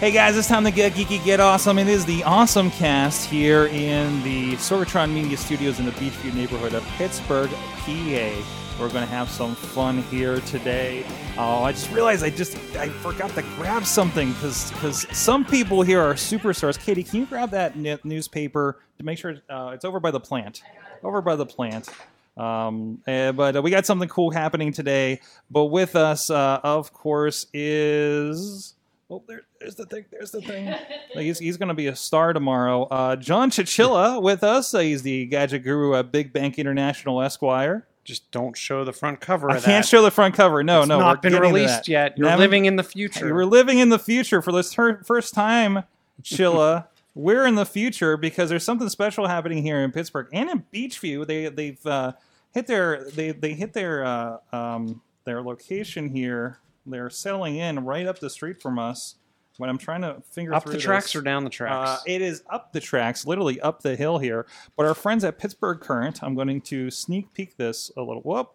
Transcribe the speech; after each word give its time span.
Hey 0.00 0.12
guys, 0.12 0.34
it's 0.34 0.48
time 0.48 0.64
to 0.64 0.70
get 0.70 0.94
geeky, 0.94 1.22
get 1.26 1.40
awesome. 1.40 1.78
It 1.78 1.86
is 1.86 2.06
the 2.06 2.24
Awesome 2.24 2.70
Cast 2.70 3.28
here 3.28 3.66
in 3.66 4.22
the 4.22 4.52
Sorgatron 4.52 5.12
Media 5.12 5.36
Studios 5.36 5.78
in 5.78 5.84
the 5.84 5.92
Beechview 5.92 6.32
neighborhood 6.32 6.72
of 6.72 6.82
Pittsburgh, 6.96 7.50
PA. 7.50 8.42
We're 8.80 8.88
to 8.88 9.04
have 9.04 9.28
some 9.28 9.54
fun 9.54 10.00
here 10.04 10.40
today. 10.40 11.04
Oh, 11.36 11.64
I 11.64 11.72
just 11.72 11.90
realized 11.92 12.24
I 12.24 12.30
just 12.30 12.56
I 12.76 12.88
forgot 12.88 13.28
to 13.34 13.42
grab 13.56 13.84
something 13.84 14.32
because 14.32 14.70
because 14.70 15.06
some 15.14 15.44
people 15.44 15.82
here 15.82 16.00
are 16.00 16.14
superstars. 16.14 16.78
Katie, 16.78 17.02
can 17.02 17.20
you 17.20 17.26
grab 17.26 17.50
that 17.50 17.76
n- 17.76 17.98
newspaper 18.02 18.80
to 18.96 19.04
make 19.04 19.18
sure 19.18 19.36
uh, 19.50 19.72
it's 19.74 19.84
over 19.84 20.00
by 20.00 20.10
the 20.10 20.20
plant? 20.20 20.62
Over 21.02 21.20
by 21.20 21.36
the 21.36 21.44
plant. 21.44 21.90
Um, 22.38 23.02
eh, 23.06 23.32
but 23.32 23.56
uh, 23.56 23.60
we 23.60 23.70
got 23.70 23.84
something 23.84 24.08
cool 24.08 24.30
happening 24.30 24.72
today. 24.72 25.20
But 25.50 25.66
with 25.66 25.94
us, 25.94 26.30
uh, 26.30 26.60
of 26.64 26.90
course, 26.94 27.48
is 27.52 28.76
Oh, 29.10 29.24
there, 29.26 29.42
there's 29.60 29.74
the 29.76 29.86
thing. 29.86 30.04
There's 30.10 30.30
the 30.30 30.40
thing. 30.42 30.74
Like, 31.14 31.24
he's 31.24 31.40
he's 31.40 31.56
going 31.56 31.68
to 31.70 31.74
be 31.74 31.88
a 31.88 31.96
star 31.96 32.32
tomorrow. 32.32 32.84
Uh, 32.84 33.16
John 33.16 33.50
Chichilla 33.50 34.22
with 34.22 34.44
us. 34.44 34.72
Uh, 34.72 34.78
he's 34.78 35.02
the 35.02 35.26
gadget 35.26 35.64
guru 35.64 35.94
at 35.96 36.12
Big 36.12 36.32
Bank 36.32 36.56
International 36.58 37.20
Esquire. 37.20 37.86
Just 38.04 38.30
don't 38.30 38.56
show 38.56 38.84
the 38.84 38.92
front 38.92 39.20
cover. 39.20 39.50
I 39.50 39.56
of 39.56 39.64
can't 39.64 39.84
show 39.84 40.02
the 40.02 40.10
front 40.12 40.34
cover. 40.36 40.62
No, 40.62 40.80
It's 40.80 40.88
no, 40.88 41.00
not 41.00 41.22
we're 41.24 41.30
been 41.30 41.40
released 41.40 41.88
yet. 41.88 42.16
You're 42.16 42.28
Haven't- 42.28 42.44
living 42.44 42.64
in 42.66 42.76
the 42.76 42.84
future. 42.84 43.34
We're 43.34 43.44
living 43.44 43.78
in 43.80 43.88
the 43.88 43.98
future 43.98 44.40
for 44.40 44.52
this 44.52 44.72
ter- 44.72 45.02
first 45.02 45.34
time, 45.34 45.82
Chilla. 46.22 46.86
we're 47.16 47.44
in 47.44 47.56
the 47.56 47.66
future 47.66 48.16
because 48.16 48.48
there's 48.50 48.64
something 48.64 48.88
special 48.88 49.26
happening 49.26 49.62
here 49.64 49.80
in 49.82 49.90
Pittsburgh 49.90 50.28
and 50.32 50.48
in 50.48 50.64
Beechview. 50.72 51.26
They 51.26 51.48
they've 51.48 51.84
uh, 51.86 52.12
hit 52.52 52.68
their 52.68 53.04
they 53.10 53.32
they 53.32 53.54
hit 53.54 53.72
their 53.72 54.04
uh, 54.04 54.36
um, 54.52 55.02
their 55.24 55.42
location 55.42 56.08
here. 56.08 56.58
They're 56.86 57.10
settling 57.10 57.56
in 57.56 57.84
right 57.84 58.06
up 58.06 58.20
the 58.20 58.30
street 58.30 58.62
from 58.62 58.78
us. 58.78 59.16
When 59.60 59.68
I'm 59.70 59.78
trying 59.78 60.00
to 60.00 60.22
finger 60.30 60.54
Up 60.54 60.62
through 60.64 60.72
the 60.72 60.78
tracks 60.78 61.12
this. 61.12 61.16
or 61.16 61.22
down 61.22 61.44
the 61.44 61.50
tracks? 61.50 61.90
Uh, 61.90 61.98
it 62.06 62.22
is 62.22 62.42
up 62.48 62.72
the 62.72 62.80
tracks, 62.80 63.26
literally 63.26 63.60
up 63.60 63.82
the 63.82 63.94
hill 63.94 64.18
here. 64.18 64.46
But 64.76 64.86
our 64.86 64.94
friends 64.94 65.22
at 65.22 65.38
Pittsburgh 65.38 65.80
Current, 65.80 66.22
I'm 66.22 66.34
going 66.34 66.60
to 66.62 66.90
sneak 66.90 67.32
peek 67.34 67.56
this 67.58 67.92
a 67.96 68.00
little. 68.00 68.22
Whoop. 68.22 68.50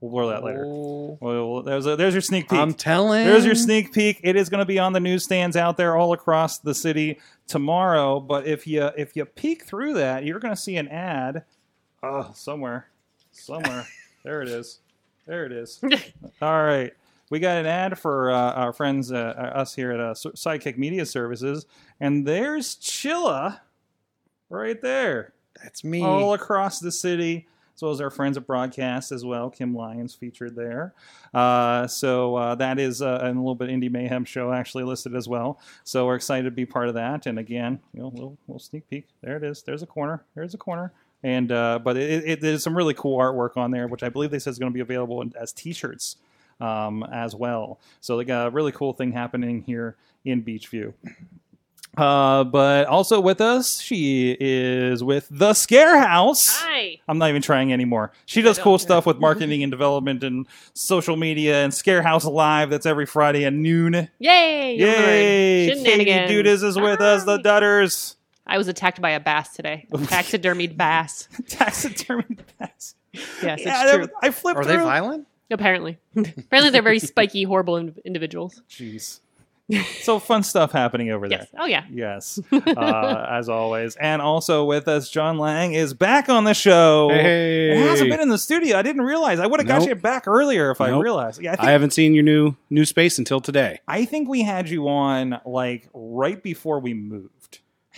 We'll 0.00 0.10
blur 0.10 0.26
that 0.32 0.44
later. 0.44 0.64
Oh, 0.66 1.16
Well, 1.20 1.62
there's 1.62 1.86
a, 1.86 1.96
there's 1.96 2.14
your 2.14 2.20
sneak 2.20 2.48
peek. 2.48 2.58
I'm 2.58 2.74
telling. 2.74 3.24
There's 3.24 3.44
your 3.44 3.54
sneak 3.56 3.92
peek. 3.92 4.20
It 4.22 4.36
is 4.36 4.48
going 4.48 4.60
to 4.60 4.64
be 4.66 4.78
on 4.78 4.92
the 4.92 5.00
newsstands 5.00 5.56
out 5.56 5.76
there 5.76 5.96
all 5.96 6.12
across 6.12 6.58
the 6.58 6.74
city 6.74 7.18
tomorrow. 7.48 8.20
But 8.20 8.46
if 8.46 8.66
you 8.66 8.90
if 8.96 9.16
you 9.16 9.24
peek 9.24 9.64
through 9.64 9.94
that, 9.94 10.24
you're 10.24 10.38
going 10.38 10.54
to 10.54 10.60
see 10.60 10.76
an 10.76 10.88
ad. 10.88 11.44
Oh, 12.02 12.30
somewhere, 12.34 12.88
somewhere. 13.32 13.86
there 14.24 14.42
it 14.42 14.48
is. 14.48 14.78
There 15.26 15.44
it 15.44 15.52
is. 15.52 15.80
all 16.42 16.62
right, 16.64 16.92
we 17.30 17.40
got 17.40 17.58
an 17.58 17.66
ad 17.66 17.98
for 17.98 18.30
uh, 18.30 18.52
our 18.52 18.72
friends, 18.72 19.12
uh, 19.12 19.16
us 19.54 19.74
here 19.74 19.92
at 19.92 20.00
uh, 20.00 20.14
Sidekick 20.14 20.78
Media 20.78 21.04
Services, 21.04 21.66
and 22.00 22.26
there's 22.26 22.76
Chilla, 22.76 23.60
right 24.50 24.80
there 24.80 25.32
That's 25.62 25.84
me. 25.84 26.02
all 26.02 26.34
across 26.34 26.80
the 26.80 26.92
city, 26.92 27.46
as 27.74 27.82
well 27.82 27.92
as 27.92 28.00
our 28.00 28.10
friends 28.10 28.36
at 28.36 28.46
Broadcast 28.46 29.12
as 29.12 29.24
well. 29.24 29.50
Kim 29.50 29.74
Lyons 29.74 30.14
featured 30.14 30.56
there. 30.56 30.94
Uh, 31.34 31.86
so 31.86 32.34
uh, 32.36 32.54
that 32.56 32.78
is 32.78 33.02
uh, 33.02 33.20
a 33.22 33.28
little 33.28 33.54
bit 33.54 33.68
Indie 33.68 33.90
Mayhem 33.90 34.24
show 34.24 34.52
actually 34.52 34.84
listed 34.84 35.14
as 35.14 35.28
well. 35.28 35.60
So 35.84 36.06
we're 36.06 36.16
excited 36.16 36.44
to 36.44 36.50
be 36.50 36.66
part 36.66 36.88
of 36.88 36.94
that. 36.94 37.26
And 37.26 37.38
again, 37.38 37.78
you 37.92 38.00
know, 38.00 38.08
little, 38.08 38.38
little 38.48 38.60
sneak 38.60 38.88
peek. 38.88 39.06
There 39.22 39.36
it 39.36 39.44
is. 39.44 39.62
There's 39.62 39.82
a 39.82 39.86
corner. 39.86 40.24
There's 40.34 40.54
a 40.54 40.58
corner. 40.58 40.92
And 41.22 41.50
uh, 41.50 41.80
but 41.80 41.96
it, 41.96 42.24
it, 42.24 42.40
there's 42.40 42.62
some 42.62 42.76
really 42.76 42.94
cool 42.94 43.18
artwork 43.18 43.56
on 43.56 43.72
there, 43.72 43.88
which 43.88 44.04
I 44.04 44.08
believe 44.08 44.30
they 44.30 44.38
said 44.38 44.50
is 44.50 44.58
going 44.58 44.70
to 44.70 44.74
be 44.74 44.80
available 44.80 45.24
as 45.38 45.52
T-shirts 45.52 46.16
um, 46.60 47.02
as 47.12 47.34
well. 47.34 47.78
So 48.00 48.16
they 48.16 48.24
got 48.24 48.46
a 48.48 48.50
really 48.50 48.72
cool 48.72 48.92
thing 48.92 49.12
happening 49.12 49.62
here 49.62 49.96
in 50.24 50.42
Beechview. 50.42 50.92
Uh, 51.96 52.44
but 52.44 52.86
also 52.86 53.20
with 53.20 53.40
us, 53.40 53.80
she 53.80 54.36
is 54.38 55.02
with 55.02 55.26
the 55.30 55.52
Scare 55.52 55.98
House. 55.98 56.56
Hi. 56.60 57.00
I'm 57.08 57.18
not 57.18 57.28
even 57.30 57.42
trying 57.42 57.72
anymore. 57.72 58.12
She 58.26 58.40
does 58.40 58.56
cool 58.58 58.72
don't- 58.74 58.78
stuff 58.80 59.06
with 59.06 59.18
marketing 59.18 59.64
and 59.64 59.72
development 59.72 60.22
and 60.22 60.46
social 60.74 61.16
media 61.16 61.64
and 61.64 61.74
Scare 61.74 62.02
House 62.02 62.24
Live. 62.24 62.70
That's 62.70 62.86
every 62.86 63.06
Friday 63.06 63.44
at 63.46 63.52
noon. 63.52 64.08
Yay. 64.20 64.76
Yay! 64.76 65.74
Katie 65.82 66.04
Katie 66.04 66.32
Dudas 66.32 66.62
is 66.62 66.76
with 66.76 67.00
us, 67.00 67.24
the 67.24 67.36
Hi. 67.38 67.42
Dutters. 67.42 68.14
I 68.46 68.58
was 68.58 68.68
attacked 68.68 69.00
by 69.00 69.10
a 69.10 69.20
bass 69.20 69.54
today. 69.54 69.86
A 69.92 69.98
taxidermied 69.98 70.76
bass. 70.76 71.28
Taxidermy 71.48 72.36
bass. 72.60 72.94
Yes, 73.12 73.34
Yeah, 73.42 73.56
it's 73.58 73.92
true. 73.92 74.08
I 74.22 74.30
flipped 74.30 74.58
Are 74.60 74.64
they 74.64 74.76
violent? 74.76 75.26
Apparently. 75.50 75.98
Apparently 76.16 76.70
they're 76.70 76.82
very 76.82 76.98
spiky, 76.98 77.44
horrible 77.44 77.76
in- 77.76 77.94
individuals. 78.04 78.62
Jeez. 78.70 79.20
So 80.00 80.18
fun 80.18 80.44
stuff 80.44 80.72
happening 80.72 81.10
over 81.10 81.28
there. 81.28 81.40
Yes. 81.40 81.48
Oh, 81.58 81.66
yeah. 81.66 81.84
Yes, 81.92 82.40
uh, 82.50 83.26
as 83.30 83.50
always. 83.50 83.96
And 83.96 84.22
also 84.22 84.64
with 84.64 84.88
us, 84.88 85.10
John 85.10 85.36
Lang 85.36 85.74
is 85.74 85.92
back 85.92 86.30
on 86.30 86.44
the 86.44 86.54
show. 86.54 87.10
Hey. 87.12 87.72
It 87.72 87.86
hasn't 87.86 88.08
been 88.08 88.20
in 88.20 88.30
the 88.30 88.38
studio. 88.38 88.78
I 88.78 88.82
didn't 88.82 89.02
realize. 89.02 89.38
I 89.40 89.46
would 89.46 89.60
have 89.60 89.66
got 89.66 89.80
Nope. 89.80 89.88
you 89.90 89.94
back 89.96 90.26
earlier 90.26 90.70
if 90.70 90.80
I 90.80 90.88
realized. 90.98 91.42
Yeah, 91.42 91.52
I 91.52 91.56
think 91.56 91.68
I 91.68 91.72
haven't 91.72 91.90
seen 91.90 92.14
your 92.14 92.24
new 92.24 92.56
new 92.70 92.86
space 92.86 93.18
until 93.18 93.40
today. 93.42 93.80
I 93.86 94.06
think 94.06 94.26
we 94.26 94.40
had 94.40 94.70
you 94.70 94.88
on 94.88 95.38
like 95.44 95.90
right 95.92 96.42
before 96.42 96.80
we 96.80 96.94
moved. 96.94 97.37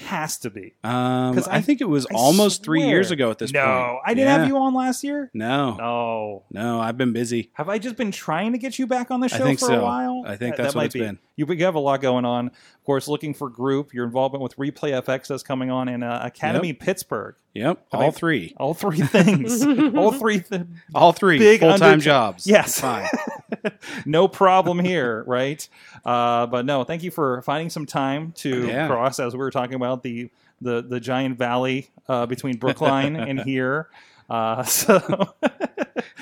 Has 0.07 0.39
to 0.39 0.51
be. 0.51 0.75
Um, 0.85 1.39
I, 1.39 1.43
I- 1.57 1.61
think 1.61 1.81
it 1.81 1.89
was 1.89 2.07
I 2.07 2.15
almost 2.15 2.63
three 2.65 2.83
years 2.83 3.11
ago 3.11 3.31
at 3.31 3.39
this 3.39 3.53
no, 3.53 3.61
point. 3.61 3.71
No, 3.71 4.01
I 4.05 4.15
didn't 4.15 4.29
Yeah. 4.29 4.39
have 4.39 4.49
you 4.49 4.57
on 4.57 4.75
last 4.75 5.05
year. 5.05 5.31
No, 5.35 5.75
No. 5.77 6.43
no, 6.51 6.81
I've 6.81 6.97
been 6.97 7.13
busy. 7.13 7.51
Have 7.55 7.69
I 7.69 7.79
just 7.79 7.97
been 7.97 8.11
trying 8.11 8.53
to 8.53 8.59
get 8.59 8.79
you 8.79 8.87
back 8.87 9.11
on 9.11 9.21
the 9.21 9.29
show 9.29 9.55
for 9.57 9.73
a 9.75 9.83
while? 9.83 10.23
I 10.27 10.37
think 10.37 10.57
That- 10.57 10.63
that's 10.63 10.73
that 10.75 10.79
what 10.79 10.83
might 10.83 10.85
it's 10.87 10.95
be. 10.95 11.01
been. 11.01 11.19
You 11.37 11.47
you 11.47 11.65
have 11.65 11.75
a 11.75 11.81
lot 11.81 12.01
going 12.03 12.25
on. 12.25 12.49
Of 12.49 12.85
course, 12.85 13.09
looking 13.09 13.33
for 13.35 13.49
group. 13.49 13.95
Your 13.95 14.05
involvement 14.05 14.43
with 14.43 14.57
Replay 14.57 14.93
FX 15.03 15.29
that's 15.29 15.43
coming 15.43 15.71
on 15.71 15.89
in 15.89 16.03
uh, 16.03 16.21
Academy 16.23 16.73
Pittsburgh. 16.75 17.35
Yep, 17.55 17.87
Have 17.93 18.01
all 18.01 18.07
I- 18.09 18.11
three, 18.11 18.55
All 18.59 18.75
three 18.75 19.01
things. 19.01 19.65
all 19.97 20.13
three. 20.13 20.41
Th- 20.41 20.63
all 20.95 21.13
three 21.13 21.39
Big 21.39 21.61
full 21.61 21.77
time 21.79 22.01
jobs. 22.01 22.47
Yes. 22.47 22.81
fine. 22.81 23.09
no 24.07 24.29
problem 24.29 24.79
here, 24.79 25.25
right? 25.27 25.67
Uh, 26.05 26.47
but 26.47 26.65
no, 26.67 26.85
thank 26.85 27.03
you 27.03 27.11
for 27.11 27.43
finding 27.43 27.71
some 27.71 27.87
time 27.87 28.33
to 28.39 28.67
Yeah. 28.67 28.87
cross 28.87 29.19
as 29.19 29.33
we 29.33 29.39
were 29.39 29.51
talking 29.51 29.75
about 29.75 30.03
the 30.03 30.31
the 30.61 30.83
the 30.83 31.01
giant 31.01 31.39
valley 31.39 31.89
uh, 32.09 32.27
between 32.27 32.57
Brookline 32.59 33.17
and 33.17 33.41
here. 33.45 33.89
Uh, 34.29 34.63
so 34.65 35.35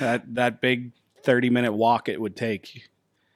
that 0.00 0.22
that 0.34 0.60
big 0.60 0.92
thirty 1.22 1.50
minute 1.50 1.72
walk 1.72 2.08
it 2.08 2.20
would 2.20 2.36
take. 2.36 2.88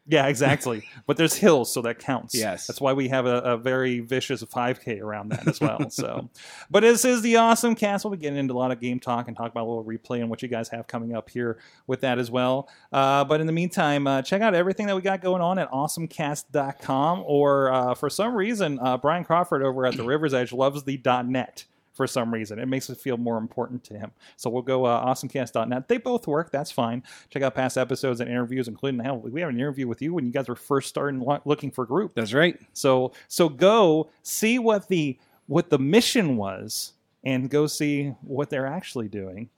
Yeah, 0.06 0.26
exactly. 0.26 0.84
But 1.06 1.16
there's 1.16 1.34
hills, 1.34 1.72
so 1.72 1.82
that 1.82 1.98
counts. 1.98 2.34
Yes. 2.34 2.66
that's 2.66 2.80
why 2.80 2.92
we 2.92 3.08
have 3.08 3.26
a, 3.26 3.38
a 3.38 3.56
very 3.56 4.00
vicious 4.00 4.42
5K 4.42 5.00
around 5.00 5.30
that 5.30 5.48
as 5.48 5.60
well. 5.60 5.90
So, 5.90 6.30
but 6.70 6.80
this 6.80 7.04
is 7.04 7.22
the 7.22 7.36
awesome 7.36 7.74
cast. 7.74 8.04
We'll 8.04 8.12
be 8.12 8.18
getting 8.18 8.38
into 8.38 8.54
a 8.54 8.58
lot 8.58 8.70
of 8.70 8.80
game 8.80 9.00
talk 9.00 9.26
and 9.26 9.36
talk 9.36 9.50
about 9.50 9.64
a 9.64 9.68
little 9.68 9.84
replay 9.84 10.20
and 10.20 10.30
what 10.30 10.42
you 10.42 10.48
guys 10.48 10.68
have 10.68 10.86
coming 10.86 11.14
up 11.14 11.28
here 11.28 11.58
with 11.86 12.02
that 12.02 12.18
as 12.18 12.30
well. 12.30 12.68
Uh, 12.92 13.24
but 13.24 13.40
in 13.40 13.46
the 13.46 13.52
meantime, 13.52 14.06
uh, 14.06 14.22
check 14.22 14.42
out 14.42 14.54
everything 14.54 14.86
that 14.86 14.94
we 14.94 15.02
got 15.02 15.20
going 15.20 15.42
on 15.42 15.58
at 15.58 15.70
awesomecast.com 15.72 17.24
or 17.26 17.72
uh, 17.72 17.94
for 17.94 18.08
some 18.08 18.34
reason, 18.34 18.78
uh, 18.80 18.96
Brian 18.96 19.24
Crawford 19.24 19.62
over 19.62 19.84
at 19.86 19.96
the 19.96 20.04
River's 20.04 20.34
Edge 20.34 20.52
loves 20.52 20.84
the 20.84 21.00
.net 21.26 21.64
for 21.92 22.06
some 22.06 22.32
reason. 22.32 22.58
It 22.58 22.66
makes 22.68 22.88
it 22.90 22.96
feel 22.98 23.16
more 23.16 23.36
important 23.38 23.84
to 23.84 23.98
him. 23.98 24.12
So 24.36 24.48
we'll 24.50 24.62
go 24.62 24.86
uh, 24.86 25.04
awesomecast.net. 25.04 25.88
They 25.88 25.98
both 25.98 26.26
work. 26.26 26.50
That's 26.50 26.70
fine. 26.70 27.02
Check 27.30 27.42
out 27.42 27.54
past 27.54 27.76
episodes 27.76 28.20
and 28.20 28.30
interviews, 28.30 28.66
including 28.68 29.00
hell, 29.00 29.18
we 29.18 29.40
have 29.40 29.50
an 29.50 29.56
interview 29.56 29.86
with 29.86 30.00
you 30.00 30.14
when 30.14 30.24
you 30.24 30.32
guys 30.32 30.48
were 30.48 30.56
first 30.56 30.88
starting 30.88 31.24
looking 31.44 31.70
for 31.70 31.84
group. 31.86 32.14
That's 32.14 32.32
right. 32.32 32.58
So 32.72 33.12
so 33.28 33.48
go 33.48 34.10
see 34.22 34.58
what 34.58 34.88
the 34.88 35.18
what 35.46 35.70
the 35.70 35.78
mission 35.78 36.36
was 36.36 36.94
and 37.24 37.50
go 37.50 37.66
see 37.66 38.14
what 38.22 38.48
they're 38.50 38.66
actually 38.66 39.08
doing 39.08 39.50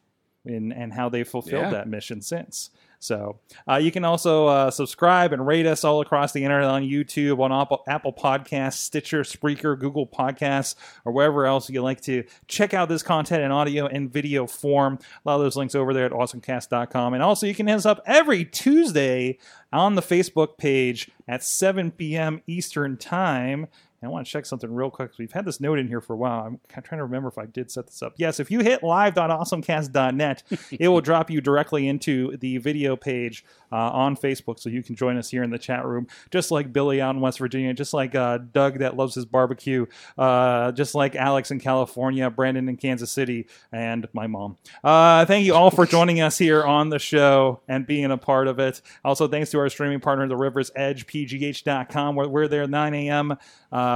and 0.44 0.72
and 0.72 0.92
how 0.92 1.08
they 1.08 1.24
fulfilled 1.24 1.62
Yeah. 1.64 1.70
that 1.70 1.88
mission 1.88 2.20
since. 2.20 2.70
So 3.04 3.38
uh, 3.68 3.76
you 3.76 3.92
can 3.92 4.02
also 4.06 4.46
uh, 4.46 4.70
subscribe 4.70 5.34
and 5.34 5.46
rate 5.46 5.66
us 5.66 5.84
all 5.84 6.00
across 6.00 6.32
the 6.32 6.42
internet 6.42 6.70
on 6.70 6.82
YouTube, 6.82 7.38
on 7.38 7.52
Apple, 7.52 7.84
Apple 7.86 8.14
Podcasts, 8.14 8.78
Stitcher, 8.78 9.24
Spreaker, 9.24 9.78
Google 9.78 10.06
Podcasts, 10.06 10.74
or 11.04 11.12
wherever 11.12 11.44
else 11.44 11.68
you 11.68 11.82
like 11.82 12.00
to 12.00 12.24
check 12.48 12.72
out 12.72 12.88
this 12.88 13.02
content 13.02 13.42
in 13.42 13.52
audio 13.52 13.86
and 13.86 14.10
video 14.10 14.46
form. 14.46 14.98
A 15.24 15.28
lot 15.28 15.36
of 15.36 15.42
those 15.42 15.54
links 15.54 15.74
over 15.74 15.92
there 15.92 16.06
at 16.06 16.12
awesomecast.com. 16.12 17.12
And 17.12 17.22
also, 17.22 17.46
you 17.46 17.54
can 17.54 17.66
hit 17.66 17.74
us 17.74 17.84
up 17.84 18.00
every 18.06 18.46
Tuesday 18.46 19.38
on 19.70 19.96
the 19.96 20.02
Facebook 20.02 20.56
page 20.56 21.10
at 21.28 21.44
7 21.44 21.90
p.m. 21.90 22.40
Eastern 22.46 22.96
Time. 22.96 23.66
I 24.04 24.08
want 24.08 24.26
to 24.26 24.32
check 24.32 24.46
something 24.46 24.72
real 24.72 24.90
quick. 24.90 25.12
We've 25.18 25.32
had 25.32 25.44
this 25.44 25.60
note 25.60 25.78
in 25.78 25.88
here 25.88 26.00
for 26.00 26.14
a 26.14 26.16
while. 26.16 26.44
I'm 26.44 26.60
trying 26.82 26.98
to 26.98 27.04
remember 27.04 27.28
if 27.28 27.38
I 27.38 27.46
did 27.46 27.70
set 27.70 27.86
this 27.86 28.02
up. 28.02 28.14
Yes, 28.16 28.40
if 28.40 28.50
you 28.50 28.60
hit 28.60 28.82
live.awesomecast.net, 28.82 30.42
it 30.78 30.88
will 30.88 31.00
drop 31.00 31.30
you 31.30 31.40
directly 31.40 31.88
into 31.88 32.36
the 32.38 32.58
video 32.58 32.96
page 32.96 33.44
uh, 33.72 33.90
on 33.90 34.16
Facebook 34.16 34.60
so 34.60 34.68
you 34.68 34.82
can 34.82 34.94
join 34.94 35.16
us 35.16 35.30
here 35.30 35.42
in 35.42 35.50
the 35.50 35.58
chat 35.58 35.84
room, 35.84 36.06
just 36.30 36.50
like 36.50 36.72
Billy 36.72 37.00
out 37.00 37.14
in 37.14 37.20
West 37.20 37.38
Virginia, 37.38 37.74
just 37.74 37.92
like 37.92 38.14
uh, 38.14 38.38
Doug 38.38 38.78
that 38.78 38.96
loves 38.96 39.14
his 39.14 39.24
barbecue, 39.24 39.86
uh, 40.16 40.70
just 40.72 40.94
like 40.94 41.16
Alex 41.16 41.50
in 41.50 41.58
California, 41.58 42.30
Brandon 42.30 42.68
in 42.68 42.76
Kansas 42.76 43.10
City, 43.10 43.46
and 43.72 44.06
my 44.12 44.26
mom. 44.26 44.56
Uh, 44.82 45.24
thank 45.24 45.44
you 45.44 45.54
all 45.54 45.70
for 45.70 45.86
joining 45.86 46.20
us 46.20 46.38
here 46.38 46.62
on 46.62 46.88
the 46.88 46.98
show 46.98 47.60
and 47.66 47.86
being 47.86 48.10
a 48.10 48.18
part 48.18 48.46
of 48.46 48.58
it. 48.58 48.80
Also, 49.04 49.26
thanks 49.26 49.50
to 49.50 49.58
our 49.58 49.68
streaming 49.68 50.00
partner, 50.00 50.28
The 50.28 50.36
River's 50.36 50.70
Edge, 50.76 51.06
PGH.com. 51.06 52.14
We're, 52.14 52.28
we're 52.28 52.48
there 52.48 52.66
9 52.66 52.94
a.m., 52.94 53.36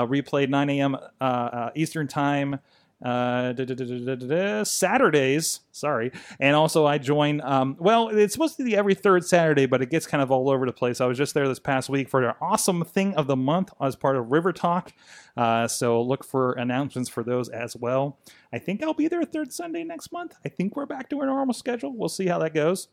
uh, 0.02 0.06
replayed 0.06 0.48
9 0.48 0.70
a.m. 0.70 0.94
Uh, 0.94 1.24
uh, 1.24 1.70
Eastern 1.74 2.08
Time 2.08 2.58
uh, 3.04 3.52
da- 3.52 3.64
da- 3.64 3.74
da- 3.74 3.84
da- 3.84 4.04
da- 4.04 4.14
da- 4.16 4.26
da, 4.26 4.64
Saturdays. 4.64 5.60
Sorry, 5.70 6.10
and 6.40 6.56
also 6.56 6.84
I 6.84 6.98
join. 6.98 7.40
Um, 7.42 7.76
well, 7.78 8.08
it's 8.08 8.32
supposed 8.32 8.56
to 8.56 8.64
be 8.64 8.76
every 8.76 8.94
third 8.94 9.24
Saturday, 9.24 9.66
but 9.66 9.82
it 9.82 9.90
gets 9.90 10.06
kind 10.06 10.20
of 10.22 10.32
all 10.32 10.50
over 10.50 10.66
the 10.66 10.72
place. 10.72 11.00
I 11.00 11.06
was 11.06 11.16
just 11.16 11.34
there 11.34 11.46
this 11.46 11.60
past 11.60 11.88
week 11.88 12.08
for 12.08 12.20
their 12.20 12.36
awesome 12.42 12.84
thing 12.84 13.14
of 13.14 13.28
the 13.28 13.36
month 13.36 13.70
as 13.80 13.94
part 13.94 14.16
of 14.16 14.32
River 14.32 14.52
Talk. 14.52 14.92
Uh, 15.36 15.68
so 15.68 16.02
look 16.02 16.24
for 16.24 16.52
announcements 16.54 17.08
for 17.08 17.22
those 17.22 17.48
as 17.48 17.76
well. 17.76 18.18
I 18.52 18.58
think 18.58 18.82
I'll 18.82 18.94
be 18.94 19.06
there 19.06 19.22
third 19.22 19.52
Sunday 19.52 19.84
next 19.84 20.10
month. 20.10 20.34
I 20.44 20.48
think 20.48 20.74
we're 20.74 20.86
back 20.86 21.08
to 21.10 21.20
our 21.20 21.26
normal 21.26 21.54
schedule. 21.54 21.96
We'll 21.96 22.08
see 22.08 22.26
how 22.26 22.40
that 22.40 22.54
goes. 22.54 22.88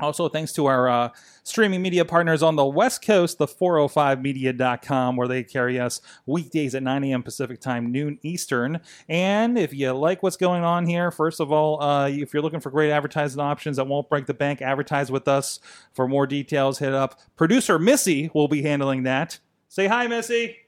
Also, 0.00 0.28
thanks 0.28 0.52
to 0.52 0.66
our 0.66 0.88
uh, 0.88 1.08
streaming 1.42 1.82
media 1.82 2.04
partners 2.04 2.40
on 2.40 2.54
the 2.54 2.64
West 2.64 3.04
Coast, 3.04 3.38
the 3.38 3.48
405media.com, 3.48 5.16
where 5.16 5.26
they 5.26 5.42
carry 5.42 5.80
us 5.80 6.00
weekdays 6.24 6.76
at 6.76 6.84
9 6.84 7.02
a.m. 7.02 7.24
Pacific 7.24 7.60
time, 7.60 7.90
noon 7.90 8.20
Eastern. 8.22 8.80
And 9.08 9.58
if 9.58 9.74
you 9.74 9.90
like 9.92 10.22
what's 10.22 10.36
going 10.36 10.62
on 10.62 10.86
here, 10.86 11.10
first 11.10 11.40
of 11.40 11.50
all, 11.50 11.82
uh, 11.82 12.08
if 12.08 12.32
you're 12.32 12.44
looking 12.44 12.60
for 12.60 12.70
great 12.70 12.92
advertising 12.92 13.40
options 13.40 13.76
that 13.78 13.88
won't 13.88 14.08
break 14.08 14.26
the 14.26 14.34
bank, 14.34 14.62
advertise 14.62 15.10
with 15.10 15.26
us. 15.26 15.58
For 15.94 16.06
more 16.06 16.28
details, 16.28 16.78
hit 16.78 16.94
up 16.94 17.18
producer 17.34 17.76
Missy 17.76 18.30
will 18.32 18.46
be 18.46 18.62
handling 18.62 19.02
that. 19.02 19.40
Say 19.68 19.88
hi, 19.88 20.06
Missy. 20.06 20.58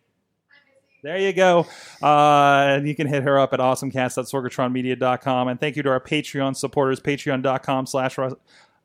There 1.05 1.19
you 1.19 1.33
go. 1.33 1.67
Uh, 2.03 2.65
and 2.69 2.89
you 2.89 2.97
can 2.97 3.07
hit 3.07 3.23
her 3.23 3.39
up 3.39 3.55
at 3.55 3.61
awesomecast.sorgatronmedia.com. 3.61 5.49
And 5.49 5.61
thank 5.61 5.77
you 5.77 5.85
to 5.85 5.91
our 5.91 6.01
Patreon 6.01 6.57
supporters, 6.57 6.99
patreon.com 6.99 7.87
slash 7.87 8.19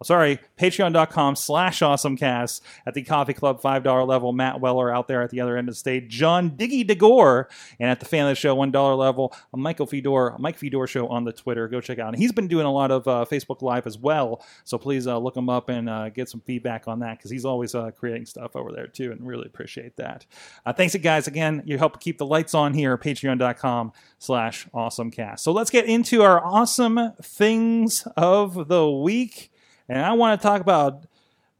sorry, 0.05 0.39
patreon.com 0.59 1.35
slash 1.35 1.79
awesomecast 1.79 2.61
at 2.85 2.93
the 2.93 3.01
coffee 3.01 3.33
club 3.33 3.61
$5 3.61 4.07
level. 4.07 4.31
Matt 4.31 4.61
Weller 4.61 4.93
out 4.93 5.07
there 5.07 5.21
at 5.21 5.31
the 5.31 5.41
other 5.41 5.57
end 5.57 5.67
of 5.67 5.73
the 5.73 5.79
stage. 5.79 6.07
John 6.07 6.51
Diggy 6.51 6.87
DeGore. 6.87 7.49
And 7.79 7.89
at 7.89 7.99
the 7.99 8.05
fan 8.05 8.25
of 8.25 8.29
the 8.29 8.35
show, 8.35 8.55
$1 8.55 8.97
level, 8.97 9.35
Michael 9.53 9.87
Fedor, 9.87 10.35
Mike 10.37 10.57
Fedor 10.57 10.87
show 10.87 11.07
on 11.07 11.23
the 11.23 11.33
Twitter. 11.33 11.67
Go 11.67 11.81
check 11.81 11.99
out. 11.99 12.13
And 12.13 12.21
he's 12.21 12.31
been 12.31 12.47
doing 12.47 12.65
a 12.65 12.71
lot 12.71 12.91
of 12.91 13.07
uh, 13.07 13.25
Facebook 13.29 13.61
Live 13.61 13.87
as 13.87 13.97
well. 13.97 14.45
So 14.63 14.77
please 14.77 15.07
uh, 15.07 15.17
look 15.17 15.35
him 15.35 15.49
up 15.49 15.69
and 15.69 15.89
uh, 15.89 16.09
get 16.09 16.29
some 16.29 16.41
feedback 16.41 16.87
on 16.87 16.99
that 16.99 17.17
because 17.17 17.31
he's 17.31 17.45
always 17.45 17.73
uh, 17.73 17.91
creating 17.91 18.27
stuff 18.27 18.55
over 18.55 18.71
there 18.71 18.87
too. 18.87 19.11
And 19.11 19.25
really 19.25 19.47
appreciate 19.47 19.97
that. 19.97 20.25
Uh, 20.65 20.73
thanks, 20.73 20.95
guys. 20.95 21.27
Again, 21.27 21.63
you 21.65 21.77
help 21.77 21.99
keep 21.99 22.19
the 22.19 22.25
lights 22.25 22.53
on 22.53 22.73
here. 22.73 22.97
Patreon.com 22.97 23.91
slash 24.19 24.67
awesomecast. 24.73 25.39
So 25.39 25.51
let's 25.51 25.71
get 25.71 25.85
into 25.85 26.21
our 26.21 26.43
awesome 26.43 27.13
things 27.21 28.07
of 28.15 28.67
the 28.67 28.89
week 28.89 29.51
and 29.89 29.99
I 29.99 30.13
want 30.13 30.39
to 30.39 30.45
talk 30.47 30.61
about 30.61 31.05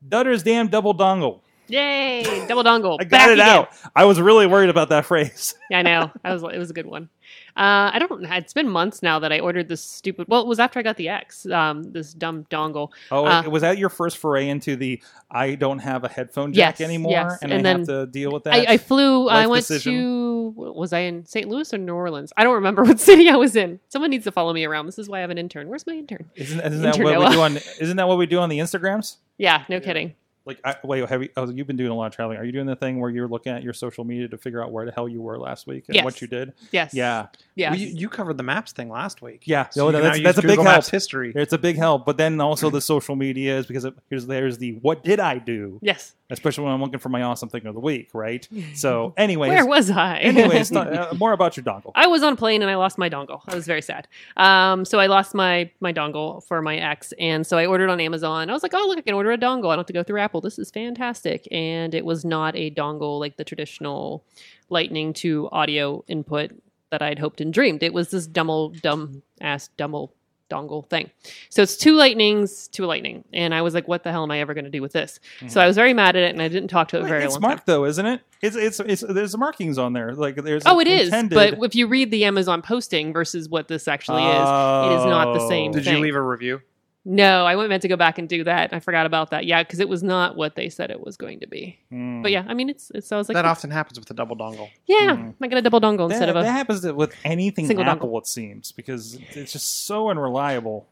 Dutter's 0.07 0.44
damn 0.44 0.68
double 0.68 0.94
dongle. 0.94 1.42
Yay! 1.68 2.45
Double 2.48 2.63
dongle. 2.63 2.98
I 3.00 3.06
got 3.06 3.10
Back 3.12 3.30
it 3.30 3.33
again. 3.33 3.48
out. 3.48 3.69
I 3.95 4.06
was 4.06 4.22
really 4.22 4.45
worried 4.48 4.69
about 4.69 4.89
that 4.89 5.06
phrase. 5.07 5.56
Yeah, 5.69 5.80
I 5.80 5.81
know. 5.81 6.12
That 6.24 6.31
was 6.33 6.44
it 6.44 6.57
was 6.60 6.69
a 6.69 6.74
good 6.74 6.86
one. 6.86 7.10
Uh, 7.57 7.90
I 7.94 8.00
don't. 8.00 8.25
It's 8.25 8.54
been 8.54 8.68
months 8.68 9.02
now 9.02 9.18
that 9.19 9.31
I 9.31 9.40
ordered 9.40 9.69
this 9.69 9.81
stupid. 9.81 10.28
Well, 10.28 10.42
it 10.42 10.48
was 10.48 10.60
after 10.60 10.78
I 10.78 10.84
got 10.84 10.98
the 10.98 11.07
X. 11.07 11.46
Um, 11.46 11.84
this 11.84 12.13
dumb 12.13 12.46
dongle. 12.50 12.90
Oh, 13.12 13.25
Uh, 13.25 13.44
was 13.50 13.62
that 13.62 13.78
your 13.78 13.88
first 13.90 14.18
foray 14.18 14.50
into 14.50 14.75
the 14.75 15.02
I 15.31 15.56
don't 15.56 15.80
have 15.80 16.04
a 16.04 16.10
headphone 16.10 16.52
jack 16.52 16.80
Yes, 16.80 16.86
anymore, 16.86 17.12
yes. 17.12 17.40
and, 17.42 17.54
And 17.54 17.66
I 17.66 17.72
have 17.72 17.86
to 17.88 18.07
deal 18.07 18.31
with 18.31 18.44
that? 18.44 18.54
I, 18.56 18.74
I 18.74 18.78
flew. 18.78 19.30
I 19.30 19.48
went 19.48 19.66
decision? 19.68 19.94
to. 19.94 20.54
Was 20.57 20.92
I 20.94 21.00
in 21.00 21.25
St. 21.25 21.48
Louis 21.48 21.74
or 21.74 21.78
New 21.78 21.94
Orleans? 21.96 22.34
I 22.36 22.44
don't 22.44 22.56
remember 22.56 22.84
what 22.86 23.00
city 23.00 23.30
I 23.30 23.36
was 23.36 23.56
in. 23.56 23.80
Someone 23.88 24.10
needs 24.12 24.25
to 24.25 24.31
follow 24.31 24.52
me 24.54 24.66
around. 24.66 24.86
This 24.86 25.00
is 25.00 25.07
why 25.07 25.19
I 25.19 25.22
have 25.22 25.30
an 25.30 25.38
intern. 25.38 25.69
Where's 25.69 25.88
my 25.88 25.94
intern? 25.94 26.30
isn't, 26.36 26.60
isn't 26.60 26.81
that 26.81 26.98
what 27.00 27.18
we 27.19 27.30
do 27.36 27.42
on? 27.42 27.57
Isn't 27.80 27.98
that 27.98 28.07
what 28.07 28.18
we 28.18 28.25
do 28.25 28.40
on 28.40 28.50
the 28.50 28.60
Instagrams? 28.60 29.16
Yeah, 29.38 29.63
no 29.69 29.80
kidding. 29.80 30.13
Like, 30.45 30.59
I, 30.63 30.75
wait, 30.83 31.09
have 31.09 31.24
you? 31.24 31.30
Oh, 31.36 31.50
you've 31.50 31.65
been 31.65 31.75
doing 31.75 31.89
a 31.89 31.95
lot 31.95 32.06
of 32.06 32.13
traveling. 32.13 32.38
Are 32.38 32.45
you 32.45 32.51
doing 32.51 32.68
the 32.68 32.75
thing 32.75 33.00
where 33.00 33.09
you're 33.09 33.27
looking 33.27 33.51
at 33.51 33.63
your 33.63 33.74
social 33.74 34.03
media 34.03 34.27
to 34.27 34.38
figure 34.38 34.63
out 34.63 34.71
where 34.71 34.86
the 34.86 34.92
hell 34.92 35.09
you 35.09 35.19
were 35.21 35.39
last 35.39 35.65
week 35.65 35.86
and 35.88 35.95
Yes. 35.95 36.06
what 36.06 36.21
you 36.21 36.27
did? 36.27 36.53
Yes. 36.71 36.94
Yeah, 36.94 37.27
yeah 37.56 37.71
Well, 37.71 37.80
you, 37.80 37.88
you 37.88 38.09
covered 38.09 38.38
the 38.38 38.44
maps 38.44 38.71
thing 38.71 38.89
last 38.89 39.24
week. 39.24 39.42
Yeah. 39.45 39.69
So 39.69 39.88
no, 39.89 39.94
can 39.94 40.01
that's- 40.03 40.24
that's 40.24 40.38
a 40.38 40.42
big 40.42 40.50
Google 40.51 40.65
Maps 40.65 40.88
help. 40.88 40.92
history. 40.92 41.33
it's 41.36 41.53
a 41.53 41.57
big 41.57 41.77
help. 41.77 42.06
But 42.06 42.18
then 42.18 42.39
also 42.39 42.69
the 42.69 42.81
social 42.81 43.15
media 43.15 43.57
is 43.57 43.65
because 43.65 43.86
it, 43.86 43.95
here's 44.09 44.27
there's 44.27 44.57
the 44.59 44.74
what 44.83 45.03
did 45.03 45.19
I 45.19 45.39
do? 45.39 45.80
yes. 45.81 46.13
Especially 46.30 46.63
when 46.63 46.74
I'm 46.74 46.81
looking 46.81 47.00
for 47.00 47.10
my 47.10 47.22
awesome 47.24 47.50
thing 47.50 47.66
of 47.66 47.74
the 47.74 47.80
week, 47.80 48.10
right? 48.13 48.48
So, 48.74 49.13
anyways, 49.18 49.50
Where 49.50 49.66
was 49.66 49.89
I? 49.89 50.18
anyways, 50.19 50.69
th- 50.69 50.86
uh, 50.88 51.13
more 51.18 51.33
about 51.33 51.56
your 51.57 51.63
dongle. 51.63 51.92
I 51.95 52.07
was 52.07 52.24
on 52.24 52.33
a 52.33 52.36
plane 52.36 52.62
and 52.62 52.72
I 52.72 52.75
lost 52.75 52.98
my 52.98 53.10
dongle. 53.10 53.42
I 53.48 53.56
was 53.56 53.66
very 53.66 53.81
sad. 53.81 54.07
Um, 54.38 54.86
so 54.86 55.00
I 55.00 55.07
lost 55.07 55.33
my 55.33 55.69
my 55.80 55.94
dongle 55.94 56.44
for 56.48 56.62
my 56.62 56.77
ex, 56.77 57.13
and 57.19 57.45
so 57.45 57.57
I 57.57 57.66
ordered 57.66 57.89
on 57.89 58.00
Amazon. 58.00 58.50
I 58.50 58.54
was 58.54 58.63
like, 58.63 58.74
oh 58.74 58.86
look, 58.88 58.98
I 58.98 59.01
can 59.01 59.13
order 59.13 59.31
a 59.31 59.38
dongle. 59.38 59.68
I 59.68 59.75
don't 59.75 59.80
have 59.80 59.86
to 59.88 59.94
go 59.94 60.04
through 60.04 60.19
Apple. 60.19 60.42
This 60.42 60.57
is 60.60 60.72
fantastic. 60.72 61.48
And 61.51 61.94
it 61.94 62.06
was 62.06 62.25
not 62.25 62.56
a 62.56 62.71
dongle 62.71 63.19
like 63.19 63.38
the 63.38 63.44
traditional 63.44 64.24
Lightning 64.69 65.13
to 65.13 65.48
audio 65.51 66.04
input 66.07 66.51
that 66.89 67.01
I'd 67.01 67.19
hoped 67.19 67.39
and 67.39 67.54
dreamed. 67.54 67.83
It 67.83 67.94
was 67.94 68.10
this 68.10 68.25
dumb 68.25 68.74
dumb 68.81 69.21
ass 69.42 69.68
dumb 69.78 70.07
dongle 70.50 70.88
thing. 70.89 71.09
So 71.50 71.62
it's 71.62 71.75
two 71.77 71.95
lightnings 71.95 72.68
to 72.69 72.86
a 72.86 72.88
lightning, 72.88 73.24
and 73.33 73.53
I 73.53 73.62
was 73.62 73.74
like, 73.74 73.88
what 73.88 74.03
the 74.03 74.12
hell 74.12 74.24
am 74.24 74.31
I 74.31 74.39
ever 74.42 74.53
going 74.53 74.65
to 74.65 74.71
do 74.71 74.81
with 74.81 74.94
this? 74.94 75.19
So 75.47 75.59
I 75.62 75.68
was 75.68 75.75
very 75.75 75.94
mad 75.94 76.15
at 76.15 76.24
it, 76.24 76.30
and 76.31 76.42
I 76.42 76.47
didn't 76.47 76.69
talk 76.69 76.88
to 76.89 76.97
it 77.00 77.03
very 77.06 77.19
Mm-hmm. 77.21 77.25
it's 77.25 77.33
long. 77.36 77.42
time. 77.42 77.50
marked 77.50 77.65
though, 77.65 77.86
isn't 77.86 78.06
it? 78.06 78.21
It's 78.42 78.56
it's 78.56 78.80
it's 78.80 79.01
there's 79.07 79.36
markings 79.38 79.77
on 79.77 79.94
there. 79.94 80.14
Like 80.14 80.35
there's 80.35 80.64
Oh, 80.66 80.80
it 80.80 80.87
is. 80.87 81.07
intended- 81.07 81.35
But 81.35 81.64
if 81.64 81.73
you 81.75 81.87
read 81.87 82.11
the 82.11 82.25
Amazon 82.25 82.61
posting 82.61 83.11
versus 83.14 83.49
what 83.49 83.68
this 83.68 83.87
actually 83.87 84.23
is, 84.23 84.30
it 84.30 84.99
is 84.99 85.06
not 85.06 85.33
the 85.33 85.47
same 85.47 85.71
Oh. 85.71 85.73
Did 85.73 85.85
thing. 85.85 85.95
you 85.95 85.99
leave 86.02 86.16
a 86.16 86.21
review? 86.21 86.61
No, 87.07 87.45
I 87.45 87.56
went 87.56 87.69
meant 87.69 87.83
to 87.83 87.88
go 87.88 87.95
back 87.95 88.18
and 88.18 88.28
do 88.28 88.44
that. 88.45 88.74
I 88.74 88.80
forgot 88.80 89.06
about 89.06 89.30
that. 89.30 89.45
Yeah, 89.45 89.62
because 89.62 89.80
it 89.80 89.88
was 89.88 90.02
not 90.02 90.35
what 90.35 90.56
they 90.56 90.69
said 90.69 90.90
it 90.90 91.00
was 91.00 91.18
going 91.18 91.40
to 91.42 91.47
be. 91.47 91.78
Hmm. 91.92 92.24
But 92.24 92.31
yeah, 92.31 92.44
I 92.47 92.56
mean, 92.56 92.68
it's, 92.68 92.92
it's 92.95 93.12
I 93.12 93.18
was 93.18 93.30
like, 93.30 93.35
that 93.35 93.45
often 93.45 93.69
happens 93.69 94.00
with 94.00 94.09
a 94.09 94.16
double 94.16 94.35
dongle. 94.35 94.69
yeah, 94.88 95.16
Hmm. 95.16 95.30
I 95.44 95.47
got 95.47 95.59
a 95.59 95.62
double 95.62 95.80
dongle 95.80 96.07
that, 96.09 96.16
instead 96.16 96.30
of 96.30 96.35
a. 96.35 96.42
that 96.42 96.52
happens 96.52 96.83
with 96.83 97.14
anything 97.24 97.68
single 97.68 97.85
Apple, 97.85 98.18
it 98.18 98.26
seems, 98.26 98.71
because 98.71 99.19
it's 99.35 99.52
just 99.54 99.85
so 99.85 100.09
unreliable 100.09 100.88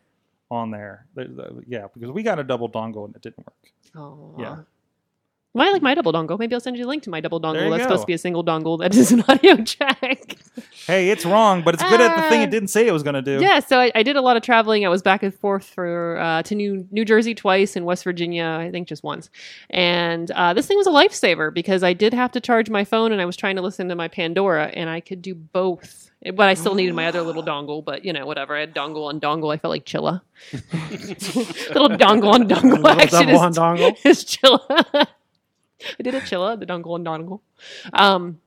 on 0.52 0.70
there. 0.70 1.08
The- 1.16 1.26
the- 1.26 1.64
yeah, 1.68 1.88
because 1.92 2.12
we 2.12 2.22
got 2.22 2.38
a 2.38 2.44
double 2.44 2.70
dongle 2.70 3.06
and 3.06 3.16
it 3.16 3.22
didn't 3.24 3.40
work. 3.48 3.72
Aw. 3.96 4.40
Yeah. 4.40 4.56
Well, 5.54 5.68
I 5.68 5.72
like 5.72 5.84
my 5.84 5.94
double 5.94 6.12
dongle. 6.12 6.40
Maybe 6.40 6.56
I'll 6.56 6.60
send 6.60 6.78
you 6.78 6.86
a 6.86 6.88
link 6.88 7.04
to 7.04 7.12
my 7.12 7.22
double 7.22 7.40
dongle. 7.40 7.70
That's 7.70 7.84
go. 7.84 7.90
supposed 7.90 8.02
to 8.02 8.08
be 8.08 8.14
a 8.14 8.18
single 8.18 8.44
dongle 8.44 8.80
that 8.80 8.96
is 8.96 9.12
an 9.12 9.24
audio 9.28 9.56
jack. 9.58 10.38
Hey, 10.88 11.12
it's 11.12 11.26
wrong, 11.26 11.62
but 11.62 11.76
it's 11.76 11.84
good 11.84 12.02
at 12.02 12.16
the 12.16 12.30
thing 12.30 12.42
Uh, 12.42 12.46
it 12.46 12.50
didn't 12.50 12.70
say 12.70 12.88
it 12.88 12.92
was 12.92 13.04
going 13.04 13.14
to 13.14 13.22
do. 13.22 13.40
Yeah, 13.40 13.60
so 13.60 13.80
I, 13.80 13.92
I 13.94 14.02
did 14.02 14.16
a 14.16 14.22
lot 14.22 14.36
of 14.36 14.42
traveling. 14.42 14.84
I 14.84 14.90
was 14.90 15.04
back 15.04 15.22
and 15.22 15.34
forth 15.34 15.66
for 15.66 16.18
uh, 16.20 16.42
to 16.44 16.56
New 16.56 16.88
New 16.90 17.06
Jersey 17.06 17.36
twice 17.36 17.76
and 17.76 17.86
West 17.86 18.04
Virginia, 18.04 18.58
I 18.60 18.72
think 18.72 18.88
just 18.88 19.04
once. 19.04 19.30
And 19.70 20.32
uh, 20.32 20.56
this 20.56 20.66
thing 20.66 20.78
was 20.78 20.88
a 20.88 20.92
lifesaver 20.92 21.54
because 21.54 21.84
I 21.84 21.94
did 21.94 22.14
have 22.16 22.32
to 22.32 22.42
charge 22.42 22.72
my 22.72 22.84
phone 22.84 23.12
and 23.12 23.22
I 23.22 23.26
was 23.26 23.38
trying 23.38 23.56
to 23.58 23.62
listen 23.62 23.90
to 23.90 23.96
my 23.96 24.08
Pandora, 24.08 24.66
and 24.74 24.90
I 24.90 25.02
could 25.02 25.22
do 25.22 25.36
both. 25.36 26.10
But 26.26 26.48
I 26.48 26.54
still 26.54 26.74
needed 26.74 26.96
my 26.96 27.06
other 27.08 27.22
little 27.22 27.44
dongle. 27.44 27.84
But 27.84 28.04
you 28.04 28.14
know, 28.14 28.26
whatever. 28.26 28.56
I 28.56 28.62
had 28.62 28.74
dongle 28.74 29.06
on 29.06 29.20
dongle. 29.20 29.54
I 29.54 29.58
felt 29.58 29.70
like 29.72 29.86
Chilla. 29.86 30.22
little 30.54 31.90
dongle 31.90 32.34
on 32.34 32.48
dongle 32.48 32.72
Little 32.72 32.88
action 32.88 33.28
double 33.28 33.40
on 33.40 33.52
is, 33.52 33.58
dongle. 33.58 34.06
is 34.06 34.26
Chilla. 34.26 35.08
I 36.00 36.04
did 36.04 36.16
a 36.16 36.22
Chilla, 36.22 36.60
the 36.60 36.66
dongle 36.66 36.96
and 36.96 37.06
dongle. 37.06 37.42
Um, 37.94 38.40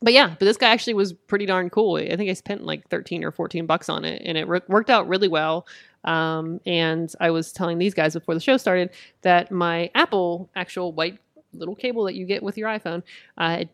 but 0.00 0.12
yeah, 0.12 0.28
but 0.28 0.44
this 0.44 0.56
guy 0.56 0.70
actually 0.70 0.94
was 0.94 1.12
pretty 1.12 1.46
darn 1.46 1.70
cool. 1.70 1.96
I 1.96 2.14
think 2.16 2.30
I 2.30 2.34
spent 2.34 2.64
like 2.64 2.88
13 2.88 3.24
or 3.24 3.32
14 3.32 3.66
bucks 3.66 3.88
on 3.88 4.04
it 4.04 4.22
and 4.24 4.38
it 4.38 4.46
re- 4.46 4.60
worked 4.68 4.90
out 4.90 5.08
really 5.08 5.28
well. 5.28 5.66
Um, 6.04 6.60
and 6.64 7.12
I 7.20 7.30
was 7.30 7.52
telling 7.52 7.78
these 7.78 7.94
guys 7.94 8.14
before 8.14 8.34
the 8.34 8.40
show 8.40 8.56
started 8.56 8.90
that 9.22 9.50
my 9.50 9.90
Apple 9.94 10.48
actual 10.54 10.92
white 10.92 11.18
little 11.52 11.74
cable 11.74 12.04
that 12.04 12.14
you 12.14 12.26
get 12.26 12.42
with 12.42 12.56
your 12.56 12.68
iPhone, 12.68 13.02
uh, 13.36 13.58
it 13.60 13.68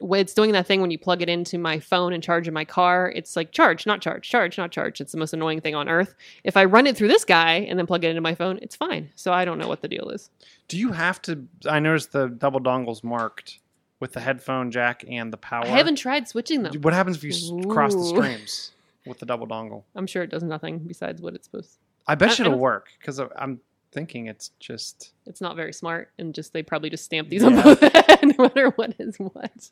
it's 0.00 0.34
doing 0.34 0.52
that 0.52 0.66
thing 0.66 0.80
when 0.80 0.90
you 0.90 0.98
plug 0.98 1.22
it 1.22 1.28
into 1.28 1.56
my 1.56 1.78
phone 1.78 2.12
and 2.12 2.22
charge 2.22 2.48
in 2.48 2.54
my 2.54 2.64
car. 2.64 3.12
It's 3.14 3.36
like 3.36 3.52
charge, 3.52 3.86
not 3.86 4.00
charge, 4.00 4.28
charge, 4.28 4.58
not 4.58 4.70
charge. 4.72 5.00
It's 5.00 5.12
the 5.12 5.18
most 5.18 5.32
annoying 5.32 5.60
thing 5.60 5.74
on 5.74 5.88
earth. 5.88 6.14
If 6.42 6.56
I 6.56 6.64
run 6.64 6.86
it 6.86 6.96
through 6.96 7.08
this 7.08 7.24
guy 7.24 7.58
and 7.68 7.78
then 7.78 7.86
plug 7.86 8.02
it 8.04 8.08
into 8.08 8.20
my 8.20 8.34
phone, 8.34 8.58
it's 8.60 8.74
fine. 8.74 9.10
So 9.14 9.32
I 9.32 9.44
don't 9.44 9.58
know 9.58 9.68
what 9.68 9.82
the 9.82 9.88
deal 9.88 10.08
is. 10.10 10.30
Do 10.68 10.78
you 10.78 10.92
have 10.92 11.22
to? 11.22 11.44
I 11.68 11.78
noticed 11.78 12.12
the 12.12 12.28
double 12.28 12.60
dongles 12.60 13.04
marked 13.04 13.60
with 14.00 14.12
the 14.12 14.20
headphone 14.20 14.70
jack 14.72 15.04
and 15.08 15.32
the 15.32 15.36
power. 15.36 15.64
I 15.64 15.68
haven't 15.68 15.96
tried 15.96 16.26
switching 16.28 16.62
them. 16.62 16.74
What 16.82 16.92
happens 16.92 17.16
if 17.18 17.24
you 17.24 17.30
s- 17.30 17.50
cross 17.72 17.94
the 17.94 18.04
streams 18.04 18.72
with 19.06 19.20
the 19.20 19.26
double 19.26 19.46
dongle? 19.46 19.84
I'm 19.94 20.06
sure 20.08 20.22
it 20.24 20.30
does 20.30 20.42
nothing 20.42 20.78
besides 20.80 21.22
what 21.22 21.34
it's 21.34 21.46
supposed. 21.46 21.74
to. 21.74 21.78
I 22.08 22.16
bet 22.16 22.30
I- 22.30 22.32
you 22.32 22.40
it'll 22.42 22.52
don't- 22.54 22.60
work 22.60 22.88
because 22.98 23.20
I'm 23.36 23.60
thinking 23.92 24.26
it's 24.26 24.50
just. 24.58 25.12
It's 25.26 25.40
not 25.40 25.54
very 25.54 25.72
smart, 25.72 26.10
and 26.18 26.34
just 26.34 26.52
they 26.52 26.64
probably 26.64 26.90
just 26.90 27.04
stamp 27.04 27.28
these 27.28 27.42
Yeah. 27.42 27.48
on 27.50 27.62
both 27.62 27.80
no 28.38 28.44
matter 28.44 28.70
what 28.70 28.94
is 28.98 29.16
what. 29.18 29.70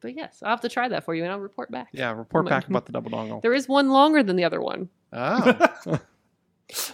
But 0.00 0.14
yes, 0.16 0.42
I'll 0.42 0.50
have 0.50 0.60
to 0.62 0.68
try 0.68 0.88
that 0.88 1.04
for 1.04 1.14
you, 1.14 1.22
and 1.22 1.32
I'll 1.32 1.38
report 1.40 1.70
back. 1.70 1.88
Yeah, 1.92 2.12
report 2.12 2.48
back 2.48 2.66
about 2.68 2.86
the 2.86 2.92
double 2.92 3.10
dongle. 3.10 3.40
There 3.42 3.54
is 3.54 3.68
one 3.68 3.90
longer 3.90 4.22
than 4.22 4.36
the 4.36 4.44
other 4.44 4.60
one. 4.60 4.88
Oh, 5.12 5.68
I'm 5.86 6.00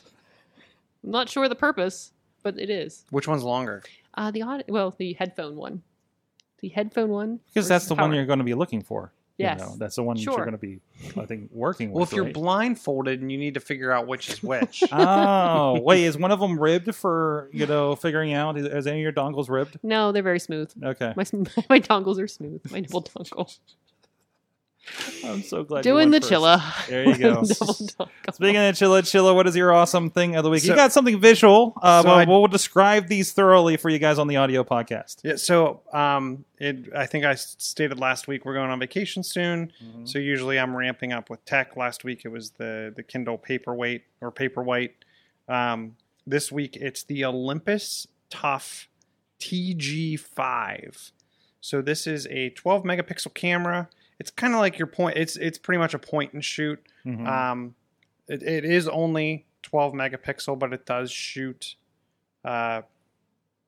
not 1.02 1.28
sure 1.28 1.48
the 1.48 1.54
purpose, 1.54 2.12
but 2.42 2.58
it 2.58 2.70
is. 2.70 3.04
which 3.10 3.26
one's 3.28 3.42
longer? 3.44 3.82
Uh, 4.14 4.30
the 4.30 4.42
aud- 4.42 4.64
well, 4.68 4.94
the 4.98 5.12
headphone 5.14 5.56
one. 5.56 5.82
The 6.60 6.68
headphone 6.68 7.10
one. 7.10 7.40
Because 7.46 7.68
that's 7.68 7.84
versus 7.84 7.88
the 7.88 7.94
one 7.94 8.10
power. 8.10 8.14
you're 8.16 8.26
going 8.26 8.40
to 8.40 8.44
be 8.44 8.54
looking 8.54 8.82
for. 8.82 9.12
You 9.38 9.44
Yes. 9.44 9.60
know. 9.60 9.76
that's 9.78 9.94
the 9.96 10.02
one 10.02 10.16
that 10.16 10.22
you're 10.24 10.36
going 10.36 10.50
to 10.52 10.58
be, 10.58 10.80
I 11.16 11.24
think, 11.24 11.50
working 11.52 11.90
Well, 11.92 12.00
with. 12.00 12.08
Well, 12.12 12.12
if 12.12 12.12
you're 12.16 12.24
right? 12.24 12.34
blindfolded 12.34 13.20
and 13.22 13.30
you 13.30 13.38
need 13.38 13.54
to 13.54 13.60
figure 13.60 13.92
out 13.92 14.06
which 14.08 14.28
is 14.28 14.42
which, 14.42 14.82
oh, 14.92 15.80
wait, 15.80 16.04
is 16.04 16.18
one 16.18 16.32
of 16.32 16.40
them 16.40 16.58
ribbed 16.58 16.92
for 16.94 17.48
you 17.52 17.66
know 17.66 17.94
figuring 17.94 18.32
out? 18.34 18.58
Is, 18.58 18.66
is 18.66 18.86
any 18.88 18.98
of 18.98 19.02
your 19.02 19.12
dongles 19.12 19.48
ribbed? 19.48 19.78
No, 19.82 20.10
they're 20.12 20.22
very 20.24 20.40
smooth. 20.40 20.70
Okay, 20.82 21.12
My 21.16 21.24
my 21.70 21.80
dongles 21.80 22.20
are 22.20 22.26
smooth. 22.28 22.60
My 22.70 22.80
nipple 22.80 23.02
dongle. 23.02 23.56
I'm 25.24 25.42
so 25.42 25.64
glad. 25.64 25.84
you 25.84 25.92
Doing 25.92 26.10
the 26.10 26.14
went 26.16 26.24
first. 26.24 26.32
chilla. 26.32 26.86
There 26.88 27.04
you 27.08 27.18
go. 27.18 27.42
Speaking 28.32 28.56
of 28.56 28.74
chilla, 28.74 29.02
chilla, 29.02 29.34
what 29.34 29.46
is 29.46 29.54
your 29.56 29.72
awesome 29.72 30.10
thing 30.10 30.36
of 30.36 30.44
the 30.44 30.50
week? 30.50 30.64
you 30.64 30.74
got 30.74 30.92
something 30.92 31.20
visual. 31.20 31.72
Uh, 31.82 32.02
So 32.02 32.08
well, 32.08 32.18
I- 32.18 32.24
we'll 32.24 32.46
describe 32.46 33.08
these 33.08 33.32
thoroughly 33.32 33.76
for 33.76 33.88
you 33.90 33.98
guys 33.98 34.18
on 34.18 34.26
the 34.28 34.36
audio 34.36 34.64
podcast. 34.64 35.18
yeah. 35.24 35.36
So, 35.36 35.82
um, 35.92 36.44
it. 36.58 36.92
I 36.96 37.06
think 37.06 37.24
I 37.24 37.32
s- 37.32 37.56
stated 37.58 37.98
last 37.98 38.26
week 38.28 38.44
we're 38.44 38.54
going 38.54 38.70
on 38.70 38.78
vacation 38.78 39.22
soon. 39.22 39.72
So 40.04 40.18
usually 40.18 40.58
I'm 40.58 40.74
ramping 40.76 41.12
up 41.12 41.30
with 41.30 41.44
tech. 41.44 41.76
Last 41.76 42.04
week 42.04 42.22
it 42.24 42.28
was 42.28 42.50
the 42.52 42.92
the 42.96 43.02
Kindle 43.02 43.38
Paperweight 43.38 44.02
or 44.20 44.32
Paperwhite. 44.32 44.90
Um, 45.48 45.96
this 46.26 46.50
week 46.52 46.76
it's 46.76 47.02
the 47.04 47.24
Olympus 47.24 48.06
Tough 48.30 48.88
TG5. 49.40 51.12
So 51.60 51.82
this 51.82 52.06
is 52.06 52.26
a 52.28 52.50
12 52.50 52.84
megapixel 52.84 53.34
camera. 53.34 53.88
It's 54.18 54.30
kind 54.30 54.54
of 54.54 54.60
like 54.60 54.78
your 54.78 54.86
point. 54.88 55.16
It's 55.16 55.36
it's 55.36 55.58
pretty 55.58 55.78
much 55.78 55.94
a 55.94 55.98
point 55.98 56.32
and 56.32 56.44
shoot. 56.44 56.80
Mhm. 57.06 57.26
Um, 57.26 57.74
it, 58.26 58.42
it 58.42 58.64
is 58.64 58.88
only 58.88 59.46
12 59.62 59.92
megapixel, 59.94 60.58
but 60.58 60.72
it 60.72 60.84
does 60.86 61.10
shoot 61.10 61.76
uh, 62.44 62.82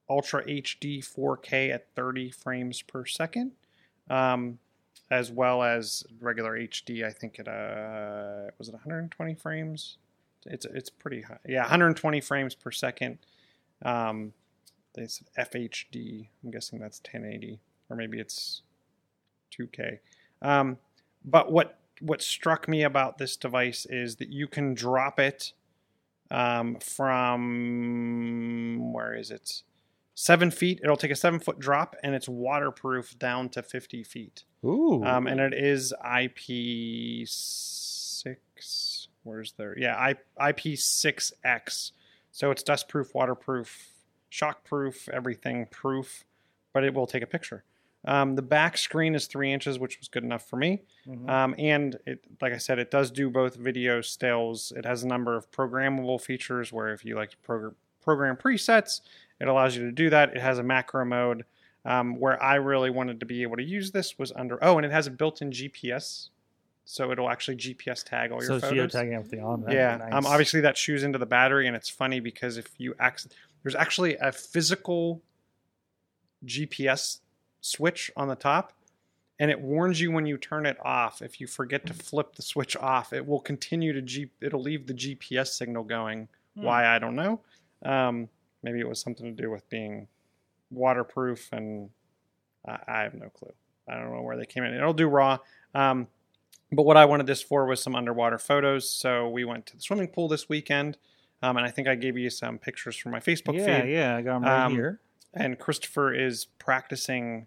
Ultra 0.09 0.45
HD 0.45 0.99
4K 0.99 1.71
at 1.73 1.87
30 1.95 2.30
frames 2.30 2.83
per 2.83 3.04
second, 3.07 3.52
um, 4.09 4.59
as 5.11 5.30
well 5.30 5.62
as 5.62 6.04
regular 6.21 6.59
HD. 6.59 7.04
I 7.04 7.12
think 7.12 7.38
it 7.38 7.47
uh, 7.49 8.50
was 8.59 8.69
it 8.69 8.73
120 8.73 9.35
frames. 9.35 9.99
It's 10.47 10.64
it's 10.66 10.90
pretty 10.90 11.23
high. 11.23 11.38
Yeah, 11.47 11.61
120 11.62 12.21
frames 12.21 12.54
per 12.54 12.71
second. 12.71 13.19
Um, 13.83 14.33
it's 14.97 15.23
FHD. 15.38 16.28
I'm 16.42 16.50
guessing 16.50 16.80
that's 16.80 16.99
1080, 17.00 17.61
or 17.88 17.97
maybe 17.97 18.19
it's 18.19 18.62
2K. 19.57 19.99
Um, 20.42 20.78
but 21.25 21.52
what 21.52 21.78
what 22.00 22.23
struck 22.23 22.66
me 22.66 22.82
about 22.82 23.18
this 23.18 23.37
device 23.37 23.87
is 23.90 24.16
that 24.16 24.30
you 24.32 24.49
can 24.49 24.73
drop 24.75 25.20
it 25.20 25.52
um, 26.30 26.76
from 26.76 28.92
where 28.92 29.14
is 29.14 29.30
it? 29.30 29.62
Seven 30.14 30.50
feet. 30.50 30.80
It'll 30.82 30.97
take 30.97 31.11
a 31.11 31.16
seven 31.16 31.40
foot 31.40 31.59
drop, 31.59 31.97
and 32.02 32.14
it's 32.14 32.28
waterproof 32.28 33.18
down 33.18 33.49
to 33.50 33.62
50 33.62 34.02
feet. 34.04 34.44
Ooh, 34.64 35.02
Um, 35.04 35.26
and 35.26 35.40
it 35.40 35.54
is 35.54 35.92
IP 36.04 37.26
six. 37.26 39.09
Where's 39.23 39.52
there? 39.52 39.78
Yeah, 39.78 40.12
IP 40.49 40.78
six 40.78 41.32
X. 41.44 41.92
So 42.32 42.50
it's 42.50 42.62
dustproof, 42.62 43.14
waterproof, 43.14 43.88
shockproof, 44.30 45.09
everything 45.11 45.66
proof. 45.70 46.25
But 46.73 46.85
it 46.85 46.94
will 46.94 47.06
take 47.06 47.23
a 47.23 47.26
picture. 47.26 47.64
Um, 48.07 48.35
the 48.35 48.42
back 48.42 48.78
screen 48.78 49.14
is 49.14 49.26
three 49.26 49.52
inches, 49.52 49.78
which 49.78 49.99
was 49.99 50.09
good 50.09 50.25
enough 50.25 50.49
for 50.49 50.57
me. 50.57 50.83
Mhm. 51.07 51.28
Um, 51.28 51.54
and 51.59 51.99
it, 52.07 52.25
like 52.40 52.52
I 52.52 52.57
said, 52.57 52.78
it 52.78 52.90
does 52.90 53.11
do 53.11 53.28
both 53.28 53.57
video 53.57 54.00
stills. 54.00 54.73
It 54.75 54.87
has 54.87 55.02
a 55.02 55.07
number 55.07 55.37
of 55.37 55.50
programmable 55.50 56.21
features 56.21 56.73
where 56.73 56.92
if 56.95 57.04
you 57.04 57.14
like 57.14 57.30
to 57.33 57.37
progr- 57.47 57.75
program 58.02 58.37
presets, 58.37 59.02
it 59.38 59.49
allows 59.49 59.76
you 59.76 59.85
to 59.85 59.92
do 59.92 60.09
that. 60.11 60.30
It 60.35 60.40
has 60.40 60.59
a 60.59 60.62
macro 60.62 61.04
mode. 61.04 61.45
Um, 61.83 62.21
where 62.21 62.42
I 62.42 62.57
really 62.57 62.90
wanted 62.90 63.21
to 63.21 63.26
be 63.26 63.40
able 63.42 63.57
to 63.57 63.62
use 63.62 63.90
this 63.92 64.19
was 64.19 64.33
under 64.33 64.59
oh, 64.62 64.76
and 64.76 64.85
it 64.85 64.92
has 64.92 65.07
a 65.07 65.11
built-in 65.11 65.50
GPS, 65.50 66.28
so 66.85 67.11
it'll 67.11 67.30
actually 67.30 67.57
GPS 67.57 68.04
tag 68.04 68.33
all 68.33 68.40
so 68.42 68.52
your 68.52 68.61
photos. 68.61 68.92
geotagging 68.92 69.14
everything 69.14 69.42
on. 69.42 69.62
That'd 69.62 69.75
Yeah, 69.78 69.97
be 69.97 70.12
um, 70.12 70.26
obviously 70.26 70.61
that 70.61 70.75
chews 70.75 71.02
into 71.04 71.16
the 71.19 71.25
battery, 71.25 71.66
and 71.66 71.75
it's 71.75 71.88
funny 71.88 72.21
because 72.21 72.59
if 72.59 72.69
you 72.76 72.95
acc- 72.99 73.33
there's 73.62 73.75
actually 73.75 74.16
a 74.16 74.30
physical 74.30 75.23
GPS 76.45 77.21
switch 77.61 78.11
on 78.17 78.29
the 78.29 78.35
top, 78.37 78.73
and 79.38 79.50
it 79.50 79.61
warns 79.61 80.00
you 80.00 80.11
when 80.11 80.26
you 80.26 80.37
turn 80.38 80.67
it 80.67 80.76
off. 80.85 81.23
If 81.23 81.40
you 81.40 81.47
forget 81.47 81.87
to 81.87 81.95
flip 81.95 82.35
the 82.37 82.43
switch 82.43 82.76
off, 82.76 83.12
it 83.12 83.26
will 83.26 83.40
continue 83.40 83.93
to 83.93 84.02
G. 84.02 84.31
It'll 84.40 84.62
leave 84.62 84.87
the 84.87 84.95
GPS 84.95 85.49
signal 85.49 85.85
going. 85.85 86.29
Hmm. 86.57 86.62
Why 86.64 86.87
I 86.87 86.99
don't 86.99 87.17
know. 87.17 87.40
Um, 87.85 88.29
maybe 88.62 88.81
it 88.81 88.88
was 88.88 89.00
something 89.00 89.35
to 89.35 89.43
do 89.43 89.50
with 89.50 89.69
being 89.71 90.09
waterproof, 90.71 91.49
and 91.52 91.90
I, 92.67 92.79
I 92.87 93.00
have 93.02 93.14
no 93.14 93.29
clue. 93.31 93.52
I 93.88 93.95
don't 93.95 94.12
know 94.12 94.23
where 94.23 94.37
they 94.37 94.47
came 94.47 94.64
in. 94.64 94.75
It'll 94.75 94.93
do 94.93 95.09
raw. 95.09 95.38
Um, 95.75 96.07
but 96.73 96.83
what 96.85 96.97
I 96.97 97.05
wanted 97.05 97.26
this 97.26 97.43
for 97.43 97.67
was 97.67 97.83
some 97.83 97.97
underwater 97.97 98.38
photos. 98.38 98.88
So 98.88 99.29
we 99.29 99.45
went 99.45 99.67
to 99.67 99.76
the 99.76 99.83
swimming 99.83 100.09
pool 100.09 100.29
this 100.29 100.49
weekend, 100.49 100.99
um, 101.43 101.57
and 101.57 101.67
I 101.67 101.71
think 101.71 101.88
I 101.88 101.95
gave 101.97 102.17
you 102.17 102.31
some 102.31 102.59
pictures 102.59 102.97
from 102.97 103.12
my 103.12 103.19
Facebook 103.21 103.57
yeah, 103.57 103.81
feed. 103.83 103.90
yeah, 103.90 104.12
yeah, 104.12 104.17
I 104.17 104.23
got 104.23 104.37
'em 104.37 104.43
right 104.45 104.64
Um, 104.67 104.73
here. 104.73 105.00
And 105.33 105.59
Christopher 105.59 106.12
is 106.12 106.45
practicing 106.59 107.47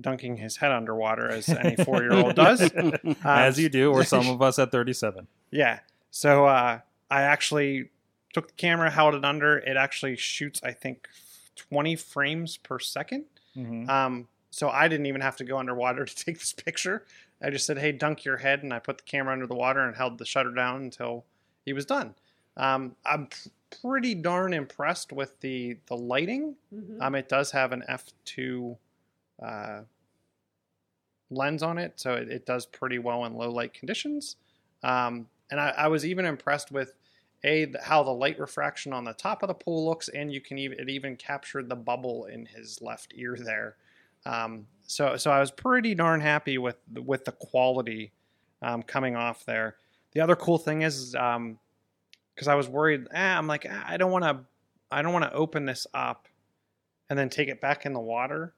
dunking 0.00 0.36
his 0.38 0.56
head 0.56 0.72
underwater 0.72 1.28
as 1.30 1.48
any 1.48 1.76
four-year-old 1.84 2.34
does. 2.34 2.60
Uh, 2.62 2.98
As 3.24 3.58
you 3.58 3.68
do, 3.68 3.92
or 3.92 4.04
some 4.04 4.28
of 4.28 4.42
us 4.42 4.58
at 4.58 4.72
37. 4.72 5.26
Yeah. 5.50 5.80
So 6.10 6.46
uh, 6.46 6.80
I 7.10 7.22
actually 7.22 7.90
took 8.32 8.48
the 8.48 8.54
camera, 8.54 8.90
held 8.90 9.14
it 9.14 9.24
under. 9.24 9.58
It 9.58 9.76
actually 9.76 10.16
shoots, 10.16 10.60
I 10.64 10.72
think, 10.72 11.06
20 11.54 11.94
frames 11.94 12.56
per 12.56 12.80
second. 12.80 13.26
Mhm. 13.56 13.88
Um, 13.88 14.28
so 14.50 14.68
I 14.68 14.88
didn't 14.88 15.06
even 15.06 15.20
have 15.20 15.36
to 15.36 15.44
go 15.44 15.58
underwater 15.58 16.04
to 16.04 16.16
take 16.24 16.40
this 16.40 16.52
picture. 16.52 17.04
I 17.40 17.50
just 17.50 17.66
said, 17.66 17.78
"Hey, 17.78 17.92
dunk 17.92 18.24
your 18.24 18.38
head," 18.38 18.62
and 18.64 18.72
I 18.72 18.80
put 18.80 18.98
the 18.98 19.04
camera 19.04 19.32
under 19.32 19.46
the 19.46 19.54
water 19.54 19.80
and 19.80 19.96
held 19.96 20.18
the 20.18 20.24
shutter 20.24 20.50
down 20.52 20.82
until 20.82 21.24
he 21.64 21.72
was 21.72 21.84
done. 21.86 22.14
Um, 22.56 22.96
I'm 23.06 23.28
pretty 23.82 24.14
darn 24.16 24.52
impressed 24.54 25.12
with 25.12 25.38
the 25.40 25.76
the 25.86 25.96
lighting. 25.96 26.56
Mhm. 26.74 27.00
Um, 27.00 27.14
it 27.14 27.28
does 27.28 27.52
have 27.52 27.70
an 27.72 27.84
f 27.86 28.06
two 28.24 28.76
uh, 29.42 29.82
lens 31.30 31.62
on 31.62 31.78
it, 31.78 31.94
so 31.96 32.14
it, 32.14 32.28
it 32.28 32.46
does 32.46 32.66
pretty 32.66 32.98
well 32.98 33.24
in 33.24 33.34
low 33.34 33.50
light 33.50 33.74
conditions. 33.74 34.36
Um, 34.82 35.26
and 35.50 35.60
I, 35.60 35.70
I 35.70 35.88
was 35.88 36.04
even 36.04 36.24
impressed 36.24 36.70
with 36.70 36.94
a 37.44 37.72
how 37.82 38.02
the 38.02 38.10
light 38.10 38.38
refraction 38.38 38.92
on 38.92 39.04
the 39.04 39.12
top 39.12 39.42
of 39.42 39.48
the 39.48 39.54
pool 39.54 39.86
looks, 39.86 40.08
and 40.08 40.32
you 40.32 40.40
can 40.40 40.58
even 40.58 40.78
it 40.78 40.88
even 40.88 41.16
captured 41.16 41.68
the 41.68 41.76
bubble 41.76 42.26
in 42.26 42.46
his 42.46 42.80
left 42.80 43.12
ear 43.14 43.36
there. 43.38 43.76
Um, 44.26 44.66
so 44.86 45.16
so 45.16 45.30
I 45.30 45.40
was 45.40 45.50
pretty 45.50 45.94
darn 45.94 46.20
happy 46.20 46.58
with 46.58 46.76
with 46.94 47.24
the 47.24 47.32
quality 47.32 48.12
um, 48.62 48.82
coming 48.82 49.16
off 49.16 49.44
there. 49.44 49.76
The 50.12 50.20
other 50.20 50.36
cool 50.36 50.58
thing 50.58 50.82
is 50.82 51.10
because 51.12 52.48
I 52.48 52.54
was 52.54 52.68
worried. 52.68 53.06
Ah, 53.14 53.36
I'm 53.36 53.46
like 53.46 53.66
ah, 53.70 53.84
I 53.86 53.96
don't 53.96 54.10
want 54.10 54.24
to 54.24 54.40
I 54.90 55.02
don't 55.02 55.12
want 55.12 55.24
to 55.24 55.32
open 55.32 55.66
this 55.66 55.86
up 55.92 56.28
and 57.10 57.18
then 57.18 57.28
take 57.28 57.48
it 57.48 57.60
back 57.60 57.84
in 57.84 57.92
the 57.92 58.00
water 58.00 58.54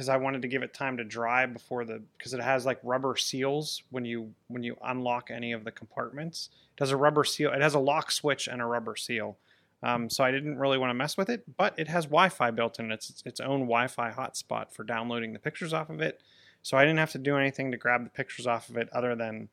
because 0.00 0.08
I 0.08 0.16
wanted 0.16 0.40
to 0.40 0.48
give 0.48 0.62
it 0.62 0.72
time 0.72 0.96
to 0.96 1.04
dry 1.04 1.44
before 1.44 1.84
the 1.84 2.00
because 2.16 2.32
it 2.32 2.40
has 2.40 2.64
like 2.64 2.80
rubber 2.82 3.16
seals 3.16 3.82
when 3.90 4.06
you 4.06 4.32
when 4.48 4.62
you 4.62 4.74
unlock 4.82 5.30
any 5.30 5.52
of 5.52 5.62
the 5.62 5.70
compartments. 5.70 6.48
It 6.74 6.80
has 6.80 6.90
a 6.90 6.96
rubber 6.96 7.22
seal. 7.22 7.52
It 7.52 7.60
has 7.60 7.74
a 7.74 7.78
lock 7.78 8.10
switch 8.10 8.48
and 8.48 8.62
a 8.62 8.64
rubber 8.64 8.96
seal. 8.96 9.36
Um, 9.82 10.08
so 10.08 10.24
I 10.24 10.30
didn't 10.30 10.56
really 10.56 10.78
want 10.78 10.88
to 10.88 10.94
mess 10.94 11.18
with 11.18 11.28
it, 11.28 11.44
but 11.58 11.74
it 11.78 11.88
has 11.88 12.06
Wi-Fi 12.06 12.50
built 12.50 12.80
in. 12.80 12.90
It's 12.90 13.22
its, 13.26 13.40
own 13.40 13.60
Wi-Fi 13.60 14.10
hotspot 14.10 14.72
for 14.72 14.84
downloading 14.84 15.34
the 15.34 15.38
pictures 15.38 15.74
off 15.74 15.90
of 15.90 16.00
it. 16.00 16.22
So 16.62 16.78
I 16.78 16.84
didn't 16.84 16.98
have 16.98 17.12
to 17.12 17.18
do 17.18 17.36
anything 17.36 17.70
to 17.70 17.76
grab 17.76 18.04
the 18.04 18.10
pictures 18.10 18.46
off 18.46 18.70
of 18.70 18.78
it 18.78 18.88
other 18.94 19.14
than 19.14 19.50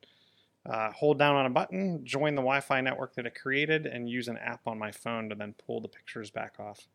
uh, 0.64 0.92
hold 0.92 1.18
down 1.18 1.36
on 1.36 1.44
a 1.44 1.50
button, 1.50 2.06
join 2.06 2.36
the 2.36 2.40
Wi-Fi 2.40 2.80
network 2.80 3.16
that 3.16 3.26
it 3.26 3.34
created, 3.34 3.84
and 3.84 4.08
use 4.08 4.28
an 4.28 4.38
app 4.38 4.66
on 4.66 4.78
my 4.78 4.92
phone 4.92 5.28
to 5.28 5.34
then 5.34 5.54
pull 5.66 5.82
the 5.82 5.88
pictures 5.88 6.30
back 6.30 6.54
off. 6.58 6.88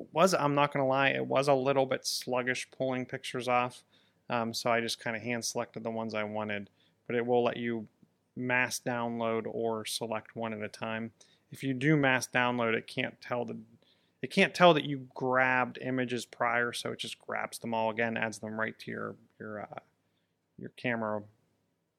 It 0.00 0.06
was, 0.12 0.34
I'm 0.34 0.54
not 0.54 0.72
going 0.72 0.84
to 0.84 0.88
lie, 0.88 1.08
it 1.08 1.26
was 1.26 1.48
a 1.48 1.54
little 1.54 1.86
bit 1.86 2.06
sluggish 2.06 2.68
pulling 2.76 3.06
pictures 3.06 3.48
off. 3.48 3.82
Um, 4.28 4.52
so 4.52 4.70
I 4.70 4.80
just 4.80 5.00
kind 5.00 5.16
of 5.16 5.22
hand 5.22 5.44
selected 5.44 5.84
the 5.84 5.90
ones 5.90 6.14
I 6.14 6.24
wanted, 6.24 6.68
but 7.06 7.16
it 7.16 7.24
will 7.24 7.44
let 7.44 7.56
you 7.56 7.86
mass 8.36 8.80
download 8.84 9.44
or 9.46 9.84
select 9.84 10.36
one 10.36 10.52
at 10.52 10.62
a 10.62 10.68
time. 10.68 11.12
If 11.50 11.62
you 11.62 11.74
do 11.74 11.96
mass 11.96 12.26
download, 12.26 12.74
it 12.74 12.86
can't 12.86 13.20
tell 13.20 13.44
the 13.44 13.56
it 14.22 14.30
can't 14.30 14.54
tell 14.54 14.74
that 14.74 14.84
you 14.84 15.06
grabbed 15.14 15.78
images 15.80 16.24
prior, 16.24 16.72
so 16.72 16.90
it 16.90 16.98
just 16.98 17.18
grabs 17.18 17.58
them 17.58 17.74
all 17.74 17.90
again, 17.90 18.16
adds 18.16 18.38
them 18.38 18.58
right 18.58 18.76
to 18.80 18.90
your 18.90 19.14
your 19.38 19.62
uh, 19.62 19.80
your 20.58 20.70
camera 20.70 21.22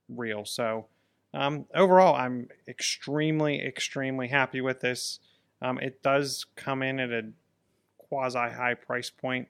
reel. 0.09 0.43
So 0.43 0.87
um, 1.33 1.65
overall, 1.73 2.15
I'm 2.15 2.49
extremely 2.67 3.61
extremely 3.61 4.27
happy 4.27 4.61
with 4.61 4.81
this. 4.81 5.19
Um, 5.61 5.79
it 5.79 6.03
does 6.03 6.45
come 6.55 6.83
in 6.83 6.99
at 6.99 7.11
a 7.11 7.31
quasi 8.09 8.37
high 8.37 8.73
price 8.73 9.09
point. 9.09 9.47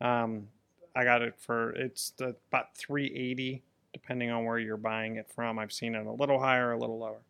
Um, 0.00 0.48
I 0.96 1.04
got 1.04 1.22
it 1.22 1.34
for 1.38 1.70
it's 1.70 2.10
the, 2.10 2.36
about 2.50 2.76
380 2.76 3.62
depending 3.92 4.30
on 4.30 4.44
where 4.44 4.58
you're 4.58 4.76
buying 4.76 5.16
it 5.16 5.28
from. 5.32 5.58
I've 5.58 5.72
seen 5.72 5.94
it 5.94 6.04
a 6.06 6.10
little 6.12 6.38
higher, 6.40 6.72
a 6.72 6.78
little 6.78 6.98
lower. 6.98 7.20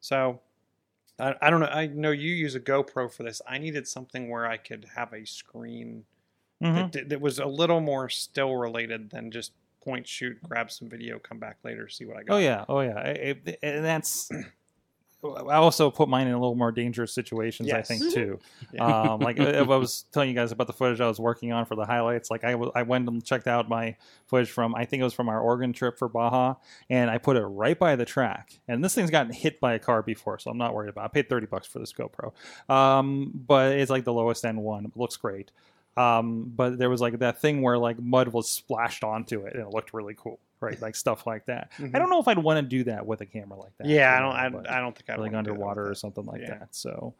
So 0.00 0.40
I, 1.18 1.34
I 1.40 1.50
don't 1.50 1.60
know. 1.60 1.66
I 1.66 1.86
know 1.86 2.10
you 2.10 2.32
use 2.32 2.54
a 2.56 2.60
GoPro 2.60 3.12
for 3.12 3.22
this. 3.22 3.40
I 3.48 3.58
needed 3.58 3.86
something 3.86 4.28
where 4.28 4.46
I 4.46 4.56
could 4.56 4.86
have 4.96 5.12
a 5.12 5.24
screen 5.24 6.04
Mhm. 6.62 6.92
that, 6.92 7.08
that 7.08 7.20
was 7.20 7.38
a 7.38 7.46
little 7.46 7.80
more 7.80 8.08
still 8.10 8.54
related 8.56 9.08
than 9.10 9.30
just 9.30 9.52
point 9.82 10.06
shoot, 10.06 10.36
grab 10.42 10.70
some 10.70 10.90
video, 10.90 11.18
come 11.18 11.38
back 11.38 11.56
later, 11.64 11.88
see 11.88 12.04
what 12.04 12.18
I 12.18 12.22
got. 12.22 12.34
Oh 12.34 12.38
yeah, 12.38 12.64
oh 12.68 12.80
yeah, 12.80 12.98
I- 12.98 13.40
I- 13.46 13.56
and 13.62 13.82
that's. 13.84 14.30
I 15.22 15.56
also 15.56 15.90
put 15.90 16.08
mine 16.08 16.26
in 16.26 16.32
a 16.32 16.38
little 16.38 16.54
more 16.54 16.72
dangerous 16.72 17.12
situations. 17.12 17.68
Yes. 17.68 17.90
I 17.90 17.94
think 17.94 18.14
too. 18.14 18.38
Yeah. 18.72 18.84
Um, 18.84 19.20
like 19.20 19.36
if 19.38 19.68
I 19.68 19.76
was 19.76 20.04
telling 20.12 20.30
you 20.30 20.34
guys 20.34 20.52
about 20.52 20.66
the 20.66 20.72
footage 20.72 21.00
I 21.00 21.08
was 21.08 21.20
working 21.20 21.52
on 21.52 21.66
for 21.66 21.74
the 21.74 21.84
highlights, 21.84 22.30
like 22.30 22.44
I 22.44 22.54
went 22.54 23.08
and 23.08 23.24
checked 23.24 23.46
out 23.46 23.68
my 23.68 23.96
footage 24.26 24.50
from 24.50 24.74
I 24.74 24.84
think 24.84 25.00
it 25.00 25.04
was 25.04 25.14
from 25.14 25.28
our 25.28 25.40
Oregon 25.40 25.72
trip 25.72 25.98
for 25.98 26.08
Baja, 26.08 26.54
and 26.88 27.10
I 27.10 27.18
put 27.18 27.36
it 27.36 27.44
right 27.44 27.78
by 27.78 27.96
the 27.96 28.04
track. 28.04 28.58
And 28.66 28.82
this 28.82 28.94
thing's 28.94 29.10
gotten 29.10 29.32
hit 29.32 29.60
by 29.60 29.74
a 29.74 29.78
car 29.78 30.02
before, 30.02 30.38
so 30.38 30.50
I'm 30.50 30.58
not 30.58 30.74
worried 30.74 30.88
about. 30.88 31.02
it. 31.02 31.04
I 31.04 31.08
paid 31.08 31.28
thirty 31.28 31.46
bucks 31.46 31.66
for 31.66 31.80
this 31.80 31.92
GoPro, 31.92 32.32
um, 32.72 33.32
but 33.34 33.72
it's 33.72 33.90
like 33.90 34.04
the 34.04 34.12
lowest 34.12 34.44
end 34.44 34.62
one. 34.62 34.86
It 34.86 34.96
looks 34.96 35.16
great. 35.16 35.50
Um, 35.96 36.50
but 36.54 36.78
there 36.78 36.88
was 36.88 37.00
like 37.00 37.18
that 37.18 37.40
thing 37.40 37.62
where 37.62 37.76
like 37.76 38.00
mud 38.00 38.28
was 38.28 38.48
splashed 38.48 39.04
onto 39.04 39.44
it, 39.44 39.54
and 39.54 39.62
it 39.62 39.70
looked 39.70 39.92
really 39.92 40.14
cool, 40.16 40.38
right? 40.60 40.78
Like 40.82 40.96
stuff 40.96 41.26
like 41.26 41.46
that. 41.46 41.70
Mhm. 41.78 41.94
I 41.94 41.98
don't 41.98 42.10
know 42.10 42.20
if 42.20 42.28
I'd 42.28 42.38
want 42.38 42.58
to 42.58 42.62
do 42.62 42.84
that 42.84 43.06
with 43.06 43.20
a 43.20 43.26
camera 43.26 43.58
like 43.58 43.76
that. 43.78 43.86
yeah, 43.86 44.16
I 44.16 44.20
don't. 44.48 44.62
know, 44.62 44.68
I, 44.70 44.76
I 44.78 44.80
don't 44.80 44.96
think 44.96 45.08
I'd 45.10 45.18
like 45.18 45.32
wanna 45.32 45.42
do 45.44 45.50
that 45.50 45.54
underwater 45.54 45.88
or 45.88 45.94
something 45.94 46.24
like 46.26 46.40
Yeah. 46.42 46.58
that. 46.58 46.74
So 46.74 47.14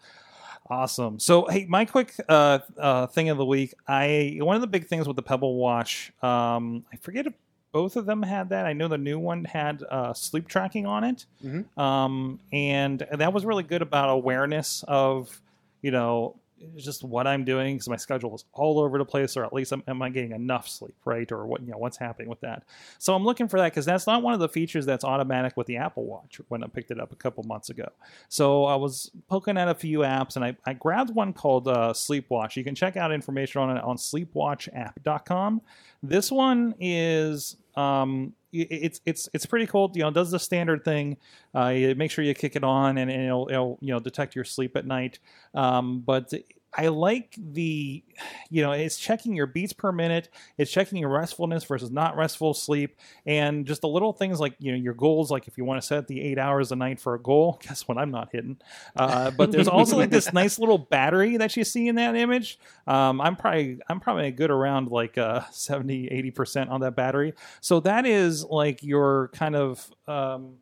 awesome. 0.68 1.18
So 1.18 1.46
hey, 1.48 1.66
my 1.68 1.84
quick 1.84 2.14
uh, 2.28 2.60
uh, 2.78 3.06
thing 3.08 3.28
of 3.30 3.38
the 3.38 3.44
week. 3.44 3.74
I 3.88 4.38
one 4.40 4.56
of 4.56 4.60
the 4.62 4.68
big 4.68 4.86
things 4.86 5.06
with 5.06 5.16
the 5.16 5.22
Pebble 5.22 5.56
Watch. 5.56 6.12
Um, 6.22 6.84
I 6.92 6.96
forget 6.96 7.26
if 7.26 7.34
both 7.72 7.96
of 7.96 8.04
them 8.06 8.22
had 8.22 8.48
that. 8.50 8.66
I 8.66 8.72
know 8.72 8.88
the 8.88 8.98
new 8.98 9.18
one 9.18 9.44
had 9.44 9.82
uh, 9.88 10.12
sleep 10.12 10.48
tracking 10.48 10.86
on 10.86 11.04
it, 11.04 11.24
Mhm. 11.44 11.78
um, 11.78 12.40
and 12.52 13.06
that 13.12 13.32
was 13.32 13.44
really 13.44 13.62
good 13.62 13.80
about 13.82 14.10
awareness 14.10 14.84
of 14.88 15.40
you 15.82 15.90
know 15.92 16.34
just 16.76 17.04
what 17.04 17.26
I'm 17.26 17.44
doing 17.44 17.76
because 17.76 17.88
my 17.88 17.96
schedule 17.96 18.34
is 18.34 18.44
all 18.52 18.78
over 18.78 18.98
the 18.98 19.04
place, 19.04 19.36
or 19.36 19.44
at 19.44 19.52
least 19.52 19.72
am, 19.72 19.82
am 19.88 20.02
I 20.02 20.10
getting 20.10 20.32
enough 20.32 20.68
sleep, 20.68 20.94
right? 21.04 21.30
Or 21.30 21.46
what 21.46 21.62
you 21.62 21.70
know 21.70 21.78
what's 21.78 21.96
happening 21.96 22.28
with 22.28 22.40
that. 22.40 22.64
So 22.98 23.14
I'm 23.14 23.24
looking 23.24 23.48
for 23.48 23.58
that 23.58 23.72
because 23.72 23.84
that's 23.84 24.06
not 24.06 24.22
one 24.22 24.34
of 24.34 24.40
the 24.40 24.48
features 24.48 24.86
that's 24.86 25.04
automatic 25.04 25.56
with 25.56 25.66
the 25.66 25.76
Apple 25.76 26.04
Watch 26.04 26.40
when 26.48 26.62
I 26.62 26.66
picked 26.66 26.90
it 26.90 27.00
up 27.00 27.12
a 27.12 27.16
couple 27.16 27.42
months 27.44 27.70
ago. 27.70 27.88
So 28.28 28.64
I 28.64 28.76
was 28.76 29.10
poking 29.28 29.56
at 29.56 29.68
a 29.68 29.74
few 29.74 30.00
apps 30.00 30.36
and 30.36 30.44
I, 30.44 30.56
I 30.64 30.74
grabbed 30.74 31.14
one 31.14 31.32
called 31.32 31.68
uh, 31.68 31.92
Sleepwatch. 31.92 32.56
You 32.56 32.64
can 32.64 32.74
check 32.74 32.96
out 32.96 33.12
information 33.12 33.60
on 33.62 33.76
it 33.76 33.82
on 33.82 33.96
sleepwatchapp.com. 33.96 35.62
This 36.02 36.32
one 36.32 36.74
is 36.80 37.56
um, 37.76 38.34
it's 38.52 39.00
it's 39.06 39.28
it's 39.32 39.46
pretty 39.46 39.66
cool. 39.66 39.90
You 39.94 40.02
know, 40.02 40.10
does 40.10 40.30
the 40.30 40.38
standard 40.38 40.84
thing. 40.84 41.16
Uh, 41.54 41.94
make 41.96 42.10
sure 42.10 42.24
you 42.24 42.34
kick 42.34 42.56
it 42.56 42.64
on 42.64 42.98
and, 42.98 43.10
and 43.10 43.22
it'll, 43.22 43.48
it'll 43.50 43.78
you 43.80 43.92
know 43.92 44.00
detect 44.00 44.34
your 44.34 44.44
sleep 44.44 44.76
at 44.76 44.86
night. 44.86 45.18
Um, 45.54 46.00
but 46.00 46.32
I 46.72 46.88
like 46.88 47.34
the, 47.36 48.04
you 48.48 48.62
know, 48.62 48.70
it's 48.70 48.96
checking 48.96 49.34
your 49.34 49.46
beats 49.46 49.72
per 49.72 49.90
minute. 49.90 50.28
It's 50.56 50.70
checking 50.70 50.98
your 50.98 51.10
restfulness 51.10 51.64
versus 51.64 51.90
not 51.90 52.16
restful 52.16 52.54
sleep, 52.54 52.96
and 53.26 53.66
just 53.66 53.80
the 53.80 53.88
little 53.88 54.12
things 54.12 54.38
like 54.38 54.54
you 54.60 54.70
know 54.70 54.78
your 54.78 54.94
goals. 54.94 55.30
Like 55.32 55.48
if 55.48 55.58
you 55.58 55.64
want 55.64 55.80
to 55.80 55.86
set 55.86 56.06
the 56.06 56.20
eight 56.20 56.38
hours 56.38 56.70
a 56.70 56.76
night 56.76 57.00
for 57.00 57.14
a 57.14 57.20
goal, 57.20 57.60
guess 57.66 57.88
what? 57.88 57.98
I'm 57.98 58.12
not 58.12 58.28
hitting. 58.32 58.58
Uh, 58.94 59.32
but 59.32 59.50
there's 59.50 59.68
also 59.68 59.96
like 59.96 60.10
this 60.10 60.32
nice 60.32 60.58
little 60.60 60.78
battery 60.78 61.36
that 61.38 61.56
you 61.56 61.64
see 61.64 61.88
in 61.88 61.96
that 61.96 62.14
image. 62.14 62.58
Um, 62.86 63.20
I'm 63.20 63.34
probably 63.34 63.80
I'm 63.88 63.98
probably 63.98 64.30
good 64.30 64.50
around 64.50 64.88
like 64.88 65.18
uh, 65.18 65.42
70 65.50 66.08
80 66.08 66.30
percent 66.30 66.70
on 66.70 66.82
that 66.82 66.94
battery. 66.94 67.34
So 67.60 67.80
that 67.80 68.06
is 68.06 68.44
like 68.44 68.82
your 68.84 69.28
kind 69.34 69.56
of 69.56 69.90
um, 70.06 70.59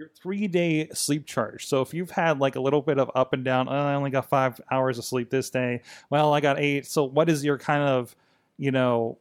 your 0.00 0.08
three 0.08 0.48
day 0.48 0.88
sleep 0.94 1.26
charge. 1.26 1.66
So 1.66 1.82
if 1.82 1.92
you've 1.92 2.10
had 2.10 2.40
like 2.40 2.56
a 2.56 2.60
little 2.60 2.80
bit 2.80 2.98
of 2.98 3.10
up 3.14 3.34
and 3.34 3.44
down, 3.44 3.68
oh, 3.68 3.72
I 3.72 3.94
only 3.94 4.10
got 4.10 4.30
five 4.30 4.58
hours 4.70 4.98
of 4.98 5.04
sleep 5.04 5.28
this 5.28 5.50
day. 5.50 5.82
Well, 6.08 6.32
I 6.32 6.40
got 6.40 6.58
eight. 6.58 6.86
So 6.86 7.04
what 7.04 7.28
is 7.28 7.44
your 7.44 7.58
kind 7.58 7.82
of, 7.82 8.16
you 8.56 8.70
know, 8.70 9.18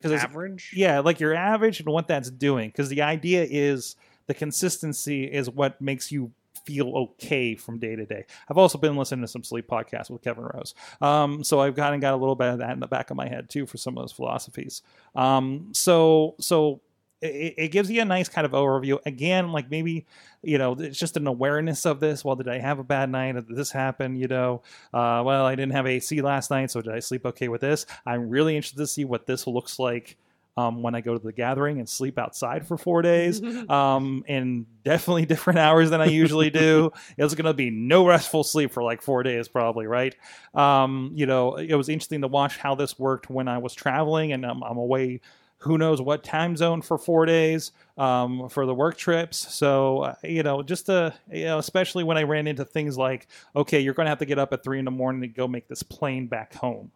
because 0.00 0.22
Average. 0.22 0.72
yeah, 0.74 1.00
like 1.00 1.20
your 1.20 1.34
average 1.34 1.80
and 1.80 1.88
what 1.90 2.08
that's 2.08 2.30
doing. 2.30 2.70
Because 2.70 2.88
the 2.88 3.02
idea 3.02 3.46
is 3.48 3.96
the 4.26 4.34
consistency 4.34 5.24
is 5.24 5.50
what 5.50 5.80
makes 5.80 6.10
you 6.10 6.32
feel 6.64 6.96
okay 6.96 7.54
from 7.54 7.78
day 7.78 7.94
to 7.94 8.06
day. 8.06 8.24
I've 8.48 8.58
also 8.58 8.78
been 8.78 8.96
listening 8.96 9.20
to 9.20 9.28
some 9.28 9.44
sleep 9.44 9.68
podcasts 9.68 10.10
with 10.10 10.22
Kevin 10.22 10.44
Rose. 10.44 10.74
Um, 11.00 11.44
so 11.44 11.60
I've 11.60 11.76
kind 11.76 11.94
of 11.94 12.00
got 12.00 12.14
a 12.14 12.16
little 12.16 12.34
bit 12.34 12.48
of 12.48 12.58
that 12.58 12.70
in 12.72 12.80
the 12.80 12.86
back 12.86 13.10
of 13.10 13.16
my 13.18 13.28
head 13.28 13.50
too 13.50 13.66
for 13.66 13.76
some 13.76 13.96
of 13.98 14.02
those 14.02 14.12
philosophies. 14.12 14.82
Um, 15.14 15.68
so, 15.72 16.34
so 16.40 16.80
it, 17.20 17.54
it 17.56 17.68
gives 17.68 17.90
you 17.90 18.00
a 18.02 18.04
nice 18.04 18.28
kind 18.28 18.44
of 18.44 18.52
overview. 18.52 18.98
Again, 19.06 19.52
like 19.52 19.70
maybe, 19.70 20.06
you 20.42 20.58
know, 20.58 20.72
it's 20.72 20.98
just 20.98 21.16
an 21.16 21.26
awareness 21.26 21.86
of 21.86 22.00
this. 22.00 22.24
Well, 22.24 22.36
did 22.36 22.48
I 22.48 22.58
have 22.58 22.78
a 22.78 22.84
bad 22.84 23.10
night? 23.10 23.32
Did 23.32 23.48
this 23.48 23.70
happen? 23.70 24.16
You 24.16 24.28
know, 24.28 24.62
uh, 24.92 25.22
well, 25.24 25.46
I 25.46 25.54
didn't 25.54 25.72
have 25.72 25.86
AC 25.86 26.20
last 26.22 26.50
night, 26.50 26.70
so 26.70 26.80
did 26.80 26.92
I 26.92 27.00
sleep 27.00 27.24
okay 27.26 27.48
with 27.48 27.60
this? 27.60 27.86
I'm 28.04 28.28
really 28.28 28.56
interested 28.56 28.78
to 28.78 28.86
see 28.86 29.04
what 29.04 29.26
this 29.26 29.46
looks 29.46 29.78
like 29.78 30.16
um, 30.58 30.82
when 30.82 30.94
I 30.94 31.02
go 31.02 31.16
to 31.16 31.22
the 31.22 31.32
gathering 31.32 31.78
and 31.78 31.88
sleep 31.88 32.18
outside 32.18 32.66
for 32.66 32.78
four 32.78 33.02
days, 33.02 33.42
um, 33.68 34.24
and 34.26 34.66
definitely 34.84 35.26
different 35.26 35.58
hours 35.58 35.90
than 35.90 36.00
I 36.00 36.06
usually 36.06 36.50
do. 36.50 36.92
It's 37.18 37.34
going 37.34 37.44
to 37.46 37.54
be 37.54 37.70
no 37.70 38.06
restful 38.06 38.44
sleep 38.44 38.72
for 38.72 38.82
like 38.82 39.02
four 39.02 39.22
days, 39.22 39.48
probably, 39.48 39.86
right? 39.86 40.14
Um, 40.54 41.12
you 41.14 41.26
know, 41.26 41.56
it 41.56 41.74
was 41.74 41.88
interesting 41.88 42.22
to 42.22 42.28
watch 42.28 42.56
how 42.56 42.74
this 42.74 42.98
worked 42.98 43.28
when 43.28 43.48
I 43.48 43.58
was 43.58 43.74
traveling 43.74 44.32
and 44.32 44.44
I'm, 44.44 44.62
I'm 44.62 44.78
away. 44.78 45.20
Who 45.60 45.78
knows 45.78 46.00
what 46.00 46.22
time 46.22 46.56
zone 46.56 46.82
for 46.82 46.98
four 46.98 47.26
days 47.26 47.72
um, 47.96 48.48
for 48.48 48.66
the 48.66 48.74
work 48.74 48.96
trips? 48.96 49.52
So 49.54 50.02
uh, 50.02 50.14
you 50.22 50.42
know, 50.42 50.62
just 50.62 50.86
to 50.86 51.14
you 51.32 51.46
know, 51.46 51.58
especially 51.58 52.04
when 52.04 52.18
I 52.18 52.22
ran 52.22 52.46
into 52.46 52.64
things 52.64 52.96
like, 52.98 53.26
okay, 53.54 53.80
you're 53.80 53.94
going 53.94 54.06
to 54.06 54.10
have 54.10 54.18
to 54.18 54.26
get 54.26 54.38
up 54.38 54.52
at 54.52 54.62
three 54.62 54.78
in 54.78 54.84
the 54.84 54.90
morning 54.90 55.22
to 55.22 55.28
go 55.28 55.48
make 55.48 55.66
this 55.68 55.82
plane 55.82 56.26
back 56.26 56.54
home, 56.54 56.90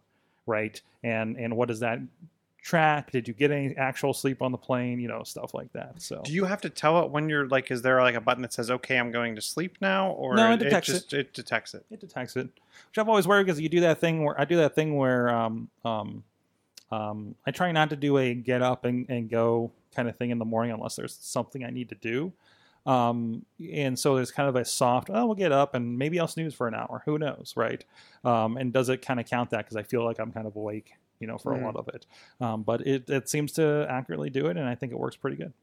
right? 0.45 0.79
And 1.03 1.37
and 1.37 1.57
what 1.57 1.67
does 1.67 1.79
that 1.79 1.99
track? 2.61 3.11
Did 3.11 3.27
you 3.27 3.33
get 3.33 3.51
any 3.51 3.75
actual 3.75 4.13
sleep 4.13 4.41
on 4.41 4.51
the 4.51 4.57
plane? 4.57 4.99
You 4.99 5.07
know, 5.07 5.23
stuff 5.23 5.53
like 5.53 5.73
that. 5.73 6.01
So 6.01 6.21
Do 6.23 6.31
you 6.31 6.45
have 6.45 6.61
to 6.61 6.69
tell 6.69 7.03
it 7.03 7.09
when 7.09 7.27
you're 7.29 7.47
like? 7.47 7.71
Is 7.71 7.81
there 7.81 7.99
like 8.01 8.15
a 8.15 8.21
button 8.21 8.43
that 8.43 8.53
says 8.53 8.69
"Okay, 8.69 8.97
I'm 8.97 9.11
going 9.11 9.35
to 9.35 9.41
sleep 9.41 9.77
now"? 9.81 10.11
Or 10.11 10.35
No, 10.35 10.53
it 10.53 10.57
detects 10.57 10.87
just 10.87 11.13
it 11.13 11.33
detects 11.33 11.73
it. 11.73 11.85
it 11.89 11.99
detects 11.99 12.35
it, 12.35 12.45
which 12.45 12.97
I've 12.97 13.09
always 13.09 13.27
worried 13.27 13.45
because 13.47 13.59
you 13.59 13.69
do 13.69 13.81
that 13.81 13.99
thing 13.99 14.23
where 14.23 14.39
I 14.39 14.45
do 14.45 14.57
that 14.57 14.75
thing 14.75 14.95
where 14.95 15.29
um, 15.29 15.69
um, 15.83 16.23
um, 16.91 17.35
I 17.45 17.51
try 17.51 17.71
not 17.71 17.89
to 17.91 17.95
do 17.95 18.17
a 18.17 18.33
get 18.33 18.61
up 18.61 18.85
and, 18.85 19.09
and 19.09 19.29
go 19.29 19.71
kind 19.95 20.09
of 20.09 20.17
thing 20.17 20.29
in 20.29 20.39
the 20.39 20.45
morning 20.45 20.73
unless 20.73 20.95
there's 20.95 21.17
something 21.19 21.63
I 21.63 21.69
need 21.69 21.89
to 21.89 21.95
do. 21.95 22.33
Um, 22.85 23.45
and 23.71 23.97
so 23.97 24.15
there's 24.15 24.31
kind 24.31 24.49
of 24.49 24.55
a 24.55 24.65
soft, 24.65 25.09
oh, 25.13 25.25
we'll 25.25 25.35
get 25.35 25.51
up 25.51 25.75
and 25.75 25.97
maybe 25.97 26.19
I'll 26.19 26.27
snooze 26.27 26.53
for 26.53 26.67
an 26.67 26.73
hour. 26.73 27.03
Who 27.05 27.19
knows, 27.19 27.53
right? 27.55 27.83
Um, 28.23 28.57
and 28.57 28.73
does 28.73 28.89
it 28.89 29.05
kind 29.05 29.19
of 29.19 29.25
count 29.27 29.51
that 29.51 29.59
because 29.59 29.77
I 29.77 29.83
feel 29.83 30.03
like 30.03 30.19
I'm 30.19 30.31
kind 30.31 30.47
of 30.47 30.55
awake, 30.55 30.93
you 31.19 31.27
know, 31.27 31.37
for 31.37 31.53
a 31.53 31.63
lot 31.63 31.75
of 31.75 31.87
it. 31.89 32.07
Um, 32.39 32.63
but 32.63 32.85
it, 32.87 33.09
it 33.09 33.29
seems 33.29 33.51
to 33.53 33.85
accurately 33.87 34.31
do 34.31 34.47
it, 34.47 34.57
and 34.57 34.67
I 34.67 34.73
think 34.73 34.91
it 34.91 34.97
works 34.97 35.15
pretty 35.15 35.37
good. 35.37 35.53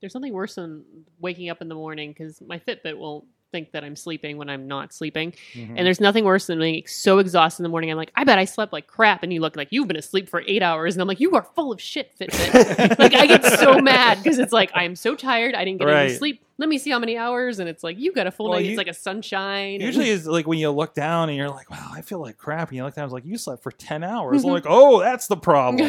There's 0.00 0.12
something 0.12 0.32
worse 0.32 0.54
than 0.54 0.84
waking 1.18 1.50
up 1.50 1.60
in 1.60 1.68
the 1.68 1.74
morning 1.74 2.10
because 2.10 2.40
my 2.40 2.60
Fitbit 2.60 2.96
will 2.96 3.26
think 3.50 3.72
that 3.72 3.84
I'm 3.84 3.96
sleeping 3.96 4.36
when 4.36 4.48
I'm 4.48 4.68
not 4.68 4.92
sleeping. 4.92 5.32
Mhm. 5.54 5.74
And 5.76 5.86
there's 5.86 6.00
nothing 6.00 6.24
worse 6.24 6.46
than 6.46 6.58
being 6.58 6.82
so 6.86 7.18
exhausted 7.18 7.60
in 7.60 7.62
the 7.64 7.68
morning. 7.68 7.90
I'm 7.90 7.96
like, 7.96 8.12
I 8.14 8.24
bet 8.24 8.38
I 8.38 8.44
slept 8.44 8.72
like 8.72 8.86
crap. 8.86 9.22
And 9.22 9.32
you 9.32 9.40
look 9.40 9.56
like 9.56 9.68
you've 9.70 9.88
been 9.88 9.96
asleep 9.96 10.28
for 10.28 10.42
eight 10.46 10.62
hours. 10.62 10.94
And 10.94 11.02
I'm 11.02 11.08
like, 11.08 11.20
you 11.20 11.32
are 11.32 11.46
full 11.54 11.72
of 11.72 11.80
shit, 11.80 12.12
Fitbit. 12.18 12.98
like, 12.98 13.14
I 13.14 13.26
get 13.26 13.44
so 13.44 13.78
mad 13.78 14.22
because 14.22 14.38
it's 14.38 14.52
like, 14.52 14.70
I'm 14.74 14.96
so 14.96 15.14
tired. 15.14 15.54
I 15.54 15.64
didn't 15.64 15.78
get 15.80 15.88
any 15.88 16.14
sleep. 16.14 16.42
Let 16.60 16.68
me 16.68 16.76
see 16.78 16.90
how 16.90 16.98
many 16.98 17.16
hours. 17.16 17.60
And 17.60 17.68
it's 17.68 17.84
like, 17.84 17.98
you 18.00 18.12
got 18.12 18.26
a 18.26 18.32
full 18.32 18.48
Well, 18.48 18.58
night. 18.58 18.64
you- 18.64 18.72
it's 18.72 18.78
like 18.78 18.88
a 18.88 18.92
sunshine. 18.94 19.74
and- 19.74 19.82
Usually 19.82 20.10
it's 20.10 20.26
like 20.26 20.46
when 20.48 20.58
you 20.58 20.70
look 20.72 20.92
down 20.92 21.28
and 21.28 21.38
you're 21.38 21.48
like, 21.48 21.70
wow, 21.70 21.88
I 21.92 22.02
feel 22.02 22.18
like 22.20 22.36
crap. 22.36 22.68
And 22.70 22.76
you 22.76 22.84
look 22.84 22.94
down, 22.96 23.04
it's 23.04 23.12
like, 23.14 23.24
you 23.24 23.38
slept 23.38 23.62
for 23.62 23.70
10 23.70 24.02
hours. 24.02 24.44
I'm 24.44 24.50
like, 24.50 24.64
oh, 24.66 24.98
that's 25.00 25.28
the 25.28 25.36
problem. 25.36 25.88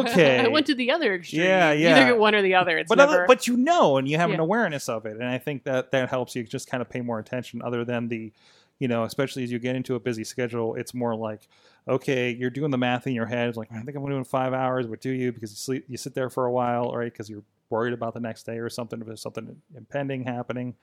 Okay. 0.00 0.40
I 0.40 0.48
went 0.48 0.66
to 0.66 0.74
the 0.74 0.90
other 0.90 1.14
extreme. 1.14 1.42
Yeah, 1.42 1.72
yeah. 1.72 1.96
Either 1.96 2.06
get 2.12 2.18
one 2.18 2.34
or 2.34 2.42
the 2.42 2.54
other. 2.56 2.76
It's 2.78 2.88
but, 2.88 2.98
never. 2.98 3.12
other, 3.12 3.24
but 3.28 3.46
you 3.46 3.56
know, 3.56 3.96
and 3.98 4.08
you 4.08 4.16
have 4.16 4.30
an 4.30 4.40
awareness 4.40 4.88
of 4.88 5.06
it. 5.06 5.14
And 5.16 5.24
I 5.26 5.38
think 5.38 5.64
that 5.64 5.92
that 5.92 6.08
helps 6.08 6.34
you 6.34 6.42
just 6.44 6.68
kind 6.68 6.80
of 6.80 6.88
pay 6.90 7.00
more 7.00 7.18
attention 7.18 7.62
other 7.62 7.84
than 7.84 8.08
the, 8.08 8.32
you 8.78 8.88
know, 8.88 9.04
especially 9.04 9.44
as 9.44 9.52
you 9.52 9.58
get 9.58 9.76
into 9.76 9.94
a 9.94 10.00
busy 10.00 10.24
schedule, 10.24 10.74
it's 10.74 10.92
more 10.94 11.14
like, 11.14 11.46
okay, 11.86 12.30
you're 12.30 12.50
doing 12.50 12.70
the 12.70 12.78
math 12.78 13.06
in 13.06 13.12
your 13.14 13.26
head. 13.26 13.48
It's 13.48 13.56
like, 13.58 13.70
I 13.72 13.80
think 13.82 13.96
I'm 13.96 14.04
doing 14.06 14.24
five 14.24 14.52
hours, 14.54 14.86
but 14.86 15.00
do 15.00 15.10
you? 15.10 15.32
Because 15.32 15.50
you 15.50 15.56
sleep, 15.56 15.84
you 15.88 15.96
sit 15.96 16.14
there 16.14 16.30
for 16.30 16.46
a 16.46 16.50
while, 16.52 16.92
right? 16.94 17.12
Because 17.12 17.28
you're 17.30 17.42
worried 17.70 17.92
about 17.94 18.14
the 18.14 18.20
next 18.20 18.44
day 18.44 18.58
or 18.58 18.68
something, 18.68 19.00
if 19.00 19.06
there's 19.06 19.22
something 19.22 19.56
impending 19.76 20.24
happening. 20.24 20.74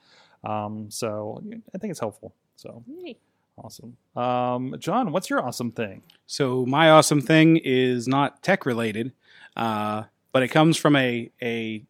Um, 0.44 0.90
so 0.90 1.42
I 1.74 1.78
think 1.78 1.90
it's 1.90 2.00
helpful. 2.00 2.34
So 2.56 2.82
Yay. 2.86 3.18
awesome. 3.56 3.96
Um, 4.16 4.74
John, 4.78 5.12
what's 5.12 5.30
your 5.30 5.44
awesome 5.44 5.70
thing? 5.72 6.02
So 6.26 6.64
my 6.66 6.90
awesome 6.90 7.20
thing 7.20 7.58
is 7.62 8.08
not 8.08 8.42
tech 8.42 8.66
related, 8.66 9.12
uh, 9.56 10.04
but 10.32 10.42
it 10.42 10.48
comes 10.48 10.76
from 10.76 10.96
a 10.96 11.30
a 11.42 11.84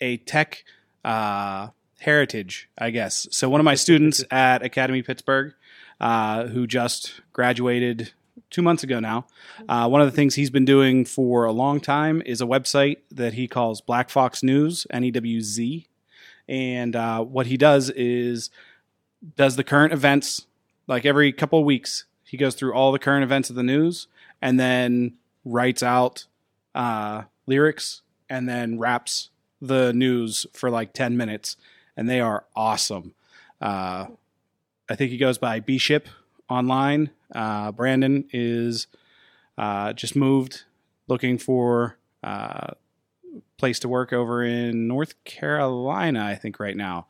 a 0.00 0.18
tech 0.18 0.64
uh, 1.04 1.68
heritage, 2.00 2.68
I 2.76 2.90
guess. 2.90 3.26
So 3.30 3.48
one 3.48 3.60
of 3.60 3.64
my 3.64 3.74
students 3.74 4.22
at 4.30 4.62
Academy 4.62 5.02
Pittsburgh, 5.02 5.54
uh, 6.00 6.46
who 6.48 6.66
just 6.66 7.20
graduated 7.32 8.12
two 8.50 8.62
months 8.62 8.82
ago 8.82 9.00
now, 9.00 9.26
uh, 9.68 9.88
one 9.88 10.00
of 10.00 10.06
the 10.06 10.16
things 10.16 10.34
he's 10.34 10.50
been 10.50 10.64
doing 10.64 11.04
for 11.04 11.44
a 11.44 11.52
long 11.52 11.80
time 11.80 12.22
is 12.26 12.40
a 12.40 12.46
website 12.46 12.98
that 13.10 13.34
he 13.34 13.48
calls 13.48 13.80
Black 13.80 14.10
Fox 14.10 14.42
News, 14.42 14.86
N 14.90 15.04
E 15.04 15.10
W 15.10 15.40
Z, 15.40 15.86
and 16.48 16.96
uh, 16.96 17.22
what 17.22 17.46
he 17.46 17.56
does 17.56 17.90
is 17.90 18.50
does 19.36 19.56
the 19.56 19.64
current 19.64 19.92
events 19.92 20.46
like 20.86 21.04
every 21.04 21.32
couple 21.32 21.58
of 21.58 21.64
weeks 21.64 22.04
he 22.24 22.36
goes 22.36 22.54
through 22.54 22.74
all 22.74 22.92
the 22.92 22.98
current 22.98 23.24
events 23.24 23.50
of 23.50 23.56
the 23.56 23.62
news 23.62 24.08
and 24.42 24.58
then 24.58 25.14
writes 25.44 25.82
out 25.82 26.26
uh, 26.74 27.22
lyrics 27.46 28.02
and 28.28 28.48
then 28.48 28.78
raps 28.78 29.30
the 29.60 29.92
news 29.92 30.46
for 30.52 30.68
like 30.68 30.92
10 30.92 31.16
minutes. 31.16 31.56
And 31.96 32.10
they 32.10 32.20
are 32.20 32.44
awesome. 32.54 33.14
Uh, 33.60 34.06
i 34.88 34.94
think 34.94 35.10
he 35.10 35.16
goes 35.16 35.38
by 35.38 35.58
bship 35.58 36.04
online 36.48 37.10
uh, 37.34 37.72
brandon 37.72 38.24
is 38.32 38.86
uh, 39.58 39.92
just 39.92 40.14
moved 40.16 40.64
looking 41.08 41.38
for 41.38 41.96
uh, 42.22 42.68
place 43.58 43.78
to 43.80 43.88
work 43.88 44.12
over 44.12 44.42
in 44.42 44.86
north 44.86 45.14
carolina 45.24 46.24
i 46.24 46.34
think 46.34 46.58
right 46.60 46.76
now 46.76 47.06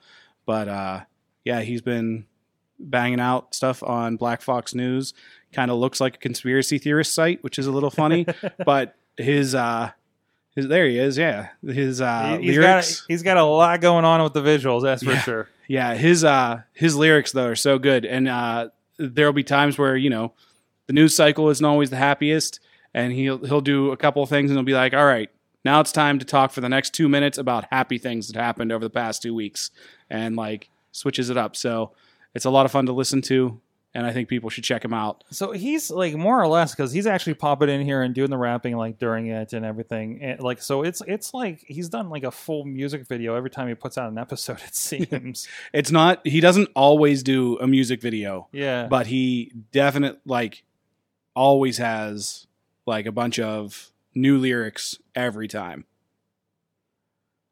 but 0.46 0.68
uh, 0.68 1.00
yeah 1.44 1.60
he's 1.60 1.82
been 1.82 2.24
banging 2.78 3.20
out 3.20 3.54
stuff 3.54 3.82
on 3.82 4.16
Black 4.16 4.42
Fox 4.42 4.74
News. 4.74 5.14
Kind 5.50 5.70
of 5.70 5.78
looks 5.78 5.98
like 5.98 6.16
a 6.16 6.18
conspiracy 6.18 6.76
theorist 6.76 7.14
site, 7.14 7.42
which 7.42 7.58
is 7.58 7.66
a 7.66 7.72
little 7.72 7.88
funny. 7.88 8.26
but 8.66 8.96
his 9.16 9.54
uh 9.54 9.92
his 10.54 10.68
there 10.68 10.86
he 10.86 10.98
is, 10.98 11.16
yeah. 11.16 11.48
His 11.66 12.02
uh 12.02 12.36
He- 12.38 12.48
he's 12.48 12.58
lyrics. 12.58 13.00
got 13.00 13.06
he's 13.08 13.22
got 13.22 13.38
a 13.38 13.44
lot 13.44 13.80
going 13.80 14.04
on 14.04 14.22
with 14.22 14.34
the 14.34 14.42
visuals, 14.42 14.82
that's 14.82 15.02
for 15.02 15.12
Yeah. 15.12 15.20
sure. 15.22 15.48
Yeah, 15.68 15.94
his 15.94 16.22
uh 16.22 16.62
his 16.74 16.94
lyrics 16.96 17.32
though 17.32 17.46
are 17.46 17.56
so 17.56 17.78
good. 17.78 18.04
And 18.04 18.28
uh 18.28 18.68
there'll 18.98 19.32
be 19.32 19.44
times 19.44 19.78
where, 19.78 19.96
you 19.96 20.10
know, 20.10 20.32
the 20.86 20.92
news 20.92 21.14
cycle 21.14 21.48
isn't 21.50 21.64
always 21.64 21.90
the 21.90 21.96
happiest 21.96 22.60
and 22.94 23.12
he'll 23.12 23.44
he'll 23.44 23.60
do 23.60 23.92
a 23.92 23.96
couple 23.96 24.22
of 24.22 24.28
things 24.28 24.50
and 24.50 24.58
he'll 24.58 24.64
be 24.64 24.74
like, 24.74 24.94
"All 24.94 25.04
right, 25.04 25.30
now 25.64 25.80
it's 25.80 25.92
time 25.92 26.18
to 26.18 26.24
talk 26.24 26.52
for 26.52 26.60
the 26.60 26.68
next 26.68 26.94
2 26.94 27.08
minutes 27.08 27.38
about 27.38 27.66
happy 27.70 27.98
things 27.98 28.28
that 28.28 28.40
happened 28.40 28.72
over 28.72 28.84
the 28.84 28.90
past 28.90 29.22
2 29.22 29.34
weeks." 29.34 29.70
And 30.08 30.36
like 30.36 30.70
switches 30.92 31.28
it 31.28 31.36
up. 31.36 31.56
So 31.56 31.92
it's 32.34 32.44
a 32.44 32.50
lot 32.50 32.66
of 32.66 32.72
fun 32.72 32.86
to 32.86 32.92
listen 32.92 33.20
to 33.22 33.60
and 33.96 34.06
I 34.06 34.12
think 34.12 34.28
people 34.28 34.50
should 34.50 34.62
check 34.62 34.84
him 34.84 34.92
out. 34.92 35.24
So 35.30 35.52
he's 35.52 35.90
like 35.90 36.14
more 36.14 36.38
or 36.38 36.46
less 36.46 36.74
because 36.74 36.92
he's 36.92 37.06
actually 37.06 37.32
popping 37.32 37.70
in 37.70 37.80
here 37.80 38.02
and 38.02 38.14
doing 38.14 38.28
the 38.28 38.36
rapping 38.36 38.76
like 38.76 38.98
during 38.98 39.28
it 39.28 39.54
and 39.54 39.64
everything. 39.64 40.22
And 40.22 40.38
like 40.40 40.60
so, 40.60 40.82
it's 40.82 41.00
it's 41.06 41.32
like 41.32 41.64
he's 41.66 41.88
done 41.88 42.10
like 42.10 42.22
a 42.22 42.30
full 42.30 42.66
music 42.66 43.06
video 43.06 43.34
every 43.36 43.48
time 43.48 43.68
he 43.68 43.74
puts 43.74 43.96
out 43.96 44.12
an 44.12 44.18
episode. 44.18 44.60
It 44.66 44.74
seems. 44.74 45.48
It's 45.72 45.90
not 45.90 46.26
he 46.26 46.40
doesn't 46.40 46.68
always 46.76 47.22
do 47.22 47.58
a 47.58 47.66
music 47.66 48.02
video, 48.02 48.48
yeah. 48.52 48.86
but 48.86 49.06
he 49.06 49.52
definitely 49.72 50.20
like 50.26 50.64
always 51.34 51.78
has 51.78 52.46
like 52.84 53.06
a 53.06 53.12
bunch 53.12 53.38
of 53.38 53.90
new 54.14 54.36
lyrics 54.36 54.98
every 55.14 55.48
time. 55.48 55.86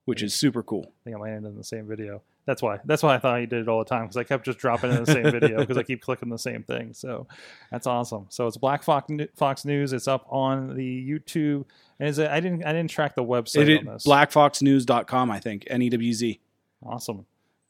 Which 0.05 0.23
is 0.23 0.35
super 0.35 0.63
cool. 0.63 0.93
I 1.01 1.05
think 1.05 1.17
I 1.17 1.19
might 1.19 1.33
end 1.33 1.47
in 1.47 1.57
the 1.57 1.65
same 1.65 1.87
video. 1.87 2.21
That's 2.47 2.61
why. 2.61 2.79
That's 2.85 3.03
why 3.03 3.15
I 3.15 3.19
thought 3.19 3.41
he 3.41 3.47
did 3.47 3.63
it 3.63 3.69
all 3.69 3.79
the 3.79 3.85
time 3.89 4.03
because 4.03 4.19
I 4.19 4.25
kept 4.25 4.45
just 4.45 4.59
dropping 4.59 4.91
in 4.93 5.03
the 5.03 5.11
same 5.11 5.31
video 5.31 5.61
because 5.61 5.79
I 5.79 5.83
keep 5.83 6.03
clicking 6.03 6.29
the 6.29 6.39
same 6.39 6.63
thing. 6.63 6.93
So 6.93 7.27
that's 7.71 7.87
awesome. 7.87 8.27
So 8.29 8.47
it's 8.47 8.59
Black 8.59 8.83
Fox, 8.83 9.11
Fox 9.35 9.65
News. 9.65 9.93
It's 9.95 10.07
up 10.07 10.27
on 10.29 10.75
the 10.77 11.09
YouTube. 11.11 11.65
And 11.99 12.09
is 12.09 12.19
it? 12.19 12.31
I 12.31 12.41
didn't. 12.41 12.65
I 12.67 12.73
didn't 12.73 12.91
track 12.91 13.15
the 13.15 13.25
website 13.25 13.69
It 13.69 13.87
on 13.87 13.95
is 13.97 14.05
this. 14.05 14.13
blackfoxnews.com, 14.13 15.31
I 15.31 15.41
think. 15.41 15.65
N 15.71 15.81
E 15.83 15.89
W 15.91 16.13
Z. 16.13 16.39
Awesome. 16.85 17.25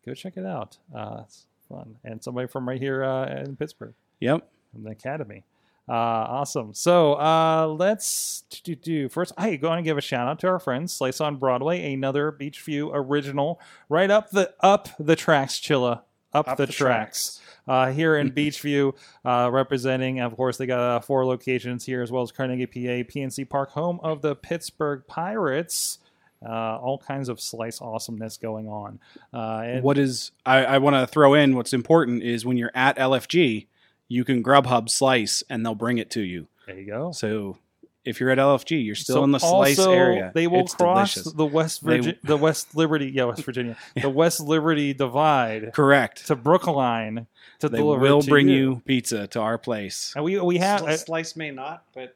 Go 0.04 0.12
check 0.14 0.36
it 0.36 0.44
out. 0.44 0.76
Uh, 0.94 1.22
it's 1.24 1.46
fun. 1.68 1.96
And 2.04 2.22
somebody 2.22 2.48
from 2.48 2.68
right 2.68 2.80
here 2.80 3.04
uh, 3.04 3.26
in 3.42 3.54
Pittsburgh. 3.56 3.94
Yep. 4.20 4.46
from 4.72 4.82
the 4.84 4.90
academy. 4.90 5.44
Uh, 5.88 5.92
awesome. 5.92 6.72
So 6.72 7.14
uh, 7.14 7.66
let's 7.66 8.44
do, 8.64 8.74
do 8.74 9.08
first. 9.08 9.32
I 9.36 9.56
go 9.56 9.68
on 9.68 9.78
and 9.78 9.84
give 9.84 9.98
a 9.98 10.00
shout 10.00 10.26
out 10.26 10.38
to 10.40 10.48
our 10.48 10.58
friends 10.58 10.94
Slice 10.94 11.20
on 11.20 11.36
Broadway, 11.36 11.92
another 11.92 12.32
Beechview 12.32 12.90
original, 12.94 13.60
right 13.88 14.10
up 14.10 14.30
the 14.30 14.54
up 14.60 14.88
the 14.98 15.14
tracks, 15.14 15.60
Chilla, 15.60 16.02
up, 16.32 16.48
Up 16.48 16.56
the, 16.56 16.66
the 16.66 16.72
tracks. 16.72 17.40
Uh, 17.68 17.92
here 17.92 18.16
in 18.16 18.30
Beechview, 18.32 18.94
uh, 19.24 19.50
representing, 19.52 20.20
of 20.20 20.34
course, 20.36 20.56
they 20.56 20.66
got 20.66 20.80
uh, 20.80 21.00
four 21.00 21.26
locations 21.26 21.84
here 21.84 22.02
as 22.02 22.10
well 22.10 22.22
as 22.22 22.32
Carnegie, 22.32 22.66
PA, 22.66 23.10
PNC 23.10 23.48
Park, 23.48 23.70
home 23.70 24.00
of 24.02 24.22
the 24.22 24.34
Pittsburgh 24.34 25.02
Pirates. 25.06 25.98
Uh, 26.46 26.76
all 26.76 26.98
kinds 26.98 27.30
of 27.30 27.40
slice 27.40 27.80
awesomeness 27.80 28.36
going 28.36 28.68
on. 28.68 29.00
Uh, 29.32 29.62
and 29.64 29.82
What 29.82 29.96
is 29.96 30.30
I, 30.44 30.64
I 30.64 30.78
want 30.78 30.94
to 30.94 31.06
throw 31.06 31.32
in 31.32 31.56
what's 31.56 31.72
important 31.72 32.22
is 32.22 32.44
when 32.44 32.58
you're 32.58 32.72
at 32.74 32.98
LFG, 32.98 33.66
you 34.08 34.24
can 34.24 34.42
Grubhub 34.42 34.88
slice 34.90 35.42
and 35.48 35.64
they'll 35.64 35.74
bring 35.74 35.98
it 35.98 36.10
to 36.10 36.20
you. 36.20 36.46
there 36.66 36.78
you 36.78 36.86
go. 36.86 37.12
So 37.12 37.58
if 38.04 38.20
you're 38.20 38.30
at 38.30 38.38
LFG, 38.38 38.84
you're 38.84 38.94
still 38.94 39.16
So 39.16 39.24
in 39.24 39.30
the 39.30 39.38
slice 39.40 39.78
also, 39.78 39.92
area. 39.92 40.30
They 40.34 40.46
will 40.46 40.60
It's 40.60 40.74
cross 40.74 41.14
delicious. 41.14 41.32
the 41.32 41.46
West 41.46 41.84
They- 41.86 41.98
Virgi- 42.00 42.18
the 42.22 42.36
West 42.36 42.76
Liberty, 42.76 43.10
yeah, 43.14 43.24
West 43.24 43.44
Virginia, 43.44 43.76
the 44.00 44.10
West 44.10 44.40
Liberty 44.40 44.92
divide 44.92 45.72
Correct. 45.72 46.26
to 46.26 46.36
Brookline 46.36 47.26
to 47.60 47.68
They 47.70 47.78
deliver 47.78 48.00
will 48.02 48.20
to 48.22 48.28
bring 48.28 48.48
you. 48.48 48.54
you 48.56 48.82
pizza 48.84 49.26
to 49.28 49.40
our 49.40 49.56
place. 49.56 50.12
And 50.14 50.24
we 50.24 50.38
we 50.40 50.58
have 50.58 50.82
Sli- 50.82 50.88
uh, 50.88 50.96
Slice 50.98 51.34
may 51.36 51.50
not, 51.50 51.84
but 51.94 52.14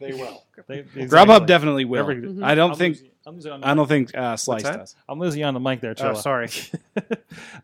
they 0.00 0.12
will. 0.12 0.42
they, 0.66 0.82
Grubhub 0.82 0.96
exactly. 0.96 1.46
definitely 1.46 1.84
will. 1.84 2.00
Every- 2.00 2.16
Mhm. 2.22 2.42
I 2.44 2.54
don't 2.56 2.72
I'm 2.72 2.76
think 2.76 2.96
losing- 2.96 3.10
I'm 3.26 3.34
losing 3.36 3.52
on 3.52 3.60
the 3.60 3.66
I 3.66 3.70
mic. 3.70 3.76
don't 3.76 3.88
think 3.88 4.16
uh, 4.16 4.36
Slice 4.36 4.62
that? 4.64 4.78
does. 4.78 4.96
I'm 5.08 5.18
losing 5.18 5.40
you 5.40 5.46
on 5.46 5.54
the 5.54 5.60
mic 5.60 5.80
there, 5.80 5.94
Oh, 6.00 6.14
sorry. 6.14 6.48
uh, 6.96 7.06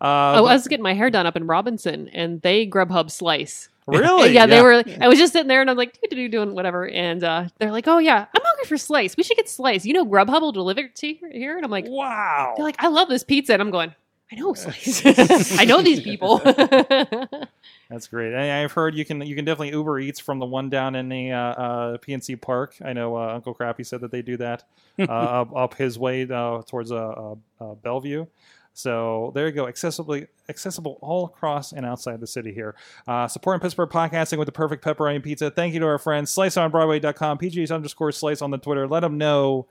Oh, 0.00 0.46
I 0.46 0.54
was 0.54 0.68
getting 0.68 0.82
my 0.82 0.94
hair 0.94 1.10
done 1.10 1.26
up 1.26 1.36
in 1.36 1.46
Robinson, 1.46 2.08
and 2.08 2.40
they 2.42 2.66
Grubhub 2.66 3.10
slice. 3.10 3.68
really? 3.86 4.32
yeah, 4.32 4.46
they 4.46 4.62
were. 4.62 4.84
I 5.00 5.08
was 5.08 5.18
just 5.18 5.32
sitting 5.32 5.48
there, 5.48 5.60
and 5.60 5.68
I'm 5.68 5.76
like, 5.76 5.98
doing 6.10 6.54
whatever, 6.54 6.88
and 6.88 7.24
uh, 7.24 7.48
they're 7.58 7.72
like, 7.72 7.88
"Oh 7.88 7.98
yeah, 7.98 8.26
I'm 8.34 8.42
hungry 8.44 8.64
for 8.66 8.76
slice. 8.78 9.16
We 9.16 9.22
should 9.24 9.36
get 9.36 9.48
slice. 9.48 9.84
You 9.84 9.94
know, 9.94 10.06
Grubhub 10.06 10.40
will 10.40 10.52
deliver 10.52 10.80
it 10.80 10.94
to 10.96 11.08
you 11.08 11.16
here." 11.32 11.56
And 11.56 11.64
I'm 11.64 11.70
like, 11.72 11.86
Wow. 11.88 12.54
"They're 12.56 12.64
like, 12.64 12.76
I 12.82 12.88
love 12.88 13.08
this 13.08 13.24
pizza," 13.24 13.52
and 13.52 13.60
I'm 13.62 13.70
going, 13.70 13.92
"I 14.32 14.36
know 14.36 14.54
slice. 14.54 15.58
I 15.58 15.64
know 15.64 15.82
these 15.82 16.00
people." 16.00 16.38
That's 17.90 18.06
great. 18.06 18.32
And 18.32 18.52
I've 18.52 18.72
heard 18.72 18.94
you 18.94 19.04
can 19.04 19.20
you 19.22 19.34
can 19.34 19.44
definitely 19.44 19.70
Uber 19.70 19.98
Eats 19.98 20.20
from 20.20 20.38
the 20.38 20.46
one 20.46 20.70
down 20.70 20.94
in 20.94 21.08
the 21.08 21.32
uh, 21.32 21.38
uh, 21.38 21.98
PNC 21.98 22.40
Park. 22.40 22.76
I 22.84 22.92
know 22.92 23.16
uh, 23.16 23.34
Uncle 23.34 23.52
Crappy 23.52 23.82
said 23.84 24.00
that 24.02 24.12
they 24.12 24.22
do 24.22 24.36
that 24.36 24.64
uh, 25.00 25.02
up, 25.02 25.56
up 25.56 25.74
his 25.74 25.98
way 25.98 26.22
uh, 26.22 26.62
towards 26.62 26.92
uh, 26.92 26.96
uh, 26.96 27.34
uh, 27.60 27.74
Bellevue. 27.74 28.26
So 28.72 29.32
there 29.34 29.46
you 29.46 29.52
go, 29.52 29.64
accessibly 29.64 30.28
accessible 30.48 30.98
all 31.02 31.26
across 31.26 31.72
and 31.72 31.84
outside 31.84 32.20
the 32.20 32.26
city 32.26 32.54
here. 32.54 32.76
Uh, 33.08 33.26
supporting 33.26 33.60
Pittsburgh 33.60 33.90
podcasting 33.90 34.38
with 34.38 34.46
the 34.46 34.52
perfect 34.52 34.84
pepperoni 34.84 35.22
pizza. 35.22 35.50
Thank 35.50 35.74
you 35.74 35.80
to 35.80 35.86
our 35.86 35.98
friends 35.98 36.32
SliceOnBroadway.com, 36.34 37.38
PG's 37.38 37.72
underscore 37.72 38.12
Slice 38.12 38.40
on 38.40 38.52
the 38.52 38.58
Twitter. 38.58 38.86
Let 38.86 39.00
them 39.00 39.18
know 39.18 39.66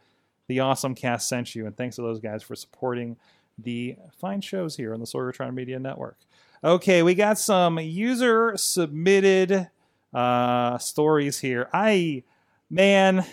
the 0.48 0.60
awesome 0.60 0.96
cast 0.96 1.30
sent 1.30 1.56
you, 1.56 1.66
and 1.66 1.78
thanks 1.78 1.96
to 1.96 2.02
those 2.02 2.20
guys 2.20 2.44
for 2.44 2.56
supporting 2.56 3.16
the 3.64 3.96
fine 4.18 4.42
shows 4.42 4.76
here 4.76 4.94
on 4.94 5.00
the 5.00 5.06
Sorgatron 5.06 5.54
Media 5.54 5.80
Network. 5.80 6.18
Okay, 6.64 7.04
we 7.04 7.16
got 7.16 7.40
some 7.40 7.80
user 7.80 8.58
submitted 8.58 9.70
uh, 10.14 10.78
stories 10.78 11.40
here. 11.40 11.70
I, 11.72 12.24
man, 12.70 13.26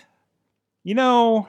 you 0.84 0.94
know, 0.94 1.48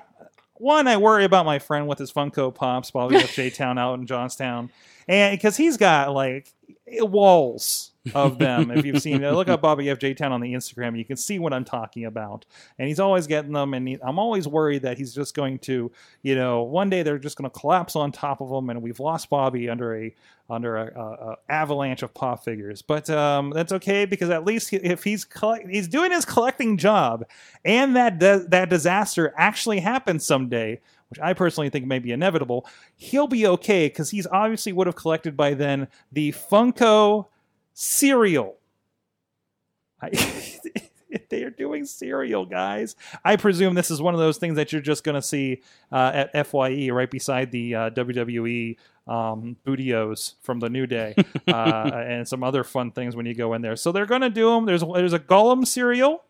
one, 0.56 0.88
I 0.88 0.98
worry 0.98 1.24
about 1.24 1.46
my 1.46 1.60
friend 1.60 1.88
with 1.88 2.00
his 2.00 2.12
Funko 2.12 2.54
Pops, 2.54 2.94
while 2.94 3.08
Bobby 3.10 3.18
F. 3.24 3.34
J. 3.36 3.50
Town 3.52 3.78
out 3.78 4.00
in 4.00 4.08
Johnstown, 4.08 4.72
and 5.08 5.38
because 5.38 5.58
he's 5.58 5.78
got 5.78 6.14
like 6.14 6.54
walls 7.00 7.92
of 8.16 8.40
them. 8.40 8.72
if 8.72 8.86
you've 8.86 9.02
seen, 9.02 9.22
look 9.22 9.50
up 9.50 9.62
Bobby 9.62 9.90
F. 9.90 10.00
J. 10.00 10.14
Town 10.14 10.32
on 10.32 10.42
the 10.42 10.54
Instagram, 10.54 10.98
you 10.98 11.06
can 11.06 11.18
see 11.18 11.40
what 11.40 11.54
I'm 11.54 11.66
talking 11.66 12.06
about. 12.06 12.46
And 12.80 12.88
he's 12.88 13.00
always 13.00 13.28
getting 13.28 13.54
them, 13.54 13.74
and 13.74 13.88
he, 13.88 13.98
I'm 14.02 14.20
always 14.20 14.48
worried 14.48 14.84
that 14.84 14.98
he's 14.98 15.14
just 15.14 15.36
going 15.36 15.60
to, 15.60 15.92
you 16.22 16.36
know, 16.36 16.64
one 16.64 16.90
day 16.90 17.04
they're 17.04 17.20
just 17.20 17.38
going 17.38 17.50
to 17.50 17.60
collapse 17.60 17.96
on 17.96 18.12
top 18.12 18.42
of 18.42 18.50
him, 18.50 18.70
and 18.70 18.82
we've 18.82 19.00
lost 19.00 19.30
Bobby 19.30 19.70
under 19.70 19.96
a 19.96 20.16
under 20.50 20.78
a, 20.78 20.98
a, 20.98 21.32
a 21.32 21.38
avalanche 21.50 22.04
of 22.04 22.14
pop 22.14 22.44
figures. 22.44 22.82
But 22.82 23.10
um, 23.10 23.50
that's 23.50 23.74
okay 23.74 24.06
because 24.06 24.30
at 24.30 24.46
least 24.46 24.70
he, 24.70 24.78
if 24.78 25.04
he's 25.04 25.26
collect, 25.26 25.68
he's 25.70 25.90
doing 25.90 26.12
his 26.12 26.26
collecting 26.26 26.78
job, 26.78 27.26
and 27.66 27.96
that 27.96 28.20
that 28.20 28.70
disaster 28.70 29.34
actually 29.38 29.80
happens 29.80 30.26
someday, 30.26 30.80
which 31.10 31.20
I 31.20 31.34
personally 31.34 31.70
think 31.70 31.86
may 31.86 32.00
be 32.00 32.12
inevitable, 32.12 32.66
he'll 32.96 33.28
be 33.28 33.48
okay 33.48 33.88
because 33.88 34.12
he's 34.12 34.28
obviously 34.28 34.74
would 34.74 34.88
have 34.88 34.96
collected 34.96 35.38
by 35.38 35.54
then 35.54 35.88
the 36.12 36.32
Funko 36.32 37.28
cereal. 37.74 38.58
I, 40.02 40.10
they 41.30 41.44
are 41.44 41.50
doing 41.50 41.86
cereal, 41.86 42.46
guys. 42.46 42.96
I 43.24 43.36
presume 43.36 43.76
this 43.76 43.92
is 43.92 44.02
one 44.02 44.14
of 44.14 44.20
those 44.20 44.38
things 44.38 44.56
that 44.56 44.72
you're 44.72 44.82
just 44.82 45.04
going 45.04 45.16
to 45.16 45.22
see 45.22 45.62
uh, 45.92 46.26
at 46.34 46.48
Fye 46.48 46.90
right 46.90 47.10
beside 47.10 47.52
the 47.52 47.76
uh, 47.76 47.90
WWE 47.92 48.78
um, 49.08 49.56
Booty-O's 49.64 50.36
from 50.42 50.60
the 50.60 50.70
New 50.70 50.88
Day 50.88 51.16
uh, 51.48 51.92
and 51.94 52.28
some 52.28 52.44
other 52.44 52.64
fun 52.64 52.92
things 52.92 53.16
when 53.16 53.26
you 53.26 53.34
go 53.34 53.54
in 53.54 53.62
there. 53.62 53.76
So 53.76 53.92
they're 53.92 54.06
going 54.06 54.22
to 54.22 54.30
do 54.30 54.50
them. 54.50 54.66
There's 54.66 54.84
there's 54.84 55.14
a 55.14 55.20
Gollum 55.20 55.66
cereal. 55.66 56.24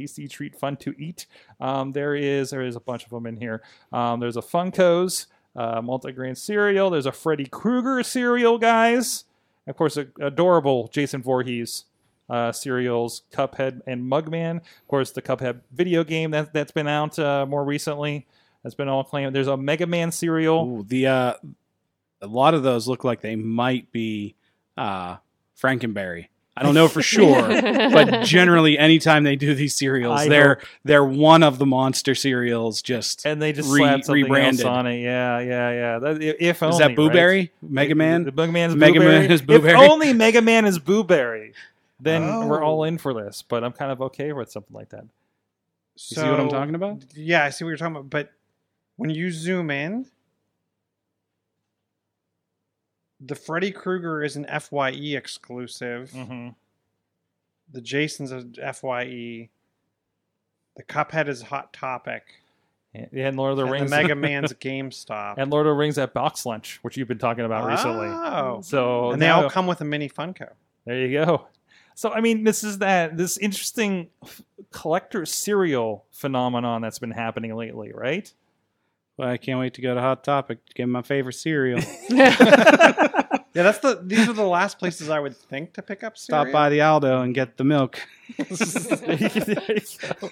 Tasty 0.00 0.28
treat, 0.28 0.56
fun 0.56 0.76
to 0.78 0.94
eat. 0.98 1.26
Um, 1.60 1.92
there 1.92 2.14
is 2.14 2.50
there 2.50 2.62
is 2.62 2.76
a 2.76 2.80
bunch 2.80 3.04
of 3.04 3.10
them 3.10 3.26
in 3.26 3.36
here. 3.36 3.62
Um, 3.92 4.20
there's 4.20 4.36
a 4.36 4.42
Funkos 4.42 5.26
uh, 5.56 5.80
multigrain 5.82 6.36
cereal. 6.36 6.90
There's 6.90 7.06
a 7.06 7.12
Freddy 7.12 7.46
Krueger 7.46 8.02
cereal, 8.02 8.58
guys. 8.58 9.24
Of 9.66 9.76
course, 9.76 9.96
a, 9.96 10.06
adorable 10.20 10.88
Jason 10.88 11.22
Voorhees 11.22 11.84
uh, 12.28 12.52
cereals, 12.52 13.22
Cuphead 13.32 13.82
and 13.86 14.10
Mugman. 14.10 14.56
Of 14.56 14.88
course, 14.88 15.10
the 15.10 15.22
Cuphead 15.22 15.60
video 15.72 16.04
game 16.04 16.30
that 16.30 16.52
that's 16.52 16.72
been 16.72 16.88
out 16.88 17.18
uh, 17.18 17.44
more 17.46 17.64
recently. 17.64 18.26
That's 18.62 18.74
been 18.74 18.88
all 18.88 19.04
claimed. 19.04 19.34
There's 19.34 19.48
a 19.48 19.56
Mega 19.56 19.86
Man 19.86 20.12
cereal. 20.12 20.66
Ooh, 20.66 20.82
the 20.82 21.06
uh, 21.06 21.34
a 22.22 22.26
lot 22.26 22.54
of 22.54 22.62
those 22.62 22.88
look 22.88 23.04
like 23.04 23.20
they 23.20 23.36
might 23.36 23.90
be 23.92 24.34
uh, 24.76 25.16
Frankenberry. 25.60 26.28
I 26.60 26.62
don't 26.62 26.74
know 26.74 26.88
for 26.88 27.00
sure, 27.00 27.48
but 27.90 28.22
generally, 28.24 28.78
anytime 28.78 29.24
they 29.24 29.34
do 29.34 29.54
these 29.54 29.74
cereals, 29.74 30.20
I 30.20 30.28
they're 30.28 30.60
they're 30.84 31.04
one 31.04 31.42
of 31.42 31.58
the 31.58 31.64
monster 31.64 32.14
cereals. 32.14 32.82
Just 32.82 33.24
and 33.24 33.40
they 33.40 33.52
just 33.52 33.72
re- 33.72 33.80
slapped 33.80 34.04
something 34.04 34.24
rebranded. 34.24 34.66
else 34.66 34.76
on 34.78 34.86
it. 34.86 35.00
Yeah, 35.00 35.38
yeah, 35.40 35.70
yeah. 35.72 35.98
That, 35.98 36.22
if 36.22 36.62
only, 36.62 36.74
is 36.74 36.78
that 36.80 36.86
right? 36.88 36.96
Boo 36.96 37.08
Berry, 37.10 37.50
Mega 37.62 37.94
Man? 37.94 38.24
The 38.24 38.32
Mega 38.32 38.52
Man 38.52 38.70
is 38.70 38.76
Mega 38.76 39.00
Boo 39.00 39.06
Man 39.06 39.22
Berry. 39.22 39.34
is 39.34 39.40
Boo 39.42 39.58
Berry. 39.58 39.72
If 39.82 39.90
only 39.90 40.12
Mega 40.12 40.42
Man 40.42 40.66
is 40.66 40.78
Boo 40.78 41.02
Berry, 41.02 41.54
then 41.98 42.22
oh. 42.24 42.46
we're 42.46 42.62
Oh. 42.62 42.66
all 42.66 42.84
in 42.84 42.98
for 42.98 43.14
this. 43.14 43.42
But 43.42 43.64
I'm 43.64 43.72
kind 43.72 43.90
of 43.90 44.02
okay 44.02 44.32
with 44.34 44.50
something 44.50 44.74
like 44.76 44.90
that. 44.90 45.04
You 45.04 46.16
see 46.16 46.20
what 46.20 46.40
I'm 46.40 46.50
talking 46.50 46.74
about? 46.74 47.02
Yeah, 47.14 47.42
I 47.44 47.50
see 47.50 47.64
what 47.64 47.70
you're 47.70 47.78
talking 47.78 47.96
about. 47.96 48.10
But 48.10 48.32
when 48.96 49.08
you 49.08 49.30
zoom 49.30 49.70
in, 49.70 50.06
the 53.20 53.34
Freddy 53.34 53.70
Krueger 53.70 54.22
is 54.22 54.36
an 54.36 54.46
Fye 54.46 54.90
exclusive. 54.90 56.10
Mm-hmm. 56.10 56.48
The 57.72 57.80
Jason's 57.80 58.32
a 58.32 58.72
Fye. 58.72 59.48
The 60.76 60.82
Cuphead 60.84 61.28
is 61.28 61.42
Hot 61.42 61.72
Topic. 61.72 62.24
And 62.92 63.36
Lord 63.36 63.52
of 63.52 63.56
the 63.58 63.64
and 63.64 63.72
Rings, 63.72 63.90
the 63.90 63.96
Mega 63.96 64.14
Man's 64.16 64.52
GameStop. 64.52 65.34
and 65.36 65.50
Lord 65.50 65.66
of 65.66 65.72
the 65.72 65.76
Rings 65.76 65.96
at 65.98 66.12
Box 66.12 66.44
Lunch, 66.44 66.80
which 66.82 66.96
you've 66.96 67.06
been 67.06 67.18
talking 67.18 67.44
about 67.44 67.66
recently. 67.66 68.08
Oh. 68.08 68.60
So 68.62 69.12
and 69.12 69.22
they 69.22 69.28
all 69.28 69.48
come 69.48 69.66
with 69.66 69.80
a 69.80 69.84
mini 69.84 70.08
Funko. 70.08 70.48
There 70.86 70.98
you 70.98 71.24
go. 71.24 71.46
So 71.94 72.10
I 72.10 72.20
mean, 72.20 72.44
this 72.44 72.64
is 72.64 72.78
that 72.78 73.16
this 73.16 73.36
interesting 73.38 74.08
collector 74.72 75.24
serial 75.26 76.04
phenomenon 76.10 76.82
that's 76.82 76.98
been 76.98 77.10
happening 77.12 77.54
lately, 77.54 77.92
right? 77.92 78.32
Well, 79.20 79.28
I 79.28 79.36
can't 79.36 79.60
wait 79.60 79.74
to 79.74 79.82
go 79.82 79.94
to 79.94 80.00
Hot 80.00 80.24
Topic 80.24 80.64
to 80.64 80.74
get 80.74 80.88
my 80.88 81.02
favorite 81.02 81.34
cereal. 81.34 81.80
Yeah, 83.52 83.64
that's 83.64 83.78
the. 83.78 84.00
These 84.04 84.28
are 84.28 84.32
the 84.32 84.44
last 84.46 84.78
places 84.78 85.10
I 85.10 85.18
would 85.18 85.36
think 85.36 85.72
to 85.72 85.82
pick 85.82 86.04
up. 86.04 86.16
Cereal. 86.16 86.44
Stop 86.44 86.52
by 86.52 86.68
the 86.70 86.82
Aldo 86.82 87.22
and 87.22 87.34
get 87.34 87.56
the 87.56 87.64
milk. 87.64 88.00
there 88.38 89.58
you. 89.68 90.30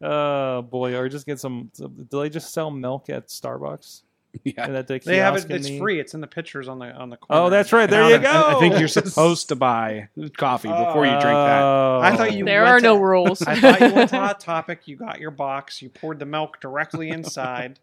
Oh 0.00 0.62
boy, 0.62 0.96
or 0.96 1.08
just 1.08 1.26
get 1.26 1.40
some. 1.40 1.72
Do 1.76 2.20
they 2.20 2.30
just 2.30 2.54
sell 2.54 2.70
milk 2.70 3.10
at 3.10 3.26
Starbucks? 3.26 4.02
Yeah. 4.44 4.64
And 4.64 4.74
that 4.76 4.86
the 4.86 4.98
They 5.04 5.16
have 5.16 5.34
kiosk 5.34 5.46
it. 5.46 5.50
in 5.52 5.56
It's 5.58 5.68
the- 5.68 5.78
free. 5.78 5.98
It's 6.00 6.14
in 6.14 6.20
the 6.20 6.26
pictures 6.26 6.68
on 6.68 6.78
the 6.78 6.92
on 6.92 7.10
the. 7.10 7.16
Oh, 7.22 7.26
corner. 7.26 7.42
Oh, 7.46 7.50
that's 7.50 7.72
right. 7.72 7.88
There 7.88 8.02
I- 8.04 8.10
you 8.10 8.18
go. 8.18 8.30
I, 8.30 8.56
I 8.56 8.60
think 8.60 8.78
you're 8.78 8.86
supposed 8.88 9.48
to 9.48 9.56
buy 9.56 10.08
coffee 10.36 10.68
before 10.68 11.04
you 11.06 11.12
drink 11.12 11.22
that. 11.24 11.62
Oh. 11.62 12.00
I 12.02 12.16
thought 12.16 12.32
you 12.34 12.44
there 12.44 12.62
went 12.64 12.74
are 12.76 12.80
no 12.80 12.96
rules. 12.98 13.42
I 13.42 13.58
thought 13.58 13.80
you 13.80 13.92
went 13.94 14.10
to 14.10 14.18
Hot 14.20 14.38
Topic. 14.40 14.86
You 14.86 14.96
got 14.96 15.18
your 15.18 15.30
box. 15.30 15.80
You 15.82 15.88
poured 15.88 16.18
the 16.18 16.26
milk 16.26 16.60
directly 16.60 17.08
inside, 17.10 17.80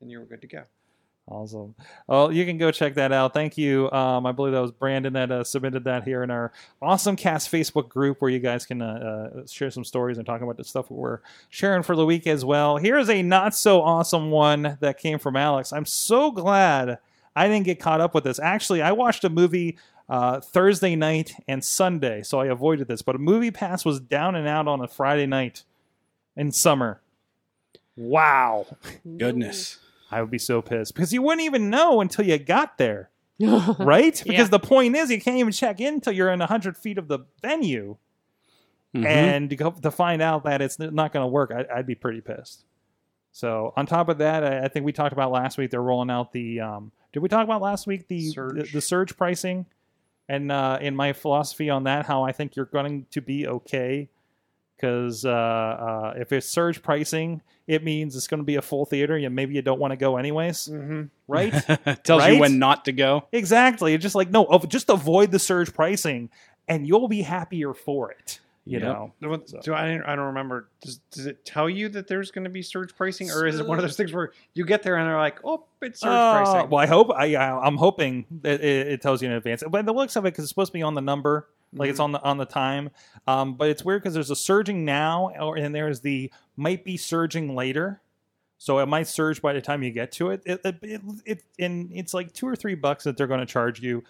and 0.00 0.10
you 0.10 0.18
were 0.18 0.24
good 0.24 0.40
to 0.40 0.46
go. 0.48 0.62
Awesome. 1.28 1.74
Well, 2.08 2.32
you 2.32 2.44
can 2.44 2.58
go 2.58 2.72
check 2.72 2.94
that 2.94 3.12
out. 3.12 3.32
Thank 3.32 3.56
you. 3.56 3.90
Um, 3.92 4.26
I 4.26 4.32
believe 4.32 4.52
that 4.52 4.60
was 4.60 4.72
Brandon 4.72 5.12
that 5.12 5.30
uh, 5.30 5.44
submitted 5.44 5.84
that 5.84 6.02
here 6.02 6.24
in 6.24 6.30
our 6.30 6.52
Awesome 6.80 7.14
Cast 7.14 7.50
Facebook 7.50 7.88
group 7.88 8.20
where 8.20 8.30
you 8.30 8.40
guys 8.40 8.66
can 8.66 8.82
uh, 8.82 9.30
uh, 9.36 9.46
share 9.46 9.70
some 9.70 9.84
stories 9.84 10.18
and 10.18 10.26
talk 10.26 10.42
about 10.42 10.56
the 10.56 10.64
stuff 10.64 10.90
we're 10.90 11.20
sharing 11.48 11.84
for 11.84 11.94
the 11.94 12.04
week 12.04 12.26
as 12.26 12.44
well. 12.44 12.76
Here's 12.76 13.08
a 13.08 13.22
not 13.22 13.54
so 13.54 13.82
awesome 13.82 14.30
one 14.30 14.76
that 14.80 14.98
came 14.98 15.20
from 15.20 15.36
Alex. 15.36 15.72
I'm 15.72 15.86
so 15.86 16.32
glad 16.32 16.98
I 17.36 17.46
didn't 17.46 17.66
get 17.66 17.78
caught 17.78 18.00
up 18.00 18.14
with 18.14 18.24
this. 18.24 18.40
Actually, 18.40 18.82
I 18.82 18.90
watched 18.90 19.22
a 19.22 19.30
movie 19.30 19.78
uh, 20.08 20.40
Thursday 20.40 20.96
night 20.96 21.34
and 21.46 21.64
Sunday, 21.64 22.24
so 22.24 22.40
I 22.40 22.46
avoided 22.46 22.88
this. 22.88 23.00
But 23.00 23.14
a 23.14 23.18
movie 23.18 23.52
pass 23.52 23.84
was 23.84 24.00
down 24.00 24.34
and 24.34 24.48
out 24.48 24.66
on 24.66 24.80
a 24.80 24.88
Friday 24.88 25.26
night 25.26 25.62
in 26.36 26.50
summer. 26.50 27.00
Wow. 27.96 28.66
Goodness. 29.18 29.78
I 30.12 30.20
would 30.20 30.30
be 30.30 30.38
so 30.38 30.62
pissed 30.62 30.94
because 30.94 31.12
you 31.12 31.22
wouldn't 31.22 31.44
even 31.44 31.70
know 31.70 32.00
until 32.00 32.24
you 32.26 32.38
got 32.38 32.78
there, 32.78 33.10
right? 33.40 34.12
Because 34.24 34.24
Yeah. 34.26 34.44
the 34.44 34.58
point 34.60 34.94
is, 34.96 35.10
you 35.10 35.20
can't 35.20 35.38
even 35.38 35.52
check 35.52 35.80
in 35.80 35.94
until 35.94 36.12
you're 36.12 36.30
in 36.30 36.38
100 36.40 36.76
feet 36.76 36.98
of 36.98 37.08
the 37.08 37.20
venue. 37.40 37.96
Mhm. 38.94 39.06
And 39.06 39.50
to, 39.50 39.56
go, 39.56 39.70
to 39.70 39.90
find 39.90 40.20
out 40.20 40.44
that 40.44 40.60
it's 40.60 40.78
not 40.78 41.12
going 41.12 41.24
to 41.24 41.28
work, 41.28 41.50
I, 41.50 41.64
I'd 41.78 41.86
be 41.86 41.94
pretty 41.94 42.20
pissed. 42.20 42.64
So, 43.34 43.72
on 43.76 43.86
top 43.86 44.10
of 44.10 44.18
that, 44.18 44.44
I, 44.44 44.64
I 44.64 44.68
think 44.68 44.84
we 44.84 44.92
talked 44.92 45.14
about 45.14 45.30
last 45.32 45.56
week, 45.56 45.70
they're 45.70 45.80
rolling 45.82 46.10
out 46.10 46.32
the. 46.32 46.60
Um, 46.60 46.92
did 47.14 47.20
we 47.20 47.30
talk 47.30 47.44
about 47.44 47.62
last 47.62 47.86
week 47.86 48.06
the 48.08 48.28
Surge. 48.30 48.54
the, 48.56 48.62
the 48.74 48.80
surge 48.82 49.16
pricing? 49.16 49.64
And 50.28 50.52
uh, 50.52 50.78
in 50.80 50.94
my 50.94 51.12
philosophy 51.14 51.70
on 51.70 51.84
that, 51.84 52.04
how 52.06 52.22
I 52.24 52.32
think 52.32 52.54
you're 52.56 52.66
going 52.66 53.06
to 53.10 53.20
be 53.22 53.46
okay. 53.46 54.10
Because 54.76 55.24
uh, 55.24 55.30
uh, 55.30 56.14
if 56.16 56.32
it's 56.32 56.46
surge 56.46 56.82
pricing, 56.82 57.40
it 57.66 57.84
means 57.84 58.16
it's 58.16 58.26
going 58.26 58.38
to 58.40 58.44
be 58.44 58.56
a 58.56 58.62
full 58.62 58.84
theater, 58.84 59.14
and 59.16 59.34
maybe 59.34 59.54
you 59.54 59.62
don't 59.62 59.78
want 59.80 59.92
to 59.92 59.96
go 59.96 60.16
anyways, 60.16 60.68
Mm-hmm. 60.68 61.02
right? 61.28 61.52
Tells 62.04 62.20
Right? 62.22 62.34
you 62.34 62.40
when 62.40 62.58
not 62.58 62.84
to 62.86 62.92
go. 62.92 63.26
Exactly. 63.32 63.94
It's 63.94 64.02
just 64.02 64.14
like 64.14 64.30
no, 64.30 64.46
just 64.68 64.88
avoid 64.90 65.30
the 65.30 65.38
surge 65.38 65.72
pricing, 65.72 66.30
and 66.68 66.86
you'll 66.86 67.08
be 67.08 67.22
happier 67.22 67.74
for 67.74 68.10
it. 68.10 68.40
You 68.64 68.78
Yep. 68.78 68.82
know. 68.82 69.12
Do 69.64 69.74
I? 69.74 69.94
I 70.06 70.14
don't 70.14 70.26
remember. 70.26 70.68
Does, 70.82 71.00
does 71.10 71.26
it 71.26 71.44
tell 71.44 71.68
you 71.68 71.88
that 71.88 72.06
there's 72.06 72.30
going 72.30 72.44
to 72.44 72.50
be 72.50 72.62
surge 72.62 72.94
pricing, 72.94 73.28
or 73.28 73.44
is 73.44 73.58
it 73.58 73.66
one 73.66 73.76
of 73.78 73.82
those 73.82 73.96
things 73.96 74.12
where 74.12 74.30
you 74.54 74.64
get 74.64 74.84
there 74.84 74.96
and 74.96 75.08
they're 75.08 75.16
like, 75.18 75.40
"Oh, 75.44 75.64
it's 75.80 75.98
surge 75.98 76.10
Uh, 76.12 76.30
pricing"? 76.30 76.70
well, 76.70 76.78
I 76.78 76.86
hope 76.86 77.10
I, 77.10 77.34
I 77.34 77.66
I'm 77.66 77.76
hoping 77.76 78.24
that 78.42 78.60
it, 78.62 78.86
it 78.86 79.00
tells 79.02 79.20
you 79.20 79.28
in 79.28 79.34
advance. 79.34 79.64
But 79.68 79.84
the 79.84 79.92
looks 79.92 80.14
of 80.14 80.24
it, 80.26 80.28
because 80.34 80.44
it's 80.44 80.50
supposed 80.50 80.68
to 80.70 80.74
be 80.78 80.82
on 80.82 80.94
the 80.94 81.00
number, 81.00 81.48
like 81.72 81.90
it's 81.90 81.98
on 81.98 82.12
the 82.12 82.22
on 82.22 82.38
the 82.38 82.44
time. 82.44 82.90
Um, 83.26 83.54
but 83.54 83.68
it's 83.68 83.84
weird 83.84 84.00
because 84.02 84.14
there's 84.14 84.30
a 84.30 84.36
surging 84.36 84.84
now, 84.84 85.32
or 85.40 85.56
and 85.56 85.74
there's 85.74 86.00
the 86.00 86.30
might 86.56 86.84
be 86.84 86.96
surging 86.96 87.54
later. 87.54 88.00
So 88.58 88.78
it 88.78 88.86
might 88.86 89.08
surge 89.08 89.42
by 89.42 89.54
the 89.54 89.60
time 89.60 89.82
you 89.82 89.90
get 89.90 90.12
to 90.12 90.30
it. 90.30 90.42
It, 90.46 90.60
it, 90.64 90.76
it, 90.82 91.00
it 91.24 91.42
and 91.58 91.90
it's 91.92 92.14
like 92.14 92.32
two 92.32 92.46
or 92.46 92.54
three 92.54 92.76
bucks 92.76 93.04
that 93.04 93.16
they're 93.16 93.26
going 93.26 93.40
to 93.40 93.46
charge 93.46 93.80
you. 93.80 94.04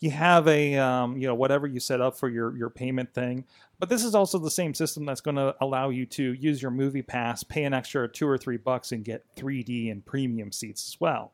You 0.00 0.10
have 0.10 0.46
a 0.48 0.76
um, 0.76 1.16
you 1.16 1.26
know 1.26 1.34
whatever 1.34 1.66
you 1.66 1.80
set 1.80 2.00
up 2.00 2.16
for 2.16 2.28
your 2.28 2.56
your 2.56 2.70
payment 2.70 3.14
thing, 3.14 3.44
but 3.78 3.88
this 3.88 4.04
is 4.04 4.14
also 4.14 4.38
the 4.38 4.50
same 4.50 4.74
system 4.74 5.04
that's 5.04 5.20
going 5.20 5.36
to 5.36 5.56
allow 5.60 5.90
you 5.90 6.06
to 6.06 6.32
use 6.34 6.60
your 6.62 6.70
movie 6.70 7.02
pass, 7.02 7.42
pay 7.42 7.64
an 7.64 7.74
extra 7.74 8.08
two 8.08 8.28
or 8.28 8.38
three 8.38 8.56
bucks, 8.56 8.92
and 8.92 9.04
get 9.04 9.24
3D 9.36 9.90
and 9.90 10.04
premium 10.04 10.52
seats 10.52 10.88
as 10.88 11.00
well. 11.00 11.32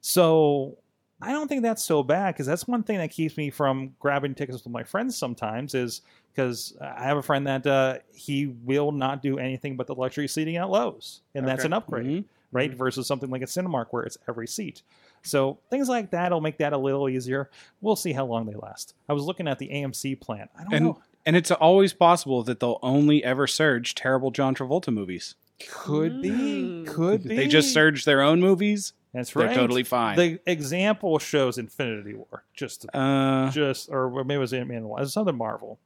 So 0.00 0.78
I 1.20 1.32
don't 1.32 1.48
think 1.48 1.62
that's 1.62 1.82
so 1.84 2.02
bad 2.02 2.34
because 2.34 2.46
that's 2.46 2.68
one 2.68 2.82
thing 2.82 2.98
that 2.98 3.10
keeps 3.10 3.36
me 3.36 3.50
from 3.50 3.94
grabbing 3.98 4.34
tickets 4.34 4.62
with 4.64 4.72
my 4.72 4.82
friends 4.84 5.16
sometimes 5.16 5.74
is 5.74 6.02
because 6.34 6.76
I 6.80 7.04
have 7.04 7.16
a 7.16 7.22
friend 7.22 7.46
that 7.46 7.66
uh, 7.66 7.98
he 8.14 8.46
will 8.46 8.92
not 8.92 9.22
do 9.22 9.38
anything 9.38 9.76
but 9.76 9.86
the 9.86 9.94
luxury 9.94 10.28
seating 10.28 10.56
at 10.56 10.66
Loews, 10.66 11.20
and 11.34 11.48
that's 11.48 11.64
an 11.64 11.72
upgrade, 11.72 12.06
Mhm. 12.06 12.24
right? 12.52 12.74
Versus 12.74 13.06
something 13.06 13.30
like 13.30 13.40
a 13.40 13.46
Cinemark 13.46 13.86
where 13.92 14.02
it's 14.02 14.18
every 14.28 14.46
seat. 14.46 14.82
So 15.22 15.58
things 15.70 15.88
like 15.88 16.10
that 16.10 16.30
will 16.32 16.42
make 16.42 16.58
that 16.58 16.74
a 16.74 16.78
little 16.78 17.08
easier. 17.08 17.48
We'll 17.80 17.96
see 17.96 18.12
how 18.12 18.26
long 18.26 18.44
they 18.44 18.54
last. 18.54 18.94
I 19.08 19.14
was 19.14 19.24
looking 19.24 19.48
at 19.48 19.58
the 19.58 19.70
AMC 19.70 20.14
plan. 20.20 20.48
I 20.56 20.64
don't 20.64 20.74
And 20.74 20.84
know. 20.84 21.00
and 21.24 21.34
it's 21.34 21.50
always 21.50 21.94
possible 21.94 22.42
that 22.42 22.60
they'll 22.60 22.78
only 22.82 23.24
ever 23.24 23.46
surge 23.46 23.94
terrible 23.94 24.30
John 24.30 24.54
Travolta 24.54 24.92
movies. 24.92 25.34
Could 25.70 26.20
be. 26.20 26.28
Mm. 26.30 26.86
Could 26.86 27.22
be. 27.24 27.34
They 27.36 27.48
just 27.48 27.72
surge 27.72 28.04
their 28.04 28.20
own 28.20 28.40
movies. 28.40 28.92
That's 29.16 29.32
They're 29.32 29.46
right. 29.46 29.54
totally 29.54 29.82
fine. 29.82 30.16
The 30.16 30.38
example 30.46 31.18
shows 31.18 31.58
Infinity 31.58 32.14
War. 32.14 32.44
Just 32.54 32.86
uh, 32.94 33.50
just 33.50 33.88
or 33.90 34.10
maybe 34.24 34.34
it 34.34 34.38
was 34.38 34.52
Ant 34.52 34.68
Man. 34.68 34.82
It 34.82 34.86
was 34.86 35.12
something 35.12 35.36
Marvel. 35.36 35.78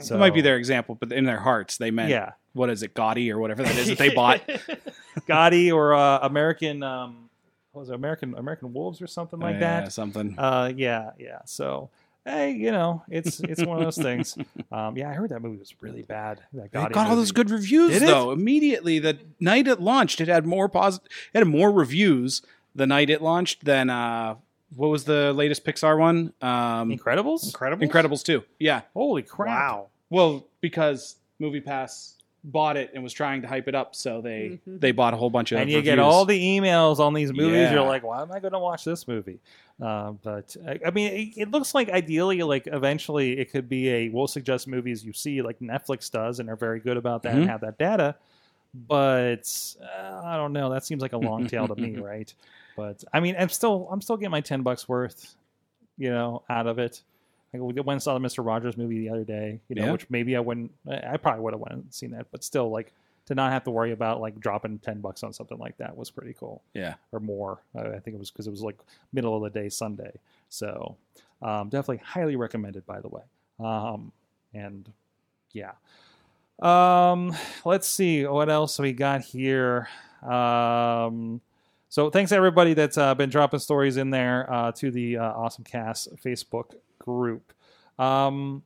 So 0.00 0.14
it 0.14 0.18
might 0.18 0.32
be 0.34 0.40
their 0.42 0.56
example, 0.56 0.94
but 0.94 1.12
in 1.12 1.24
their 1.24 1.40
hearts, 1.40 1.76
they 1.76 1.90
meant 1.90 2.10
Yeah, 2.10 2.32
what 2.52 2.70
is 2.70 2.82
it, 2.84 2.94
Gotti 2.94 3.30
or 3.32 3.38
whatever 3.38 3.62
that 3.64 3.76
is 3.76 3.88
that 3.88 3.98
they 3.98 4.08
bought. 4.14 4.40
Gotti 5.28 5.72
or 5.74 5.94
uh, 5.94 6.20
American. 6.20 6.82
Um, 6.82 7.28
what 7.72 7.80
was 7.80 7.90
it 7.90 7.94
American 7.94 8.34
American 8.36 8.72
Wolves 8.72 9.02
or 9.02 9.06
something 9.06 9.38
like 9.38 9.54
Yeah, 9.54 9.80
that? 9.82 9.92
Something. 9.92 10.34
Uh, 10.38 10.72
yeah, 10.74 11.10
yeah. 11.18 11.40
So 11.44 11.90
hey, 12.24 12.52
you 12.52 12.70
know, 12.70 13.02
it's 13.10 13.40
it's 13.40 13.62
one 13.64 13.78
of 13.78 13.84
those 13.84 13.98
things. 13.98 14.36
Um, 14.70 14.98
yeah, 14.98 15.08
I 15.08 15.14
heard 15.14 15.30
that 15.30 15.40
movie 15.40 15.56
was 15.56 15.72
really 15.80 16.02
bad. 16.02 16.40
That 16.52 16.66
It 16.66 16.72
got 16.92 16.94
all 16.94 17.16
those 17.16 17.32
good 17.32 17.48
reviews 17.50 17.90
Did 17.92 18.02
it? 18.02 18.06
though. 18.06 18.32
Immediately, 18.32 18.98
the 18.98 19.18
night 19.40 19.66
it 19.66 19.80
launched, 19.80 20.20
it 20.20 20.28
had 20.28 20.44
more 20.46 20.68
positive. 20.68 21.08
It 21.32 21.38
had 21.38 21.48
more 21.48 21.70
reviews 21.72 22.42
the 22.74 22.86
night 22.86 23.10
it 23.10 23.22
launched 23.22 23.64
than 23.64 23.90
uh, 23.90 24.34
what 24.76 24.88
was 24.88 25.04
the 25.04 25.32
latest 25.32 25.64
Pixar 25.64 25.98
one? 25.98 26.32
Um, 26.42 26.90
Incredibles. 26.90 27.46
Incredible. 27.46 27.86
Incredibles 27.86 28.22
two. 28.24 28.44
Yeah, 28.58 28.82
Holy 28.94 29.22
crap! 29.22 29.48
Wow. 29.48 29.86
Well, 30.10 30.46
because 30.60 31.16
MoviePass 31.40 32.14
bought 32.44 32.76
it 32.76 32.92
and 32.94 33.02
was 33.02 33.12
trying 33.12 33.42
to 33.42 33.48
hype 33.48 33.66
it 33.68 33.74
up, 33.74 33.94
so 33.94 34.20
they 34.20 34.60
Mhm. 34.66 34.80
they 34.80 34.92
bought 34.92 35.12
a 35.12 35.16
whole 35.16 35.28
bunch 35.28 35.52
of 35.52 35.58
and 35.58 35.68
you 35.70 35.82
get 35.82 35.98
all 35.98 36.24
the 36.24 36.40
emails 36.40 36.98
on 36.98 37.12
these 37.12 37.32
movies. 37.32 37.58
Yeah. 37.58 37.72
You're 37.74 37.82
like, 37.86 38.04
why 38.04 38.22
am 38.22 38.30
I 38.32 38.38
going 38.38 38.52
to 38.52 38.58
watch 38.58 38.84
this 38.84 39.08
movie? 39.08 39.40
Uh, 39.82 40.12
but 40.22 40.56
I, 40.66 40.78
I 40.86 40.90
mean, 40.90 41.12
it, 41.12 41.42
it 41.42 41.50
looks 41.50 41.74
like 41.74 41.88
ideally, 41.90 42.42
like 42.42 42.66
eventually, 42.68 43.38
it 43.38 43.50
could 43.50 43.68
be 43.68 43.88
a 43.90 44.08
we'll 44.08 44.28
suggest 44.28 44.68
movies 44.68 45.04
you 45.04 45.12
see, 45.12 45.42
like 45.42 45.58
Netflix 45.58 46.10
does, 46.10 46.38
and 46.40 46.48
are 46.48 46.56
very 46.56 46.78
good 46.80 46.96
about 46.96 47.22
that 47.24 47.34
and 47.34 47.44
Mhm. 47.44 47.48
have 47.48 47.60
that 47.62 47.76
data. 47.76 48.14
But 48.74 49.50
uh, 49.82 50.20
I 50.24 50.36
don't 50.36 50.52
know. 50.52 50.70
That 50.70 50.84
seems 50.84 51.02
like 51.02 51.12
a 51.12 51.18
long 51.18 51.46
tail 51.48 51.66
to 51.68 51.74
me, 51.76 51.96
right? 52.00 52.32
But 52.78 53.04
I 53.12 53.20
mean, 53.20 53.36
I'm 53.38 53.48
still 53.50 53.88
I'm 53.90 54.00
still 54.00 54.16
getting 54.16 54.30
my 54.30 54.40
ten 54.40 54.62
bucks 54.62 54.88
worth, 54.88 55.34
you 55.98 56.10
know, 56.10 56.42
out 56.48 56.66
of 56.66 56.78
it. 56.78 57.02
I 57.54 57.58
went 57.58 57.78
and 57.88 58.02
saw 58.02 58.14
the 58.14 58.20
Mister 58.20 58.42
Rogers 58.42 58.76
movie 58.76 58.98
the 59.00 59.10
other 59.10 59.24
day, 59.24 59.58
you 59.68 59.74
know, 59.76 59.86
Yeah. 59.86 59.92
which 59.92 60.08
maybe 60.10 60.36
I 60.36 60.40
wouldn't. 60.40 60.70
I 60.88 61.16
probably 61.16 61.42
would 61.42 61.54
have 61.54 61.60
went 61.60 61.72
and 61.74 61.86
seen 61.92 62.10
that, 62.12 62.26
but 62.30 62.44
still, 62.44 62.70
like 62.70 62.92
to 63.26 63.34
not 63.34 63.52
have 63.52 63.64
to 63.64 63.70
worry 63.70 63.92
about 63.92 64.20
like 64.20 64.38
dropping 64.40 64.78
ten 64.78 65.00
bucks 65.00 65.22
on 65.22 65.32
something 65.32 65.58
like 65.58 65.76
that 65.78 65.96
was 65.96 66.10
pretty 66.10 66.34
cool, 66.38 66.62
yeah. 66.74 66.94
or 67.12 67.20
more. 67.20 67.58
I 67.74 67.80
I 67.80 67.98
think 68.00 68.14
it 68.14 68.18
was 68.18 68.30
because 68.30 68.46
it 68.46 68.50
was 68.50 68.62
like 68.62 68.78
middle 69.12 69.34
of 69.36 69.42
the 69.50 69.60
day 69.60 69.68
Sunday, 69.68 70.12
so 70.48 70.96
um, 71.42 71.68
definitely 71.70 72.02
highly 72.04 72.36
recommended. 72.36 72.86
By 72.86 73.00
the 73.00 73.08
way, 73.08 73.22
um, 73.60 74.12
and 74.54 74.90
yeah. 75.52 75.72
Um, 76.60 77.34
let's 77.64 77.86
see 77.86 78.26
what 78.26 78.48
else 78.50 78.78
we 78.78 78.92
got 78.92 79.22
here. 79.22 79.88
Um, 80.22 81.40
so 81.88 82.10
thanks 82.10 82.32
everybody 82.32 82.74
that's 82.74 82.98
uh, 82.98 83.14
been 83.14 83.30
dropping 83.30 83.60
stories 83.60 83.96
in 83.96 84.10
there 84.10 84.50
uh, 84.52 84.72
to 84.72 84.90
the 84.90 85.18
uh, 85.18 85.32
Awesome 85.32 85.64
Cast 85.64 86.14
Facebook 86.16 86.74
group. 86.98 87.52
Um, 87.98 88.62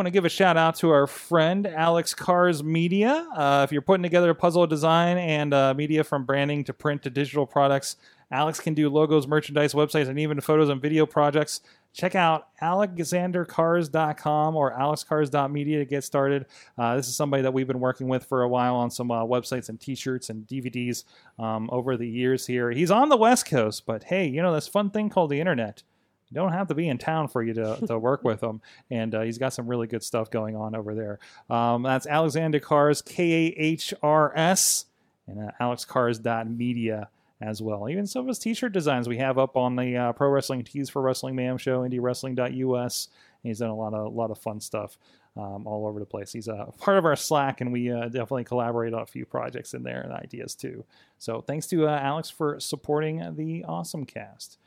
want 0.00 0.06
to 0.06 0.10
give 0.10 0.24
a 0.24 0.30
shout 0.30 0.56
out 0.56 0.76
to 0.76 0.88
our 0.88 1.06
friend 1.06 1.66
Alex 1.66 2.14
Kahrs 2.14 2.62
Media. 2.62 3.28
Uh, 3.36 3.60
if 3.64 3.70
you're 3.70 3.82
putting 3.82 4.02
together 4.02 4.30
a 4.30 4.34
puzzle 4.34 4.66
design 4.66 5.18
and 5.18 5.52
uh, 5.52 5.74
media 5.74 6.02
from 6.02 6.24
branding 6.24 6.64
to 6.64 6.72
print 6.72 7.02
to 7.02 7.10
digital 7.10 7.44
products, 7.44 7.96
Alex 8.30 8.60
can 8.60 8.72
do 8.72 8.88
logos, 8.88 9.26
merchandise, 9.26 9.74
websites, 9.74 10.08
and 10.08 10.18
even 10.18 10.40
photos 10.40 10.70
and 10.70 10.80
video 10.80 11.04
projects. 11.04 11.60
Check 11.92 12.14
out 12.14 12.48
alexanderkahrs.com 12.62 14.56
or 14.56 14.72
alexkahrs.media 14.72 15.78
to 15.80 15.84
get 15.84 16.04
started. 16.04 16.46
Uh, 16.78 16.94
this 16.96 17.08
is 17.08 17.16
somebody 17.16 17.42
that 17.42 17.52
we've 17.52 17.66
been 17.66 17.80
working 17.80 18.06
with 18.06 18.24
for 18.24 18.42
a 18.42 18.48
while 18.48 18.76
on 18.76 18.90
some 18.90 19.10
uh, 19.10 19.24
websites 19.24 19.68
and 19.68 19.80
t-shirts 19.80 20.30
and 20.30 20.46
DVDs 20.46 21.02
um, 21.38 21.68
over 21.72 21.96
the 21.96 22.08
years 22.08 22.46
here. 22.46 22.70
He's 22.70 22.92
on 22.92 23.08
the 23.08 23.16
West 23.16 23.46
Coast, 23.46 23.86
but 23.86 24.04
hey, 24.04 24.28
you 24.28 24.40
know 24.40 24.54
this 24.54 24.68
fun 24.68 24.90
thing 24.90 25.10
called 25.10 25.30
the 25.30 25.40
internet. 25.40 25.82
You 26.30 26.36
don't 26.36 26.52
have 26.52 26.68
to 26.68 26.74
be 26.74 26.88
in 26.88 26.98
town 26.98 27.26
for 27.26 27.42
you 27.42 27.54
to, 27.54 27.76
to 27.88 27.98
work 27.98 28.22
with 28.22 28.40
him. 28.40 28.60
And 28.90 29.14
uh, 29.14 29.22
he's 29.22 29.38
got 29.38 29.52
some 29.52 29.66
really 29.66 29.88
good 29.88 30.04
stuff 30.04 30.30
going 30.30 30.54
on 30.54 30.76
over 30.76 30.94
there. 30.94 31.18
Um, 31.48 31.82
that's 31.82 32.06
Alexander 32.06 32.60
Kahrs, 32.60 33.04
K 33.04 33.32
A 33.32 33.54
H 33.56 33.92
R 34.00 34.32
S, 34.36 34.86
and 35.26 35.48
uh, 35.48 35.50
alexkahrs.media 35.60 37.08
as 37.40 37.62
well. 37.62 37.88
Even 37.88 38.06
some 38.06 38.22
of 38.22 38.28
his 38.28 38.38
t-shirt 38.38 38.72
designs 38.72 39.08
we 39.08 39.16
have 39.18 39.38
up 39.38 39.56
on 39.56 39.76
the 39.76 39.96
uh, 39.96 40.12
Pro 40.12 40.28
Wrestling 40.28 40.64
Tees 40.64 40.90
for 40.90 41.02
Wrestling 41.02 41.34
Mayhem 41.34 41.58
Show, 41.58 41.80
IndieWrestling.us. 41.80 43.08
He's 43.42 43.58
done 43.60 43.70
a 43.70 43.74
lot 43.74 43.94
of 43.94 44.06
a 44.06 44.08
lot 44.08 44.30
of 44.30 44.38
fun 44.38 44.60
stuff 44.60 44.98
um, 45.36 45.66
all 45.66 45.86
over 45.86 45.98
the 45.98 46.06
place. 46.06 46.32
He's 46.32 46.48
a 46.48 46.68
part 46.78 46.98
of 46.98 47.04
our 47.04 47.16
Slack, 47.16 47.60
and 47.60 47.72
we 47.72 47.90
uh, 47.90 48.04
definitely 48.04 48.44
collaborate 48.44 48.92
on 48.92 49.02
a 49.02 49.06
few 49.06 49.24
projects 49.24 49.74
in 49.74 49.82
there 49.82 50.00
and 50.02 50.12
ideas 50.12 50.54
too. 50.54 50.84
So 51.18 51.40
thanks 51.40 51.66
to 51.68 51.86
uh, 51.88 51.98
Alex 51.98 52.28
for 52.28 52.60
supporting 52.60 53.34
the 53.36 53.64
Awesome 53.64 54.04
Cast. 54.04 54.58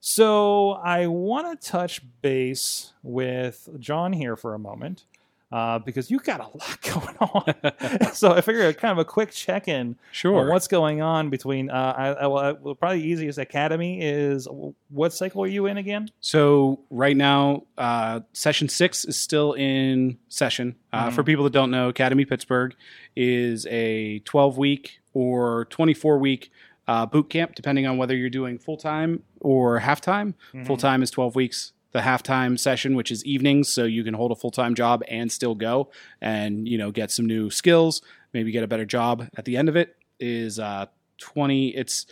So 0.00 0.72
I 0.72 1.08
want 1.08 1.60
to 1.60 1.68
touch 1.68 2.00
base 2.22 2.92
with 3.02 3.68
John 3.78 4.12
here 4.12 4.36
for 4.36 4.54
a 4.54 4.58
moment. 4.58 5.04
Uh, 5.52 5.80
because 5.80 6.12
you've 6.12 6.22
got 6.22 6.38
a 6.38 6.44
lot 6.44 6.80
going 6.82 7.16
on, 7.18 8.12
so 8.14 8.30
I 8.32 8.40
figured 8.40 8.78
kind 8.78 8.92
of 8.92 8.98
a 8.98 9.04
quick 9.04 9.32
check-in 9.32 9.88
on 9.88 9.96
Sure. 10.12 10.48
what's 10.48 10.68
going 10.68 11.02
on 11.02 11.28
between. 11.28 11.70
Uh, 11.70 11.94
I, 11.98 12.06
I, 12.10 12.26
well, 12.28 12.74
probably 12.76 13.00
the 13.00 13.08
easiest 13.08 13.36
academy 13.38 14.00
is 14.00 14.46
what 14.90 15.12
cycle 15.12 15.42
are 15.42 15.48
you 15.48 15.66
in 15.66 15.76
again? 15.76 16.08
So 16.20 16.78
right 16.90 17.16
now, 17.16 17.64
uh, 17.76 18.20
session 18.32 18.68
six 18.68 19.04
is 19.04 19.16
still 19.16 19.54
in 19.54 20.18
session. 20.28 20.76
Uh, 20.92 21.08
Mhm. 21.08 21.14
For 21.14 21.24
people 21.24 21.42
that 21.44 21.52
don't 21.52 21.72
know, 21.72 21.88
Academy 21.88 22.24
Pittsburgh 22.24 22.74
is 23.16 23.66
a 23.66 24.20
12 24.20 24.56
week 24.56 25.00
or 25.14 25.64
24 25.66 26.18
week 26.18 26.52
uh, 26.86 27.06
boot 27.06 27.28
camp, 27.28 27.54
depending 27.56 27.86
on 27.86 27.96
whether 27.98 28.16
you're 28.16 28.30
doing 28.30 28.56
full 28.58 28.76
time 28.76 29.22
or 29.40 29.80
half 29.80 30.00
time. 30.00 30.34
Mm-hmm. 30.54 30.64
Full 30.66 30.76
time 30.76 31.02
is 31.02 31.10
12 31.10 31.34
weeks. 31.34 31.72
The 31.92 32.00
halftime 32.00 32.58
session, 32.58 32.94
which 32.94 33.10
is 33.10 33.24
evenings, 33.24 33.68
so 33.68 33.84
you 33.84 34.04
can 34.04 34.14
hold 34.14 34.30
a 34.30 34.36
full 34.36 34.50
time 34.52 34.74
job 34.74 35.02
and 35.08 35.30
still 35.30 35.54
go 35.56 35.90
and 36.20 36.68
you 36.68 36.78
know 36.78 36.90
get 36.92 37.10
some 37.10 37.26
new 37.26 37.50
skills, 37.50 38.00
maybe 38.32 38.52
get 38.52 38.62
a 38.62 38.68
better 38.68 38.84
job 38.86 39.28
at 39.36 39.44
the 39.44 39.56
end 39.56 39.68
of 39.68 39.76
it. 39.76 39.96
Is 40.20 40.58
uh, 40.58 40.86
20. 41.18 41.68
It's 41.70 42.06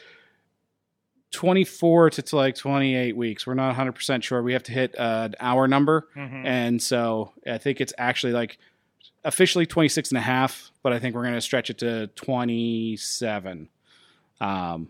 24 1.31 2.11
to, 2.11 2.23
to 2.23 2.37
like 2.37 2.55
28 2.57 3.17
weeks. 3.17 3.47
We're 3.47 3.55
not 3.55 3.77
100% 3.77 4.23
sure. 4.23 4.43
We 4.43 4.55
have 4.55 4.63
to 4.65 4.73
hit 4.73 4.99
uh, 4.99 5.29
an 5.31 5.35
hour 5.41 5.69
number. 5.69 6.09
Mhm. 6.17 6.45
And 6.45 6.83
so 6.83 7.33
I 7.47 7.59
think 7.59 7.81
it's 7.81 7.93
actually 7.99 8.33
like 8.33 8.59
officially 9.25 9.67
26 9.67 10.11
and 10.11 10.19
a 10.19 10.23
half, 10.23 10.71
but 10.83 10.93
I 10.93 10.99
think 10.99 11.15
we're 11.15 11.23
going 11.23 11.35
to 11.35 11.41
stretch 11.41 11.69
it 11.69 11.79
to 11.79 12.07
27. 12.17 13.69
Um, 14.41 14.89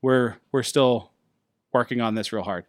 we're, 0.00 0.36
we're 0.52 0.62
still 0.62 1.10
working 1.72 2.00
on 2.00 2.14
this 2.14 2.32
real 2.32 2.44
hard. 2.44 2.66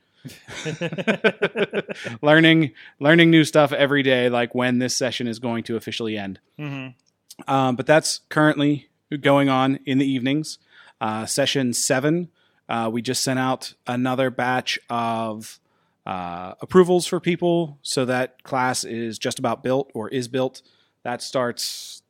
learning, 2.21 2.71
learning 2.99 3.29
new 3.31 3.43
stuff 3.43 3.71
every 3.71 4.03
day, 4.03 4.29
like 4.29 4.55
when 4.55 4.79
this 4.79 4.95
session 4.95 5.27
is 5.27 5.39
going 5.39 5.63
to 5.63 5.75
officially 5.75 6.17
end. 6.17 6.39
Mhm. 6.59 6.93
Um, 7.47 7.75
but 7.75 7.85
that's 7.85 8.21
currently 8.29 8.87
going 9.21 9.49
on 9.49 9.79
in 9.85 9.97
the 9.97 10.05
evenings. 10.05 10.57
Uh, 11.01 11.25
session 11.25 11.73
seven, 11.73 12.29
uh, 12.69 12.89
we 12.91 13.01
just 13.01 13.21
sent 13.23 13.37
out 13.39 13.73
another 13.85 14.29
batch 14.29 14.79
of 14.89 15.59
uh, 16.05 16.53
approvals 16.61 17.05
for 17.07 17.19
people. 17.19 17.77
So 17.81 18.05
that 18.05 18.43
class 18.43 18.83
is 18.83 19.17
just 19.19 19.39
about 19.39 19.63
built 19.63 19.91
or 19.93 20.07
is 20.09 20.27
built. 20.27 20.61
That 21.03 21.21
starts 21.21 22.01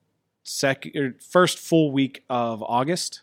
sec- 0.43 0.95
er, 0.95 1.15
first 1.19 1.57
full 1.57 1.91
week 1.91 2.23
of 2.29 2.61
August. 2.61 3.21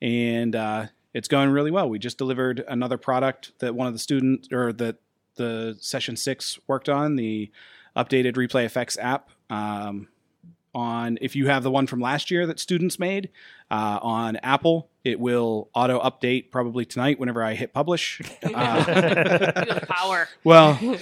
And 0.00 0.56
uh, 0.56 0.86
it's 1.14 1.28
going 1.28 1.50
really 1.50 1.70
well. 1.70 1.88
We 1.88 1.98
just 1.98 2.18
delivered 2.18 2.62
another 2.68 2.98
product 2.98 3.52
that 3.60 3.74
one 3.74 3.86
of 3.86 3.92
the 3.94 3.98
students 3.98 4.48
or 4.52 4.72
that 4.74 4.96
the 5.36 5.76
session 5.80 6.16
six 6.16 6.58
worked 6.66 6.88
on 6.88 7.16
the 7.16 7.50
updated 7.96 8.34
Replay 8.34 8.66
FX 8.66 8.98
app. 9.00 9.30
Um, 9.50 10.08
on 10.76 11.18
if 11.20 11.36
you 11.36 11.46
have 11.46 11.62
the 11.62 11.70
one 11.70 11.86
from 11.86 12.00
last 12.00 12.32
year 12.32 12.48
that 12.48 12.58
students 12.58 12.98
made 12.98 13.28
uh, 13.70 14.00
on 14.02 14.34
Apple, 14.38 14.88
it 15.04 15.20
will 15.20 15.68
auto 15.72 16.00
update 16.00 16.50
probably 16.50 16.84
tonight 16.84 17.20
whenever 17.20 17.44
I 17.44 17.54
hit 17.54 17.72
publish. 17.72 18.20
Uh, 18.42 19.80
power. 19.88 20.28
well, 20.42 20.76
you, 20.82 20.98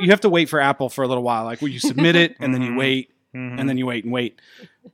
you 0.00 0.10
have 0.10 0.20
to 0.20 0.28
wait 0.28 0.48
for 0.48 0.60
Apple 0.60 0.88
for 0.88 1.02
a 1.02 1.08
little 1.08 1.22
while. 1.24 1.44
Like, 1.44 1.60
well, 1.60 1.70
you 1.70 1.80
submit 1.80 2.14
it 2.16 2.36
and 2.38 2.54
then 2.54 2.62
you 2.62 2.70
Mhm. 2.72 2.78
wait 2.78 3.10
Mhm. 3.34 3.58
and 3.60 3.68
then 3.68 3.76
you 3.78 3.86
wait 3.86 4.04
and 4.04 4.12
wait. 4.12 4.40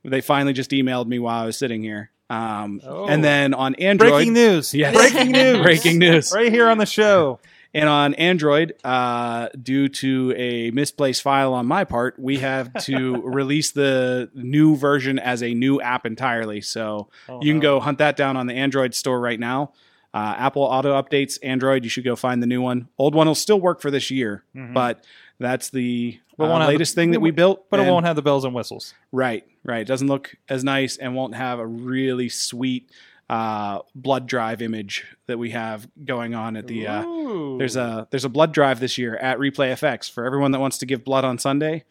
They 0.03 0.21
finally 0.21 0.53
just 0.53 0.71
emailed 0.71 1.05
me 1.07 1.19
while 1.19 1.43
I 1.43 1.45
was 1.45 1.57
sitting 1.57 1.81
here. 1.83 2.09
Um, 2.29 2.81
Oh. 2.85 3.05
And 3.07 3.23
then 3.23 3.53
on 3.53 3.75
Android, 3.75 4.11
breaking 4.11 4.33
news. 4.33 4.73
Yes. 4.73 4.95
Breaking 5.13 5.31
news. 5.33 5.61
breaking 5.61 5.99
news. 5.99 6.31
right 6.33 6.51
here 6.51 6.67
on 6.69 6.77
the 6.77 6.85
show. 6.85 7.39
And 7.75 7.89
on 7.89 8.13
Android, 8.15 8.75
uh, 8.83 9.49
due 9.59 9.87
to 9.89 10.31
a 10.37 10.69
misplaced 10.71 11.23
file 11.23 11.53
on 11.55 11.65
my 11.65 11.83
part, 11.85 12.19
we 12.19 12.37
have 12.37 12.71
to 12.85 13.19
release 13.23 13.71
the 13.71 14.29
new 14.35 14.75
version 14.75 15.17
as 15.17 15.41
a 15.41 15.55
new 15.55 15.81
app 15.81 16.05
entirely. 16.05 16.61
So 16.61 17.09
Oh, 17.27 17.39
you 17.41 17.51
can 17.53 17.57
no. 17.57 17.61
go 17.61 17.79
hunt 17.79 17.97
that 17.97 18.15
down 18.15 18.37
on 18.37 18.45
the 18.45 18.53
Android 18.53 18.93
store 18.93 19.19
right 19.19 19.39
now. 19.39 19.73
Uh, 20.13 20.35
Apple 20.37 20.61
auto 20.61 20.93
updates 21.01 21.39
Android. 21.41 21.83
You 21.83 21.89
should 21.89 22.03
go 22.03 22.15
find 22.15 22.43
the 22.43 22.47
new 22.47 22.61
one. 22.61 22.89
Old 22.99 23.15
one 23.15 23.25
will 23.25 23.33
still 23.33 23.59
work 23.59 23.81
for 23.81 23.89
this 23.89 24.11
year, 24.11 24.43
Mhm. 24.55 24.71
but 24.75 25.03
that's 25.39 25.71
the 25.71 26.19
But 26.37 26.45
uh, 26.45 26.49
won't 26.49 26.63
the- 26.63 26.67
latest 26.69 26.95
thing 26.95 27.11
that 27.11 27.19
we 27.19 27.31
built. 27.31 27.69
but 27.69 27.79
it 27.79 27.87
won't 27.87 28.05
have 28.05 28.15
the 28.15 28.21
bells 28.21 28.43
and 28.45 28.53
whistles. 28.53 28.93
Right, 29.11 29.45
right. 29.63 29.81
It 29.81 29.87
doesn't 29.87 30.07
look 30.07 30.35
as 30.49 30.63
nice 30.63 30.97
and 30.97 31.15
won't 31.15 31.35
have 31.35 31.59
a 31.59 31.65
really 31.67 32.29
sweet 32.29 32.89
uh, 33.29 33.79
blood 33.95 34.27
drive 34.27 34.61
image 34.61 35.05
that 35.27 35.37
we 35.39 35.51
have 35.51 35.87
going 36.03 36.35
on 36.35 36.55
at 36.57 36.67
the. 36.67 36.87
Uh, 36.87 37.57
there's 37.57 37.75
a 37.75 38.07
there's 38.11 38.25
a 38.25 38.29
blood 38.29 38.51
drive 38.51 38.79
this 38.79 38.97
year 38.97 39.15
at 39.17 39.37
Replay 39.37 39.71
FX 39.73 40.11
for 40.11 40.25
everyone 40.25 40.51
that 40.51 40.59
wants 40.59 40.77
to 40.79 40.85
give 40.85 41.03
blood 41.03 41.23
on 41.23 41.37
Sunday, 41.37 41.83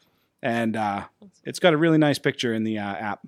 and 0.42 0.76
uh, 0.76 1.04
it's 1.44 1.58
got 1.58 1.72
a 1.72 1.76
really 1.76 1.98
nice 1.98 2.18
picture 2.18 2.52
in 2.52 2.64
the 2.64 2.78
uh, 2.78 2.82
app. 2.94 3.26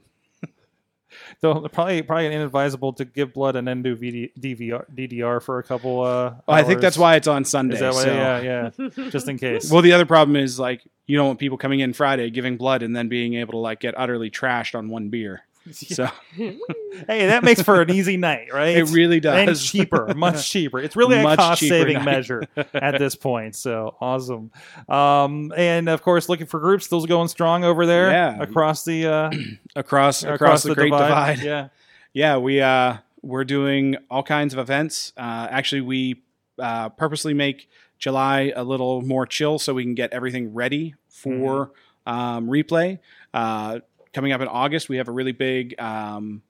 Though 1.41 1.69
probably 1.69 2.03
probably 2.03 2.27
inadvisable 2.27 2.93
to 2.97 3.05
give 3.05 3.33
blood 3.33 3.57
and 3.57 3.67
then 3.67 3.83
do 3.83 3.97
VD, 3.97 4.33
DVR, 4.39 4.85
DDR 4.95 5.43
for 5.43 5.59
a 5.59 5.63
couple. 5.63 6.03
Uh, 6.03 6.35
Oh, 6.49 6.53
I 6.53 6.63
think 6.63 6.81
that's 6.81 6.99
why 6.99 7.17
it's 7.17 7.27
on 7.29 7.45
Sunday. 7.45 7.75
Is 7.75 7.81
that 7.81 7.93
why? 7.95 8.03
so- 8.05 8.15
Yeah, 8.15 8.71
yeah. 8.99 9.11
Just 9.11 9.29
in 9.29 9.39
case. 9.39 9.71
Well, 9.73 9.83
the 9.83 9.93
other 9.93 10.07
problem 10.07 10.37
is 10.37 10.59
like 10.59 10.83
you 11.07 11.17
don't 11.17 11.27
want 11.27 11.39
people 11.39 11.59
coming 11.59 11.81
in 11.81 11.93
Friday 11.93 12.31
giving 12.31 12.57
blood 12.57 12.83
and 12.83 12.95
then 12.97 13.09
being 13.09 13.35
able 13.35 13.53
to 13.53 13.59
like 13.59 13.81
get 13.81 13.95
utterly 13.97 14.31
trashed 14.31 14.75
on 14.79 14.89
one 14.89 15.09
beer. 15.11 15.43
So 15.73 16.07
Hey, 16.37 17.27
that 17.27 17.43
makes 17.43 17.63
for 17.63 17.81
an 17.81 17.91
easy 17.91 18.17
night, 18.17 18.53
right? 18.53 18.77
it 18.77 18.91
really 18.91 19.19
does. 19.21 19.49
and 19.49 19.59
cheaper, 19.61 20.13
much 20.15 20.49
cheaper. 20.49 20.79
It's 20.79 20.95
really 20.97 21.19
a 21.19 21.23
Much 21.23 21.39
cost 21.39 21.61
saving 21.61 21.95
night. 21.99 22.05
measure 22.05 22.43
at 22.75 22.99
this 22.99 23.15
point. 23.15 23.57
So 23.57 23.97
awesome. 24.01 24.51
Um, 24.89 25.53
and 25.57 25.89
of 25.89 26.03
course, 26.03 26.29
looking 26.29 26.47
for 26.47 26.61
groups, 26.61 26.85
still 26.87 27.05
going 27.07 27.29
strong 27.29 27.65
over 27.65 27.87
there 27.87 28.11
Yeah. 28.11 28.41
across 28.43 28.85
the 28.85 29.07
uh, 29.07 29.31
across 29.77 30.23
across, 30.23 30.63
the, 30.63 30.75
Great 30.75 30.91
Divide. 30.91 31.39
Yeah. 31.41 31.69
Yeah, 32.13 32.37
we 32.37 32.61
uh 32.61 32.99
we're 33.23 33.45
doing 33.45 33.97
all 34.11 34.23
kinds 34.23 34.53
of 34.53 34.61
events. 34.61 35.13
Uh, 35.17 35.49
actually, 35.51 35.81
we 35.81 36.23
uh, 36.59 36.91
purposely 36.91 37.33
make 37.35 37.69
July 37.99 38.53
a 38.55 38.63
little 38.63 39.01
more 39.01 39.27
chill 39.27 39.59
so 39.59 39.73
we 39.73 39.83
can 39.83 39.95
get 39.95 40.13
everything 40.13 40.53
ready 40.53 40.95
for 41.09 41.73
um, 42.07 42.47
replay. 42.49 42.99
Uh, 43.33 43.81
coming 44.15 44.33
up 44.33 44.41
in 44.41 44.49
August, 44.49 44.89
we 44.89 44.97
have 44.97 45.09
a 45.09 45.13
really 45.13 45.33
big 45.33 45.79
um, 45.79 46.43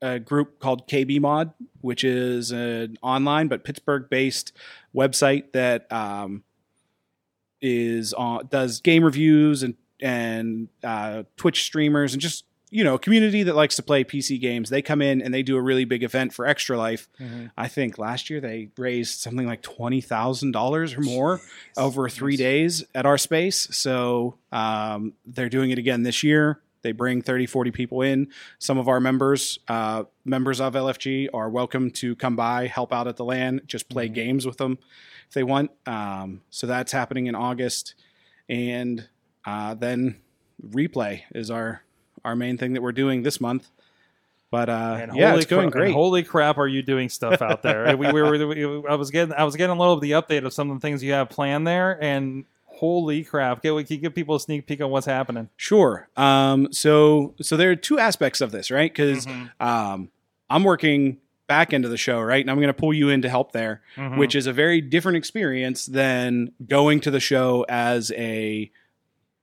a 0.00 0.18
group 0.18 0.58
called 0.58 0.88
KB 0.88 1.20
Mod, 1.20 1.52
which 1.80 2.02
is 2.02 2.50
an 2.50 2.98
online 3.02 3.46
but 3.46 3.62
Pittsburgh-based 3.62 4.52
website 4.94 5.52
that 5.52 5.90
um, 5.92 6.42
is 7.60 8.12
on 8.12 8.48
does 8.50 8.80
game 8.80 9.04
reviews 9.04 9.62
and 9.62 9.74
and 10.00 10.68
uh, 10.82 11.22
Twitch 11.36 11.62
streamers 11.62 12.12
and 12.12 12.20
just 12.20 12.44
you 12.70 12.82
know 12.82 12.94
a 12.94 12.98
community 12.98 13.44
that 13.44 13.54
likes 13.54 13.76
to 13.76 13.82
play 13.82 14.02
PC 14.02 14.40
games. 14.40 14.70
They 14.70 14.82
come 14.82 15.00
in 15.00 15.22
and 15.22 15.32
they 15.32 15.42
do 15.44 15.56
a 15.56 15.62
really 15.62 15.84
big 15.84 16.02
event 16.02 16.32
for 16.32 16.46
Extra 16.46 16.76
Life. 16.76 17.08
I 17.56 17.68
think 17.68 17.98
last 17.98 18.28
year 18.30 18.40
they 18.40 18.70
raised 18.76 19.20
something 19.20 19.46
like 19.46 19.62
twenty 19.62 20.00
thousand 20.00 20.50
dollars 20.52 20.94
or 20.94 21.02
more 21.02 21.40
over 21.76 22.08
three 22.08 22.36
days 22.36 22.82
at 22.94 23.06
our 23.06 23.18
space. 23.18 23.68
So 23.70 24.38
um, 24.50 25.12
they're 25.24 25.48
doing 25.50 25.70
it 25.70 25.78
again 25.78 26.02
this 26.02 26.24
year. 26.24 26.60
They 26.82 26.92
bring 26.92 27.22
30, 27.22 27.46
40 27.46 27.70
people 27.70 28.02
in. 28.02 28.28
Some 28.58 28.76
of 28.78 28.88
our 28.88 29.00
members, 29.00 29.58
uh, 29.68 30.04
members 30.24 30.60
of 30.60 30.74
LFG, 30.74 31.28
are 31.32 31.48
welcome 31.48 31.90
to 31.92 32.14
come 32.16 32.36
by, 32.36 32.66
help 32.66 32.92
out 32.92 33.06
at 33.08 33.16
the 33.16 33.24
land, 33.24 33.62
just 33.66 33.88
play 33.88 34.08
games 34.08 34.44
with 34.46 34.56
them 34.58 34.78
if 35.28 35.34
they 35.34 35.42
want. 35.44 35.70
Um, 35.86 36.42
so 36.50 36.66
that's 36.66 36.92
happening 36.92 37.26
in 37.28 37.34
August. 37.34 37.94
And 38.48 39.08
uh, 39.46 39.74
then 39.74 40.16
replay 40.64 41.22
is 41.34 41.50
our 41.50 41.82
our 42.24 42.36
main 42.36 42.56
thing 42.56 42.72
that 42.74 42.82
we're 42.82 42.92
doing 42.92 43.22
this 43.22 43.40
month. 43.40 43.68
But 44.50 44.68
uh, 44.68 44.98
And 45.00 45.16
yeah, 45.16 45.30
holy 45.30 45.40
it's 45.42 45.50
going 45.50 45.70
cra- 45.70 45.80
great. 45.80 45.92
holy 45.94 46.22
crap, 46.22 46.58
are 46.58 46.68
you 46.68 46.82
doing 46.82 47.08
stuff 47.08 47.40
out 47.40 47.62
there? 47.62 47.96
we, 47.96 48.12
we 48.12 48.22
were, 48.22 48.46
we- 48.46 48.86
I 48.88 48.94
was 48.96 49.10
getting, 49.10 49.34
I 49.34 49.44
was 49.44 49.56
getting 49.56 49.74
a 49.74 49.78
little 49.78 49.94
of 49.94 50.00
the 50.02 50.10
update 50.12 50.44
of 50.44 50.52
some 50.52 50.70
of 50.70 50.76
the 50.76 50.80
things 50.80 51.02
you 51.02 51.12
have 51.14 51.30
planned 51.30 51.66
there, 51.66 51.98
and 52.02 52.44
holy 52.82 53.22
crap, 53.22 53.62
can 53.62 53.74
we 53.76 53.84
can 53.84 53.94
you 53.96 54.02
give 54.02 54.14
people 54.14 54.34
a 54.34 54.40
sneak 54.40 54.66
peek 54.66 54.80
on 54.80 54.90
what's 54.90 55.06
happening? 55.06 55.48
Sure. 55.56 56.08
Um, 56.16 56.72
so 56.72 57.34
so 57.40 57.56
there 57.56 57.70
are 57.70 57.76
two 57.76 58.00
aspects 58.00 58.40
of 58.40 58.50
this, 58.50 58.70
right? 58.72 58.92
Because 58.92 59.24
Mm-hmm. 59.24 59.64
um, 59.66 60.10
I'm 60.50 60.64
working 60.64 61.18
back 61.46 61.72
into 61.72 61.88
the 61.88 61.96
show, 61.96 62.20
right? 62.20 62.40
And 62.42 62.50
I'm 62.50 62.56
going 62.56 62.66
to 62.68 62.74
pull 62.74 62.92
you 62.92 63.08
in 63.08 63.22
to 63.22 63.28
help 63.28 63.52
there, 63.52 63.82
Mhm. 63.96 64.16
which 64.18 64.34
is 64.34 64.46
a 64.48 64.52
very 64.52 64.80
different 64.80 65.16
experience 65.16 65.86
than 65.86 66.52
going 66.66 66.98
to 67.00 67.10
the 67.12 67.20
show 67.20 67.64
as 67.68 68.10
a 68.16 68.70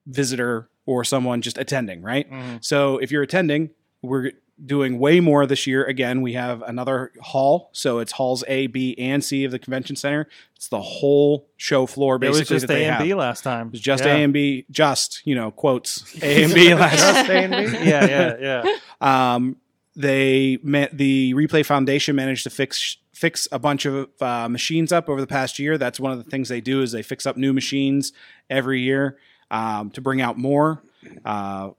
visitor 0.05 0.69
or 0.85 1.03
someone 1.03 1.41
just 1.41 1.57
attending, 1.57 2.01
right? 2.01 2.29
Mhm. 2.31 2.63
So 2.63 2.97
if 2.97 3.11
you're 3.11 3.21
attending, 3.23 3.69
we're 4.01 4.31
doing 4.65 4.99
way 4.99 5.19
more 5.19 5.45
this 5.45 5.67
year. 5.67 5.83
Again, 5.85 6.21
we 6.21 6.33
have 6.33 6.61
another 6.61 7.11
hall, 7.21 7.69
so 7.73 7.99
it's 7.99 8.11
halls 8.13 8.43
A, 8.47 8.67
B, 8.67 8.95
and 8.97 9.23
C 9.23 9.45
of 9.45 9.51
the 9.51 9.59
convention 9.59 9.95
center. 9.95 10.27
It's 10.55 10.67
the 10.67 10.81
whole 10.81 11.47
show 11.57 11.85
floor, 11.85 12.17
basically. 12.17 12.39
It 12.39 12.41
basically. 12.41 12.55
was 12.55 12.61
just 12.61 12.67
that 12.67 12.77
A 12.77 12.85
and 12.85 12.95
have. 12.95 13.03
B 13.03 13.13
last 13.13 13.43
time. 13.43 13.67
It 13.67 13.71
was 13.73 13.81
just 13.81 14.05
yeah. 14.05 14.15
A 14.15 14.23
and 14.23 14.33
B, 14.33 14.65
just 14.71 15.21
you 15.25 15.35
know 15.35 15.51
quotes 15.51 16.21
A 16.23 16.43
and 16.45 16.53
B 16.53 16.73
last. 16.73 16.97
Just 16.97 17.29
A 17.29 17.33
and 17.33 17.71
B? 17.71 17.77
yeah, 17.89 18.05
yeah, 18.39 18.63
yeah. 19.01 19.35
Um, 19.35 19.57
they 19.95 20.59
ma- 20.63 20.87
the 20.93 21.33
Replay 21.33 21.65
Foundation 21.65 22.15
managed 22.15 22.43
to 22.43 22.49
fix 22.49 22.97
fix 23.13 23.47
a 23.51 23.59
bunch 23.59 23.85
of 23.85 24.09
uh, 24.21 24.47
machines 24.47 24.91
up 24.91 25.09
over 25.09 25.19
the 25.19 25.27
past 25.27 25.59
year. 25.59 25.77
That's 25.77 25.99
one 25.99 26.11
of 26.11 26.23
the 26.23 26.29
things 26.29 26.47
they 26.47 26.61
do 26.61 26.81
is 26.81 26.93
they 26.93 27.03
fix 27.03 27.25
up 27.25 27.35
new 27.35 27.51
machines 27.51 28.13
every 28.49 28.81
year 28.81 29.17
um, 29.51 29.91
to 29.91 30.01
bring 30.01 30.21
out 30.21 30.37
more. 30.37 30.81
Uh, 31.25 31.71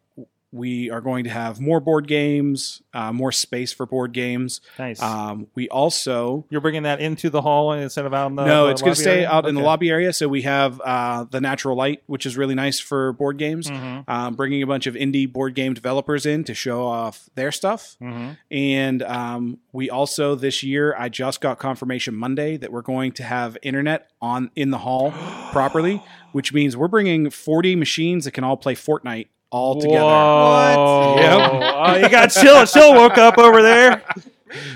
we 0.52 0.90
are 0.90 1.00
going 1.00 1.24
to 1.24 1.30
have 1.30 1.60
more 1.60 1.78
board 1.78 2.08
games, 2.08 2.82
uh, 2.92 3.12
more 3.12 3.30
space 3.30 3.72
for 3.72 3.86
board 3.86 4.12
games. 4.12 4.60
Nice. 4.78 5.00
Um, 5.00 5.46
we 5.54 5.68
also 5.68 6.44
You're 6.50 6.60
bringing 6.60 6.82
that 6.82 7.00
into 7.00 7.30
the 7.30 7.40
hall 7.40 7.72
instead 7.72 8.04
of 8.04 8.12
out 8.12 8.26
in 8.30 8.34
the 8.36 8.44
no, 8.44 8.64
the 8.66 8.72
it's 8.72 8.82
going 8.82 8.94
to 8.94 9.00
stay 9.00 9.18
area? 9.18 9.30
out 9.30 9.46
in 9.46 9.54
the 9.54 9.60
lobby 9.60 9.90
area. 9.90 10.12
So 10.12 10.26
we 10.28 10.42
have 10.42 10.80
uh, 10.84 11.24
the 11.30 11.40
natural 11.40 11.76
light, 11.76 12.02
which 12.06 12.26
is 12.26 12.36
really 12.36 12.56
nice 12.56 12.80
for 12.80 13.12
board 13.12 13.38
games. 13.38 13.70
Mhm, 13.70 14.04
Um, 14.08 14.34
bringing 14.34 14.62
a 14.62 14.66
bunch 14.66 14.86
of 14.88 14.94
indie 14.94 15.32
board 15.32 15.54
game 15.54 15.72
developers 15.72 16.26
in 16.26 16.42
to 16.44 16.54
show 16.54 16.84
off 16.84 17.30
their 17.36 17.52
stuff. 17.52 17.96
mhm. 18.02 18.36
And 18.50 19.02
um, 19.04 19.58
we 19.72 19.88
also 19.88 20.34
this 20.34 20.62
year, 20.64 20.94
I 20.98 21.08
just 21.08 21.40
got 21.40 21.58
confirmation 21.60 22.14
Monday 22.16 22.56
that 22.56 22.72
we're 22.72 22.82
going 22.82 23.12
to 23.12 23.22
have 23.22 23.56
internet 23.62 24.10
on 24.20 24.50
in 24.56 24.70
the 24.70 24.78
hall 24.78 25.12
properly, 25.52 26.02
which 26.32 26.52
means 26.52 26.76
we're 26.76 26.88
bringing 26.88 27.30
40 27.30 27.76
machines 27.76 28.24
that 28.24 28.32
can 28.32 28.42
all 28.42 28.56
play 28.56 28.74
Fortnite 28.74 29.28
all 29.50 29.80
together. 29.80 30.04
Whoa. 30.04 31.16
Yep. 31.18 31.62
Oh, 31.62 31.96
you 32.02 32.08
got 32.08 32.28
chill. 32.28 32.64
Chill 32.66 32.94
woke 32.94 33.18
up 33.18 33.38
over 33.38 33.62
there. 33.62 34.02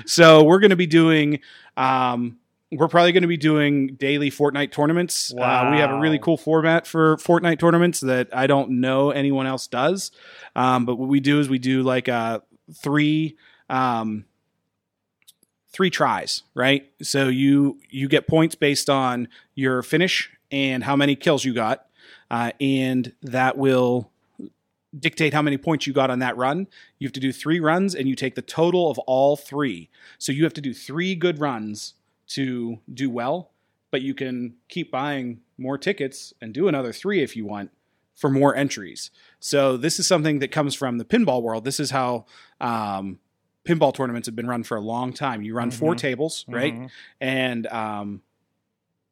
So 0.05 0.43
we're 0.43 0.59
going 0.59 0.69
to 0.71 0.75
be 0.75 0.87
doing. 0.87 1.39
Um, 1.77 2.37
we're 2.71 2.87
probably 2.87 3.11
going 3.11 3.21
to 3.21 3.27
be 3.27 3.37
doing 3.37 3.95
daily 3.95 4.29
Fortnite 4.29 4.71
tournaments. 4.71 5.31
Uh, 5.33 5.69
we 5.71 5.79
have 5.79 5.91
a 5.91 5.99
really 5.99 6.19
cool 6.19 6.35
format 6.37 6.87
for 6.87 7.15
Fortnite 7.17 7.59
tournaments 7.59 8.01
that 8.01 8.27
I 8.33 8.47
don't 8.47 8.81
know 8.81 9.11
anyone 9.11 9.47
else 9.47 9.67
does. 9.67 10.11
Um, 10.55 10.85
but 10.85 10.95
what 10.95 11.07
we 11.07 11.19
do 11.19 11.39
is 11.39 11.47
we 11.47 11.59
do 11.59 11.83
like 11.83 12.09
uh, 12.09 12.39
three 12.73 13.37
um, 13.69 14.25
three 15.71 15.89
tries, 15.89 16.43
right? 16.53 16.89
So 17.01 17.27
you 17.27 17.79
you 17.89 18.07
get 18.07 18.27
points 18.27 18.55
based 18.55 18.89
on 18.89 19.27
your 19.53 19.81
finish 19.81 20.31
and 20.51 20.83
how 20.83 20.95
many 20.95 21.15
kills 21.15 21.43
you 21.43 21.53
got, 21.53 21.85
uh, 22.31 22.51
and 22.59 23.13
that 23.21 23.57
will 23.57 24.11
dictate 24.99 25.33
how 25.33 25.41
many 25.41 25.57
points 25.57 25.85
you 25.87 25.93
got 25.93 26.09
on 26.09 26.19
that 26.19 26.37
run. 26.37 26.67
You 26.99 27.07
have 27.07 27.13
to 27.13 27.19
do 27.19 27.31
three 27.31 27.59
runs, 27.59 27.95
and 27.95 28.07
you 28.07 28.15
take 28.15 28.35
the 28.35 28.41
total 28.41 28.89
of 28.89 28.97
all 28.99 29.35
three. 29.35 29.89
So 30.17 30.31
you 30.31 30.43
have 30.43 30.53
to 30.53 30.61
do 30.61 30.73
three 30.73 31.15
good 31.15 31.39
runs 31.39 31.95
to 32.27 32.79
do 32.93 33.09
well, 33.09 33.51
but 33.91 34.01
you 34.01 34.13
can 34.13 34.55
keep 34.69 34.91
buying 34.91 35.41
more 35.57 35.77
tickets 35.77 36.33
and 36.41 36.53
do 36.53 36.67
another 36.67 36.91
three 36.93 37.21
if 37.21 37.35
you 37.35 37.45
want 37.45 37.71
for 38.15 38.29
more 38.29 38.55
entries. 38.55 39.11
So 39.39 39.75
this 39.77 39.99
is 39.99 40.07
something 40.07 40.39
that 40.39 40.49
comes 40.51 40.73
from 40.73 40.97
the 40.97 41.05
pinball 41.05 41.41
world. 41.41 41.65
This 41.65 41.79
is 41.79 41.91
how 41.91 42.25
um, 42.61 43.19
pinball 43.65 43.93
tournaments 43.93 44.27
have 44.27 44.35
been 44.35 44.47
run 44.47 44.63
for 44.63 44.77
a 44.77 44.81
long 44.81 45.11
time. 45.11 45.41
You 45.41 45.53
run 45.53 45.69
four 45.71 45.95
Mhm. 45.95 45.97
tables, 45.97 46.45
right? 46.47 46.73
Mhm. 46.73 46.89
And 47.19 47.67
um, 47.67 48.21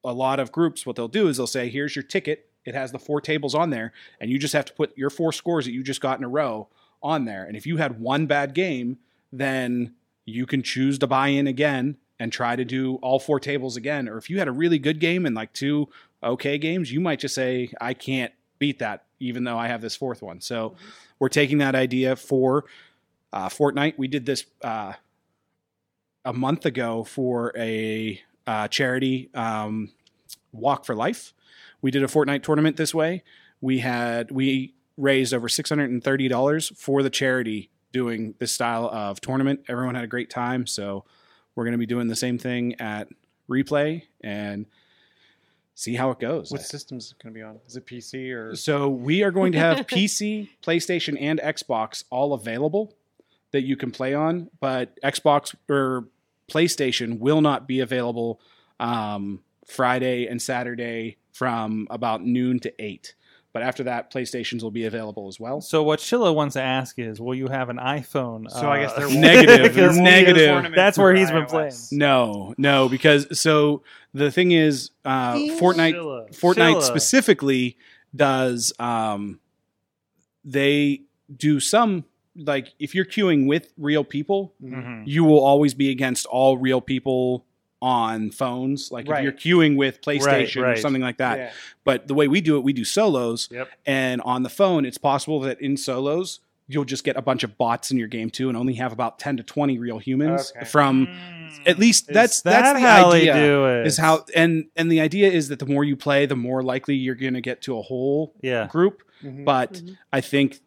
a 0.04 0.14
lot 0.14 0.40
of 0.40 0.52
groups, 0.52 0.86
what 0.86 0.96
they'll 0.96 1.08
do 1.08 1.28
is 1.28 1.38
they'll 1.38 1.48
say, 1.48 1.70
"Here's 1.70 1.96
your 1.96 2.04
ticket. 2.04 2.50
It 2.66 2.76
has 2.76 2.92
the 2.92 3.00
four 3.00 3.22
tables 3.22 3.56
on 3.56 3.70
there, 3.70 3.92
and 4.20 4.32
you 4.32 4.40
just 4.40 4.54
have 4.54 4.66
to 4.66 4.74
put 4.74 4.98
your 4.98 5.10
four 5.10 5.34
scores 5.34 5.66
that 5.66 5.74
you 5.74 5.84
just 5.84 6.02
got 6.02 6.18
in 6.18 6.24
a 6.24 6.30
row 6.30 6.68
on 7.02 7.26
there. 7.26 7.44
And 7.44 7.58
if 7.58 7.66
you 7.66 7.78
had 7.78 8.00
one 8.00 8.26
bad 8.26 8.54
game, 8.54 8.98
then 9.32 9.96
you 10.26 10.46
can 10.46 10.64
choose 10.64 10.98
to 11.00 11.08
buy 11.08 11.28
in 11.28 11.48
again 11.48 11.98
and 12.20 12.32
try 12.32 12.56
to 12.56 12.64
do 12.64 12.96
all 13.02 13.20
four 13.20 13.40
tables 13.40 13.76
again. 13.76 14.08
Or 14.08 14.18
if 14.18 14.30
you 14.30 14.40
had 14.40 14.48
a 14.48 14.52
really 14.52 14.80
good 14.80 15.00
game 15.00 15.26
and 15.26 15.36
like 15.36 15.52
two 15.52 15.90
okay 16.22 16.58
games, 16.58 16.92
you 16.92 17.02
might 17.02 17.20
just 17.20 17.36
say, 17.36 17.72
I 17.82 17.94
can't 17.94 18.32
beat 18.60 18.80
that, 18.80 19.04
even 19.20 19.44
though 19.44 19.58
I 19.58 19.68
have 19.68 19.82
this 19.82 19.96
fourth 19.96 20.22
one. 20.22 20.40
So 20.40 20.76
we're 21.20 21.30
taking 21.30 21.58
that 21.58 21.76
idea 21.76 22.16
for 22.16 22.66
uh, 23.34 23.50
Fortnite. 23.50 23.98
We 23.98 24.08
did 24.08 24.26
this 24.26 24.46
uh, 24.62 24.94
a 26.24 26.32
month 26.32 26.66
ago 26.66 27.04
for 27.04 27.52
a 27.58 28.22
uh, 28.48 28.68
charity 28.70 29.30
um, 29.34 29.92
walk 30.54 30.86
for 30.86 30.96
life. 30.96 31.34
We 31.84 31.92
did 31.92 32.02
a 32.02 32.08
Fortnite 32.08 32.42
tournament 32.42 32.78
this 32.78 32.96
way. 32.96 33.24
We 33.62 33.80
had 33.80 34.32
we 34.32 34.74
raised 34.98 35.34
over 35.34 35.50
six 35.50 35.70
hundred 35.70 35.92
and 35.92 36.04
thirty 36.04 36.28
dollars 36.28 36.72
for 36.76 37.04
the 37.04 37.10
charity 37.12 37.70
doing 37.92 38.34
this 38.40 38.52
style 38.52 38.90
of 38.92 39.22
tournament. 39.22 39.66
Everyone 39.68 39.94
had 39.94 40.06
a 40.06 40.08
great 40.08 40.30
time, 40.30 40.66
so 40.66 41.04
we're 41.54 41.66
going 41.66 41.74
to 41.74 41.78
be 41.78 41.86
doing 41.86 42.08
the 42.08 42.16
same 42.16 42.38
thing 42.40 42.80
at 42.80 43.10
replay 43.50 44.04
and 44.22 44.66
see 45.76 45.94
how 45.94 46.10
it 46.12 46.20
goes. 46.20 46.52
What 46.52 46.62
system's 46.62 47.12
it 47.12 47.22
going 47.22 47.34
to 47.34 47.38
be 47.38 47.44
on? 47.44 47.60
Is 47.68 47.76
it 47.76 47.86
PC 47.86 48.34
or? 48.34 48.56
So 48.56 48.88
we 48.88 49.22
are 49.22 49.32
going 49.32 49.52
to 49.52 49.60
have 49.60 49.78
PC, 49.88 50.50
PlayStation, 50.64 51.18
and 51.20 51.40
Xbox 51.40 52.06
all 52.10 52.34
available 52.34 52.96
that 53.52 53.64
you 53.64 53.76
can 53.76 53.92
play 53.92 54.14
on, 54.14 54.50
but 54.62 55.00
Xbox 55.02 55.54
or 55.70 56.08
PlayStation 56.50 57.20
will 57.20 57.42
not 57.42 57.68
be 57.68 57.82
available 57.82 58.40
um, 58.80 59.42
Friday 59.68 60.28
and 60.28 60.42
Saturday 60.42 61.18
from 61.34 61.88
about 61.90 62.24
noon 62.24 62.60
to 62.62 62.74
eight. 62.82 63.16
But 63.52 63.62
after 63.62 63.84
that, 63.84 64.12
PlayStations 64.12 64.64
will 64.64 64.72
be 64.72 64.86
available 64.86 65.28
as 65.28 65.40
well. 65.40 65.62
So 65.62 65.84
what 65.84 66.00
Shilla 66.00 66.34
wants 66.34 66.54
to 66.54 66.62
ask 66.62 66.98
is, 66.98 67.22
will 67.22 67.36
you 67.36 67.48
have 67.50 67.70
an 67.70 67.78
iPhone? 67.78 68.50
So 68.50 68.68
I 68.68 68.80
guess 68.80 68.94
uh, 68.94 69.00
there 69.00 69.08
won't 69.10 69.20
Negative, 69.20 69.74
because 69.76 69.98
negative. 70.00 70.72
That's 70.74 70.98
where 70.98 71.14
he's 71.14 71.30
been 71.30 71.44
iOS. 71.44 71.50
playing. 71.50 71.74
No, 71.92 72.56
no, 72.58 72.90
because 72.90 73.40
so 73.40 73.84
the 74.14 74.32
thing 74.32 74.54
is, 74.54 74.90
uh, 75.06 75.34
Fortnite, 75.36 75.94
Shilla, 75.94 76.30
Fortnite 76.36 76.78
Shilla. 76.78 76.82
specifically 76.82 77.78
does 78.16 78.74
um, 78.80 79.40
they 80.46 81.02
do 81.36 81.60
some 81.60 82.06
like 82.36 82.74
if 82.80 82.96
you're 82.96 83.06
queuing 83.06 83.46
with 83.48 83.72
real 83.78 84.04
people, 84.04 84.54
Mhm. 84.64 85.04
you 85.06 85.24
will 85.24 85.44
always 85.44 85.76
be 85.76 85.92
against 85.92 86.26
all 86.26 86.58
real 86.58 86.82
people 86.82 87.46
on 87.84 88.32
phones. 88.32 88.92
Like 88.92 89.08
Right. 89.10 89.20
if 89.20 89.46
you're 89.46 89.60
queuing 89.62 89.76
with 89.76 90.00
PlayStation 90.02 90.62
or 90.62 90.66
right. 90.68 90.80
something 90.80 91.02
like 91.02 91.18
that. 91.18 91.38
Yeah. 91.38 91.52
But 91.84 92.08
the 92.08 92.14
way 92.14 92.30
we 92.30 92.40
do 92.40 92.56
it, 92.56 92.62
we 92.64 92.72
do 92.72 92.86
solos. 92.86 93.50
Yep. 93.52 93.68
And 93.86 94.22
on 94.22 94.44
the 94.44 94.50
phone, 94.50 94.86
it's 94.86 94.98
possible 94.98 95.42
that 95.42 95.60
in 95.60 95.76
solos, 95.76 96.40
you'll 96.70 96.86
just 96.86 97.04
get 97.04 97.18
a 97.18 97.22
bunch 97.22 97.44
of 97.44 97.58
bots 97.58 97.92
in 97.92 97.98
your 97.98 98.08
game 98.08 98.30
too, 98.30 98.48
and 98.48 98.58
only 98.58 98.76
have 98.76 98.94
about 98.94 99.20
ten 99.20 99.36
to 99.36 99.44
twenty 99.44 99.78
real 99.78 100.00
humans 100.00 100.54
Okay. 100.56 100.66
from. 100.66 101.08
Mm. 101.08 101.68
At 101.68 101.78
least 101.78 102.10
Is 102.10 102.14
that's 102.14 102.42
that 102.44 102.62
that's 102.62 102.80
the 102.80 102.88
how 102.88 103.12
idea. 103.12 103.34
they 103.34 103.40
do 103.40 103.66
it. 103.66 103.86
Is 103.88 103.98
how 103.98 104.26
and 104.34 104.66
and 104.78 104.90
the 104.90 105.02
idea 105.02 105.30
is 105.30 105.50
that 105.50 105.60
the 105.60 105.66
more 105.66 105.84
you 105.84 105.98
play, 105.98 106.26
the 106.26 106.38
more 106.38 106.64
likely 106.64 106.96
you're 106.96 107.16
going 107.16 107.34
to 107.36 107.42
get 107.42 107.62
to 107.64 107.78
a 107.78 107.82
whole 107.82 108.34
yeah. 108.42 108.68
group. 108.68 109.04
Mhm. 109.22 109.44
But 109.44 109.74
Mhm. 109.74 109.98
I 110.14 110.22
think 110.22 110.62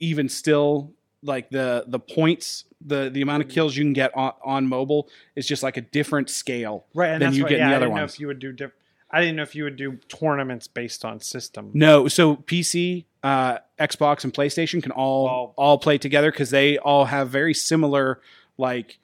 even 0.00 0.28
still, 0.30 0.92
like 1.22 1.50
the 1.50 1.84
the 1.86 1.98
points, 2.00 2.64
the 2.84 3.08
the 3.10 3.22
amount 3.22 3.42
of 3.44 3.48
kills 3.48 3.76
you 3.76 3.84
can 3.84 3.92
get 3.92 4.16
on, 4.16 4.32
on 4.44 4.66
mobile 4.68 5.08
is 5.36 5.46
just 5.46 5.62
like 5.62 5.76
a 5.76 5.80
different 5.82 6.28
scale. 6.30 6.86
right, 6.94 7.10
and 7.10 7.22
than 7.22 7.32
you 7.34 7.42
get 7.44 7.60
in 7.60 7.68
the 7.68 7.72
I 7.72 7.76
other 7.76 7.86
didn't 7.86 7.94
know 7.96 8.02
ones. 8.02 8.14
if 8.14 8.20
you 8.20 8.26
would 8.26 8.38
do 8.38 8.52
diff- 8.52 8.72
I 9.10 9.20
didn't 9.20 9.36
know 9.36 9.42
if 9.42 9.54
you 9.54 9.64
would 9.64 9.76
do 9.76 9.98
tournaments 10.08 10.66
based 10.68 11.04
on 11.04 11.20
system. 11.20 11.70
No, 11.74 12.08
so 12.08 12.36
PC, 12.36 13.04
uh, 13.22 13.58
Xbox, 13.78 14.24
and 14.24 14.32
PlayStation 14.32 14.82
can 14.82 14.90
all 14.92 15.28
All- 15.28 15.54
all 15.56 15.78
play 15.78 15.98
together 15.98 16.30
because 16.30 16.50
they 16.50 16.78
all 16.78 17.04
have 17.06 17.28
very 17.28 17.52
similar 17.54 18.20
like 18.58 18.98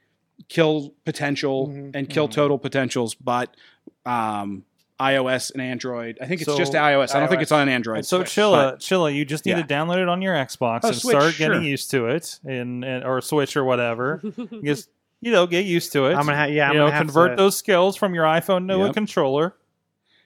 kill 0.49 0.95
potential 1.05 1.69
Mhm. 1.69 1.91
and 1.95 2.09
kill 2.09 2.27
Mhm. 2.29 2.33
total 2.33 2.59
potentials, 2.59 3.15
but 3.15 3.55
um, 4.07 4.65
iOS 5.01 5.53
and 5.53 5.63
Android. 5.63 6.19
I 6.21 6.27
think 6.27 6.41
it's 6.41 6.51
So- 6.51 6.57
just 6.59 6.73
iOS. 6.73 7.15
I 7.15 7.21
don't 7.21 7.29
think 7.29 7.43
it's 7.43 7.53
on 7.53 7.69
Android. 7.69 8.05
So 8.05 8.19
Switch. 8.19 8.31
Chilla, 8.31 8.77
Chilla, 8.79 9.15
you 9.15 9.25
just 9.25 9.47
need 9.47 9.53
Yeah. 9.53 9.63
to 9.63 9.75
download 9.75 9.99
it 10.03 10.09
on 10.09 10.21
your 10.23 10.35
Xbox 10.35 10.81
Oh, 10.83 10.89
and 10.89 10.97
Switch, 10.97 11.17
start 11.17 11.37
getting 11.37 11.61
sure. 11.61 11.69
used 11.69 11.91
to 11.93 12.07
it, 12.09 12.41
and, 12.45 12.85
and 12.85 13.05
or 13.05 13.21
Switch 13.21 13.57
or 13.57 13.65
whatever. 13.65 14.23
just 14.65 14.89
you 15.21 15.33
know, 15.33 15.47
get 15.47 15.65
used 15.65 15.93
to 15.93 16.07
it. 16.07 16.15
I'm 16.15 16.27
gonna 16.27 16.37
ha- 16.37 16.45
yeah, 16.45 16.67
I'm 16.69 16.73
you 16.75 16.79
know, 16.79 16.87
gonna 16.87 16.97
have 16.97 17.07
convert 17.07 17.31
to- 17.33 17.37
those 17.37 17.57
skills 17.57 17.97
from 17.97 18.15
your 18.15 18.25
iPhone 18.25 18.69
to 18.69 18.85
a 18.85 18.93
controller. 18.93 19.55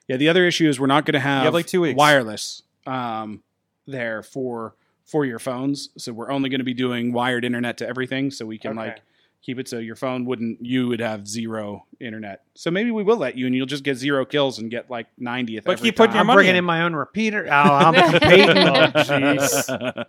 Yeah, 0.08 0.16
the 0.16 0.28
other 0.28 0.44
issue 0.46 0.68
is 0.68 0.78
we're 0.80 0.86
not 0.88 1.06
going 1.06 1.14
to 1.14 1.20
have, 1.20 1.44
have, 1.44 1.54
like, 1.54 1.66
two 1.66 1.80
weeks. 1.80 1.96
wireless 1.96 2.62
um, 2.86 3.42
there 3.86 4.22
for 4.22 4.74
for 5.06 5.24
your 5.24 5.38
phones. 5.38 5.90
So 5.96 6.12
we're 6.12 6.30
only 6.30 6.48
going 6.50 6.58
to 6.60 6.64
be 6.64 6.74
doing 6.74 7.12
wired 7.12 7.44
internet 7.44 7.76
to 7.78 7.88
everything, 7.88 8.30
so 8.30 8.44
we 8.46 8.58
can 8.58 8.72
Okay. 8.78 8.88
like 8.88 9.02
keep 9.42 9.58
it 9.58 9.68
so 9.68 9.78
your 9.78 9.96
phone 9.96 10.24
wouldn't 10.24 10.64
you 10.64 10.88
would 10.88 11.00
have 11.00 11.26
zero 11.28 11.84
internet. 12.00 12.42
So 12.54 12.70
maybe 12.70 12.90
we 12.90 13.02
will 13.02 13.16
let 13.16 13.36
you, 13.36 13.46
and 13.46 13.54
you'll 13.54 13.66
just 13.66 13.84
get 13.84 13.96
zero 13.96 14.24
kills 14.24 14.58
and 14.58 14.70
get 14.70 14.88
like 14.90 15.06
ninetieth. 15.18 15.64
But 15.64 15.72
every 15.78 15.88
keep 15.88 15.96
putting 15.96 16.10
time. 16.12 16.16
your 16.16 16.20
I'm 16.20 16.26
money 16.28 16.36
bringing 16.36 16.50
in. 16.50 16.56
in 16.58 16.64
my 16.64 16.82
own 16.82 16.94
repeater. 16.94 17.46
Oh, 17.46 17.50
I'm 17.50 17.94
competing. 18.12 18.56
Oh, 18.58 18.86
jeez. 18.94 20.04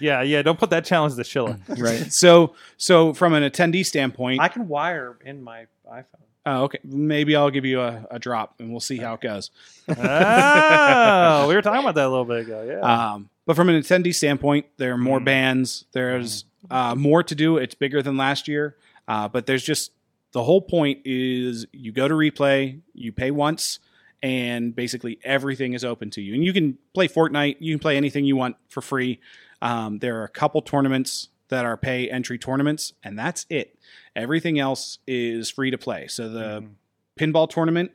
yeah, 0.00 0.22
yeah. 0.22 0.42
Don't 0.42 0.58
put 0.58 0.70
that 0.70 0.84
challenge 0.84 1.14
to 1.16 1.22
Shilla. 1.22 1.58
right. 1.80 2.12
So 2.12 2.54
so 2.76 3.12
from 3.14 3.34
an 3.34 3.42
attendee 3.42 3.84
standpoint, 3.86 4.40
I 4.40 4.48
can 4.48 4.68
wire 4.68 5.18
in 5.24 5.42
my 5.42 5.66
iPhone. 5.90 6.04
oh, 6.46 6.62
okay, 6.64 6.78
maybe 6.84 7.36
I'll 7.36 7.50
give 7.50 7.64
you 7.64 7.80
a, 7.80 8.06
a 8.10 8.18
drop, 8.18 8.54
and 8.58 8.70
we'll 8.70 8.80
see 8.80 8.96
how 8.98 9.14
it 9.14 9.20
goes. 9.20 9.50
oh, 9.88 11.46
we 11.48 11.54
were 11.54 11.62
talking 11.62 11.80
about 11.80 11.94
that 11.94 12.06
a 12.06 12.08
little 12.08 12.24
bit 12.24 12.40
ago. 12.40 12.64
Yeah. 12.68 12.80
Um, 13.12 13.28
but 13.46 13.56
from 13.56 13.68
an 13.68 13.80
attendee 13.80 14.14
standpoint, 14.14 14.66
there 14.76 14.92
are 14.92 14.98
more 14.98 15.20
Mm. 15.20 15.24
bands. 15.24 15.84
There's 15.92 16.44
uh, 16.70 16.94
more 16.94 17.22
to 17.22 17.34
do. 17.34 17.56
It's 17.56 17.74
bigger 17.74 18.02
than 18.02 18.16
last 18.16 18.48
year, 18.48 18.76
uh, 19.08 19.28
but 19.28 19.46
there's 19.46 19.64
just 19.64 19.92
the 20.32 20.42
whole 20.42 20.62
point 20.62 21.00
is 21.04 21.66
you 21.72 21.92
go 21.92 22.08
to 22.08 22.14
replay, 22.14 22.80
you 22.94 23.12
pay 23.12 23.30
once, 23.30 23.78
and 24.22 24.74
basically 24.74 25.18
everything 25.24 25.72
is 25.74 25.84
open 25.84 26.10
to 26.10 26.22
you. 26.22 26.34
And 26.34 26.44
you 26.44 26.52
can 26.52 26.78
play 26.94 27.08
Fortnite, 27.08 27.56
you 27.60 27.74
can 27.74 27.80
play 27.80 27.96
anything 27.96 28.24
you 28.24 28.36
want 28.36 28.56
for 28.68 28.80
free. 28.80 29.20
Um, 29.60 29.98
there 29.98 30.20
are 30.20 30.24
a 30.24 30.28
couple 30.28 30.62
tournaments 30.62 31.28
that 31.48 31.64
are 31.66 31.76
pay 31.76 32.08
entry 32.08 32.38
tournaments, 32.38 32.94
and 33.04 33.18
that's 33.18 33.44
it. 33.50 33.78
Everything 34.16 34.58
else 34.58 34.98
is 35.06 35.50
free 35.50 35.70
to 35.70 35.78
play. 35.78 36.06
So 36.06 36.28
the 36.28 36.62
Mhm. 36.62 36.70
pinball 37.18 37.48
tournament, 37.50 37.92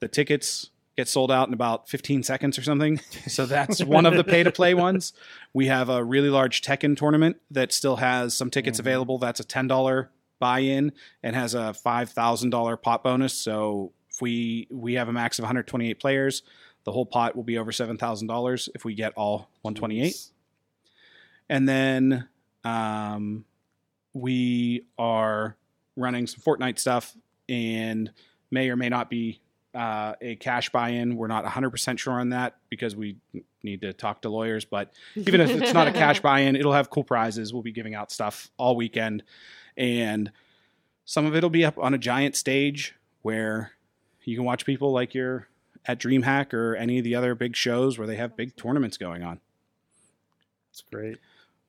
the 0.00 0.08
tickets 0.08 0.70
get 0.96 1.08
sold 1.08 1.30
out 1.30 1.46
in 1.48 1.54
about 1.54 1.88
15 1.88 2.22
seconds 2.22 2.58
or 2.58 2.62
something. 2.62 3.00
So 3.28 3.44
that's 3.44 3.82
one 3.84 4.06
of 4.06 4.14
the 4.14 4.24
pay 4.24 4.42
to 4.44 4.50
play 4.52 4.72
ones. 4.74 5.12
We 5.52 5.66
have 5.66 5.88
a 5.88 6.02
really 6.02 6.30
large 6.30 6.62
Tekken 6.62 6.96
tournament 6.96 7.36
that 7.50 7.72
still 7.72 7.96
has 7.96 8.34
some 8.34 8.50
tickets 8.50 8.76
Mhm. 8.78 8.80
available. 8.80 9.18
That's 9.18 9.40
a 9.40 9.44
$10 9.44 10.08
buy 10.38 10.60
in 10.60 10.92
and 11.22 11.34
has 11.36 11.54
a 11.54 11.74
$5,000 11.74 12.76
pot 12.80 13.02
bonus. 13.04 13.34
So 13.34 13.92
if 14.10 14.22
we, 14.22 14.68
we 14.70 14.94
have 14.94 15.08
a 15.08 15.12
max 15.12 15.38
of 15.38 15.42
128 15.42 15.98
players, 15.98 16.42
the 16.84 16.92
whole 16.92 17.04
pot 17.06 17.34
will 17.36 17.42
be 17.42 17.58
over 17.58 17.72
$7,000 17.72 18.68
if 18.74 18.84
we 18.84 18.94
get 18.94 19.12
all 19.16 19.48
128. 19.62 20.14
And 21.48 21.68
then 21.68 22.28
um, 22.64 23.44
we 24.14 24.86
are 24.98 25.56
running 25.96 26.26
some 26.26 26.40
Fortnite 26.40 26.78
stuff 26.78 27.16
and 27.48 28.10
may 28.50 28.70
or 28.70 28.76
may 28.76 28.88
not 28.88 29.10
be 29.10 29.40
uh, 29.76 30.14
a 30.20 30.36
cash 30.36 30.70
buy-in. 30.70 31.16
We're 31.16 31.26
not 31.26 31.44
100% 31.44 31.98
sure 31.98 32.14
on 32.14 32.30
that 32.30 32.56
because 32.70 32.96
we 32.96 33.18
need 33.62 33.82
to 33.82 33.92
talk 33.92 34.22
to 34.22 34.30
lawyers. 34.30 34.64
But 34.64 34.94
even 35.14 35.40
if 35.40 35.50
it's 35.50 35.74
not 35.74 35.86
a 35.86 35.92
cash 35.92 36.20
buy-in, 36.20 36.56
it'll 36.56 36.72
have 36.72 36.90
cool 36.90 37.04
prizes. 37.04 37.52
We'll 37.52 37.62
be 37.62 37.72
giving 37.72 37.94
out 37.94 38.10
stuff 38.10 38.50
all 38.56 38.74
weekend, 38.74 39.22
and 39.76 40.32
some 41.04 41.26
of 41.26 41.36
it'll 41.36 41.50
be 41.50 41.64
up 41.64 41.78
on 41.78 41.94
a 41.94 41.98
giant 41.98 42.36
stage 42.36 42.94
where 43.22 43.72
you 44.24 44.36
can 44.36 44.44
watch 44.44 44.64
people 44.64 44.92
like 44.92 45.14
you're 45.14 45.46
at 45.84 46.00
DreamHack 46.00 46.52
or 46.52 46.74
any 46.74 46.98
of 46.98 47.04
the 47.04 47.14
other 47.14 47.34
big 47.34 47.54
shows 47.54 47.98
where 47.98 48.06
they 48.06 48.16
have 48.16 48.36
big 48.36 48.56
tournaments 48.56 48.96
going 48.96 49.22
on. 49.22 49.40
It's 50.70 50.82
great. 50.90 51.18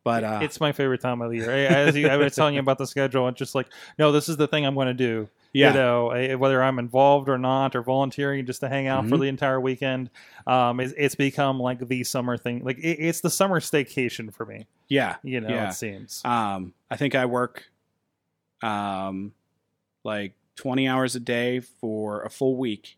But 0.08 0.24
uh, 0.24 0.40
it's 0.42 0.60
my 0.62 0.72
favorite 0.72 1.02
time 1.02 1.22
of 1.22 1.30
the 1.32 1.38
year. 1.38 1.52
As 1.52 1.96
you, 1.96 2.08
I 2.08 2.16
was 2.18 2.34
telling 2.36 2.56
you 2.56 2.62
about 2.62 2.78
the 2.78 2.88
schedule, 2.88 3.28
it's 3.28 3.38
just 3.38 3.56
like, 3.56 3.68
no, 4.00 4.12
this 4.12 4.30
is 4.30 4.38
the 4.38 4.48
thing 4.48 4.66
I'm 4.66 4.74
going 4.76 4.88
to 4.88 4.94
do. 4.94 5.28
yeah, 5.54 5.70
You 5.70 5.74
know, 5.80 6.38
whether 6.38 6.62
I'm 6.64 6.80
involved 6.80 7.28
or 7.30 7.38
not, 7.38 7.76
or 7.76 7.82
volunteering 7.82 8.46
just 8.46 8.60
to 8.62 8.70
hang 8.70 8.88
out 8.88 9.08
for 9.10 9.18
Mhm. 9.18 9.22
the 9.22 9.28
entire 9.28 9.60
weekend, 9.60 10.10
um, 10.46 10.80
it's, 10.80 10.94
it's 10.98 11.16
become 11.16 11.60
like 11.60 11.86
the 11.88 12.04
summer 12.04 12.38
thing. 12.38 12.64
Like 12.64 12.78
it, 12.78 13.00
it's 13.00 13.22
the 13.22 13.30
summer 13.30 13.60
staycation 13.60 14.34
for 14.34 14.46
me. 14.46 14.68
yeah, 14.88 15.18
You 15.24 15.42
know, 15.42 15.50
Yeah. 15.50 15.70
it 15.70 15.74
seems. 15.74 16.22
Um, 16.24 16.74
I 16.90 16.96
think 16.96 17.14
I 17.16 17.26
work 17.26 17.70
um, 18.64 19.34
like 20.04 20.34
20 20.56 20.88
hours 20.88 21.16
a 21.16 21.20
day 21.20 21.60
for 21.60 22.22
a 22.24 22.30
full 22.30 22.56
week 22.56 22.98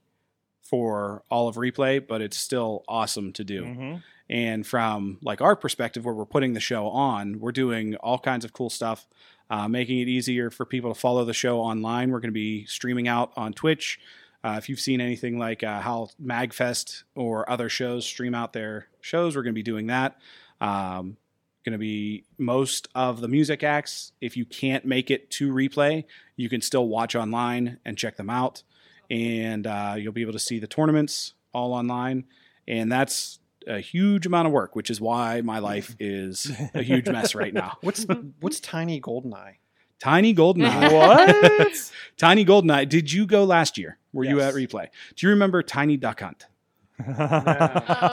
for 0.61 1.23
all 1.29 1.47
of 1.47 1.55
replay, 1.55 2.05
but 2.05 2.21
it's 2.21 2.37
still 2.37 2.83
awesome 2.87 3.33
to 3.33 3.43
do. 3.43 3.63
Mhm. 3.65 4.03
And 4.29 4.65
from 4.65 5.17
like 5.21 5.41
our 5.41 5.55
perspective, 5.55 6.05
where 6.05 6.13
we're 6.13 6.25
putting 6.25 6.53
the 6.53 6.59
show 6.59 6.87
on, 6.87 7.39
we're 7.39 7.51
doing 7.51 7.95
all 7.95 8.19
kinds 8.19 8.45
of 8.45 8.53
cool 8.53 8.69
stuff, 8.69 9.07
uh, 9.49 9.67
making 9.67 9.99
it 9.99 10.07
easier 10.07 10.51
for 10.51 10.65
people 10.65 10.93
to 10.93 10.99
follow 10.99 11.25
the 11.25 11.33
show 11.33 11.59
online. 11.59 12.11
We're 12.11 12.19
going 12.19 12.29
to 12.29 12.33
be 12.33 12.65
streaming 12.65 13.07
out 13.07 13.31
on 13.35 13.53
Twitch. 13.53 13.99
Uh, 14.43 14.55
if 14.57 14.69
you've 14.69 14.79
seen 14.79 15.01
anything 15.01 15.37
like 15.37 15.63
uh, 15.63 15.81
how 15.81 16.09
Magfest 16.23 17.03
or 17.15 17.49
other 17.49 17.69
shows 17.69 18.05
stream 18.05 18.35
out 18.35 18.53
their 18.53 18.87
shows, 19.01 19.35
we're 19.35 19.43
going 19.43 19.53
to 19.53 19.59
be 19.59 19.63
doing 19.63 19.87
that. 19.87 20.17
Um, 20.61 21.17
going 21.65 21.73
to 21.73 21.79
be 21.79 22.23
most 22.37 22.87
of 22.95 23.21
the 23.21 23.27
music 23.27 23.63
acts. 23.63 24.11
If 24.21 24.37
you 24.37 24.45
can't 24.45 24.85
make 24.85 25.11
it 25.11 25.29
to 25.31 25.51
replay, 25.51 26.05
you 26.35 26.49
can 26.49 26.61
still 26.61 26.87
watch 26.87 27.15
online 27.15 27.79
and 27.83 27.97
check 27.97 28.15
them 28.15 28.29
out, 28.29 28.63
and 29.09 29.67
uh, 29.67 29.95
you'll 29.97 30.13
be 30.13 30.21
able 30.21 30.33
to 30.33 30.39
see 30.39 30.59
the 30.59 30.67
tournaments 30.67 31.33
all 31.53 31.73
online. 31.73 32.25
And 32.67 32.91
that's 32.91 33.38
a 33.67 33.79
huge 33.79 34.25
amount 34.25 34.47
of 34.47 34.53
work, 34.53 34.75
which 34.75 34.89
is 34.89 34.99
why 35.01 35.41
my 35.41 35.59
life 35.59 35.95
is 35.99 36.51
a 36.73 36.81
huge 36.81 37.07
mess 37.07 37.35
right 37.35 37.53
now. 37.53 37.77
What's 37.81 38.05
what's 38.39 38.59
Tiny 38.59 38.99
Goldeneye? 39.01 39.55
Tiny 39.99 40.33
Goldeneye. 40.33 40.91
What? 40.93 41.91
Tiny 42.17 42.45
Goldeneye. 42.45 42.87
Did 42.87 43.11
you 43.11 43.25
go 43.25 43.43
last 43.43 43.77
year? 43.77 43.97
Were 44.13 44.23
you 44.23 44.39
at 44.41 44.53
replay? 44.53 44.87
Do 45.15 45.27
you 45.27 45.31
remember 45.31 45.61
Tiny 45.61 45.97
Duck 45.97 46.21
Hunt? 46.21 46.45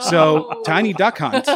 So, 0.01 0.61
Tiny 0.65 0.93
Duck 0.93 1.17
Hunt 1.17 1.47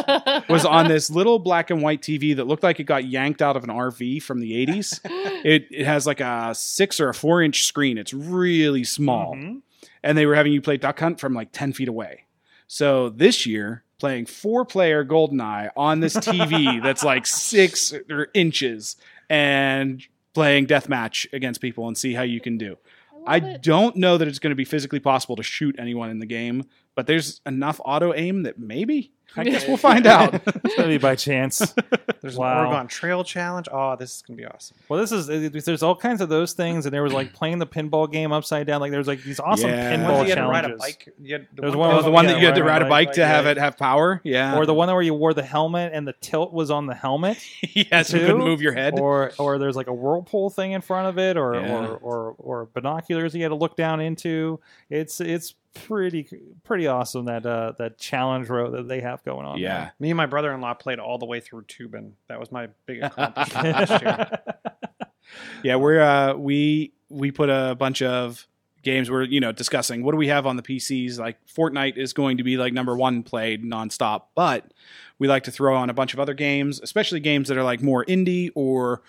was 0.48 0.64
on 0.64 0.88
this 0.88 1.10
little 1.10 1.38
black 1.38 1.70
and 1.70 1.82
white 1.82 2.02
TV 2.02 2.36
that 2.36 2.46
looked 2.46 2.62
like 2.62 2.80
it 2.80 2.84
got 2.84 3.04
yanked 3.04 3.40
out 3.42 3.56
of 3.56 3.64
an 3.64 3.70
RV 3.70 4.22
from 4.22 4.40
the 4.40 4.66
80s. 4.66 5.00
It, 5.44 5.66
it 5.70 5.86
has 5.86 6.06
like 6.06 6.20
a 6.20 6.54
six 6.54 7.00
or 7.00 7.08
a 7.08 7.14
four 7.14 7.42
inch 7.42 7.64
screen. 7.64 7.98
It's 7.98 8.12
really 8.14 8.84
small. 8.84 9.34
Mhm. 9.34 9.62
And 10.02 10.18
they 10.18 10.26
were 10.26 10.34
having 10.34 10.52
you 10.52 10.60
play 10.60 10.76
Duck 10.76 10.98
Hunt 10.98 11.20
from 11.20 11.32
like 11.34 11.50
10 11.52 11.72
feet 11.72 11.88
away. 11.88 12.24
So 12.72 13.10
this 13.10 13.44
year, 13.44 13.84
playing 13.98 14.24
four 14.24 14.64
player 14.64 15.04
Goldeneye 15.04 15.68
on 15.76 16.00
this 16.00 16.16
TV 16.16 16.82
that's 16.82 17.04
like 17.04 17.26
six 17.26 17.92
or 18.08 18.28
inches 18.32 18.96
and 19.28 20.02
playing 20.32 20.68
deathmatch 20.68 21.30
against 21.34 21.60
people 21.60 21.86
and 21.86 21.98
see 21.98 22.14
how 22.14 22.22
you 22.22 22.40
can 22.40 22.56
do. 22.56 22.78
I 23.26 23.36
it. 23.36 23.62
don't 23.62 23.96
know 23.96 24.16
that 24.16 24.26
it's 24.26 24.38
going 24.38 24.52
to 24.52 24.56
be 24.56 24.64
physically 24.64 25.00
possible 25.00 25.36
to 25.36 25.42
shoot 25.42 25.76
anyone 25.78 26.08
in 26.08 26.18
the 26.18 26.24
game, 26.24 26.64
but 26.94 27.06
there's 27.06 27.40
enough 27.46 27.80
auto 27.84 28.12
aim 28.14 28.42
that 28.44 28.58
maybe 28.58 29.12
I 29.36 29.44
guess 29.52 29.66
we'll 29.66 29.76
find 29.78 30.06
out. 30.06 30.34
It's 30.64 30.76
gonna 30.76 30.88
be 30.88 30.98
by 30.98 31.16
chance. 31.16 31.58
There's 32.22 32.36
Wow. 32.36 32.60
an 32.60 32.66
Oregon 32.68 32.86
Trail 32.86 33.24
Challenge. 33.24 33.66
Oh, 33.72 33.96
this 33.96 34.16
is 34.16 34.22
gonna 34.22 34.36
be 34.36 34.44
awesome. 34.46 34.76
Well, 34.88 35.00
this 35.00 35.10
is 35.10 35.26
there's 35.64 35.82
all 35.82 35.96
kinds 35.96 36.20
of 36.20 36.28
those 36.28 36.52
things, 36.52 36.86
and 36.86 36.94
there 36.94 37.02
was 37.02 37.12
like 37.12 37.32
playing 37.40 37.58
the 37.58 37.66
pinball 37.66 38.10
game 38.10 38.30
upside 38.32 38.66
down. 38.66 38.80
Like 38.80 38.90
there 38.90 38.98
was 39.00 39.08
like 39.08 39.22
these 39.22 39.40
awesome 39.40 39.70
Yeah. 39.70 39.96
pinball 39.96 40.18
One 40.18 40.18
that 40.18 40.28
you 40.28 40.28
had 40.28 40.34
to 40.34 40.34
challenges. 40.34 40.50
ride 40.52 40.64
a 40.72 40.76
bike. 40.76 41.14
You 41.20 41.32
had, 41.34 41.46
There 41.52 41.64
was 41.64 41.72
that 41.72 41.78
one 41.78 41.96
with 41.96 42.04
the 42.04 42.10
one 42.10 42.26
that 42.26 42.40
you 42.40 42.46
had 42.46 42.54
to 42.54 42.62
riding 42.62 42.82
ride 42.82 42.82
a 42.86 42.88
bike 42.88 43.12
to 43.12 43.26
have 43.26 43.44
yeah. 43.46 43.50
it 43.52 43.56
have 43.58 43.76
power. 43.76 44.20
Yeah. 44.24 44.56
or 44.56 44.64
the 44.66 44.74
one 44.74 44.88
where 44.88 45.02
you 45.02 45.14
wore 45.14 45.34
the 45.34 45.42
helmet 45.42 45.90
and 45.92 46.06
the 46.06 46.14
tilt 46.20 46.52
was 46.52 46.70
on 46.70 46.86
the 46.86 46.94
helmet, 46.94 47.38
yes, 47.74 48.12
you 48.12 48.20
couldn't 48.20 48.38
move 48.38 48.62
your 48.62 48.72
head. 48.74 48.98
or 49.00 49.32
or 49.38 49.58
there's 49.58 49.76
like 49.76 49.88
a 49.88 49.94
whirlpool 49.94 50.48
thing 50.50 50.72
in 50.72 50.80
front 50.80 51.08
of 51.08 51.18
it, 51.18 51.36
or 51.36 51.54
Yeah. 51.54 51.86
or, 51.86 51.96
or 51.96 52.34
or 52.38 52.66
binoculars 52.72 53.34
you 53.34 53.42
had 53.42 53.48
to 53.48 53.54
look 53.56 53.76
down 53.76 54.00
into. 54.00 54.60
It's 54.90 55.20
it's 55.20 55.54
pretty 55.74 56.26
pretty 56.64 56.86
awesome 56.86 57.24
that 57.26 57.46
uh 57.46 57.72
that 57.78 57.98
challenge 57.98 58.48
row 58.48 58.70
that 58.72 58.88
they 58.88 59.00
have 59.00 59.22
going 59.24 59.46
on. 59.46 59.58
yeah. 59.58 59.90
Me 59.98 60.10
and 60.10 60.16
my 60.16 60.26
brother-in-law 60.26 60.74
played 60.74 60.98
all 60.98 61.18
the 61.18 61.26
way 61.26 61.40
through 61.40 61.62
Toobin'. 61.62 62.12
That 62.28 62.38
was 62.38 62.52
my 62.52 62.68
big 62.86 63.02
accomplishment 63.02 63.64
last 63.76 64.02
year. 64.02 64.38
Yeah, 65.62 65.76
we're 65.76 66.00
uh 66.00 66.34
we 66.34 66.92
we 67.08 67.30
put 67.30 67.48
a 67.48 67.74
bunch 67.78 68.02
of 68.02 68.46
games 68.82 69.10
we're 69.10 69.22
you 69.22 69.40
know 69.40 69.52
discussing 69.52 70.02
what 70.02 70.10
do 70.10 70.16
we 70.18 70.26
have 70.28 70.44
on 70.44 70.56
the 70.56 70.62
PCs 70.62 71.18
like 71.18 71.38
Fortnite 71.46 71.96
is 71.96 72.12
going 72.12 72.38
to 72.38 72.42
be 72.42 72.56
like 72.56 72.72
number 72.72 72.96
1 72.96 73.22
played 73.22 73.64
nonstop 73.64 74.24
but 74.34 74.72
we 75.20 75.28
like 75.28 75.44
to 75.44 75.52
throw 75.52 75.76
on 75.76 75.88
a 75.88 75.94
bunch 75.94 76.12
of 76.14 76.20
other 76.20 76.34
games 76.34 76.80
especially 76.82 77.20
games 77.20 77.48
that 77.48 77.56
are 77.56 77.62
like 77.62 77.80
more 77.80 78.04
indie 78.06 78.50
or 78.56 79.02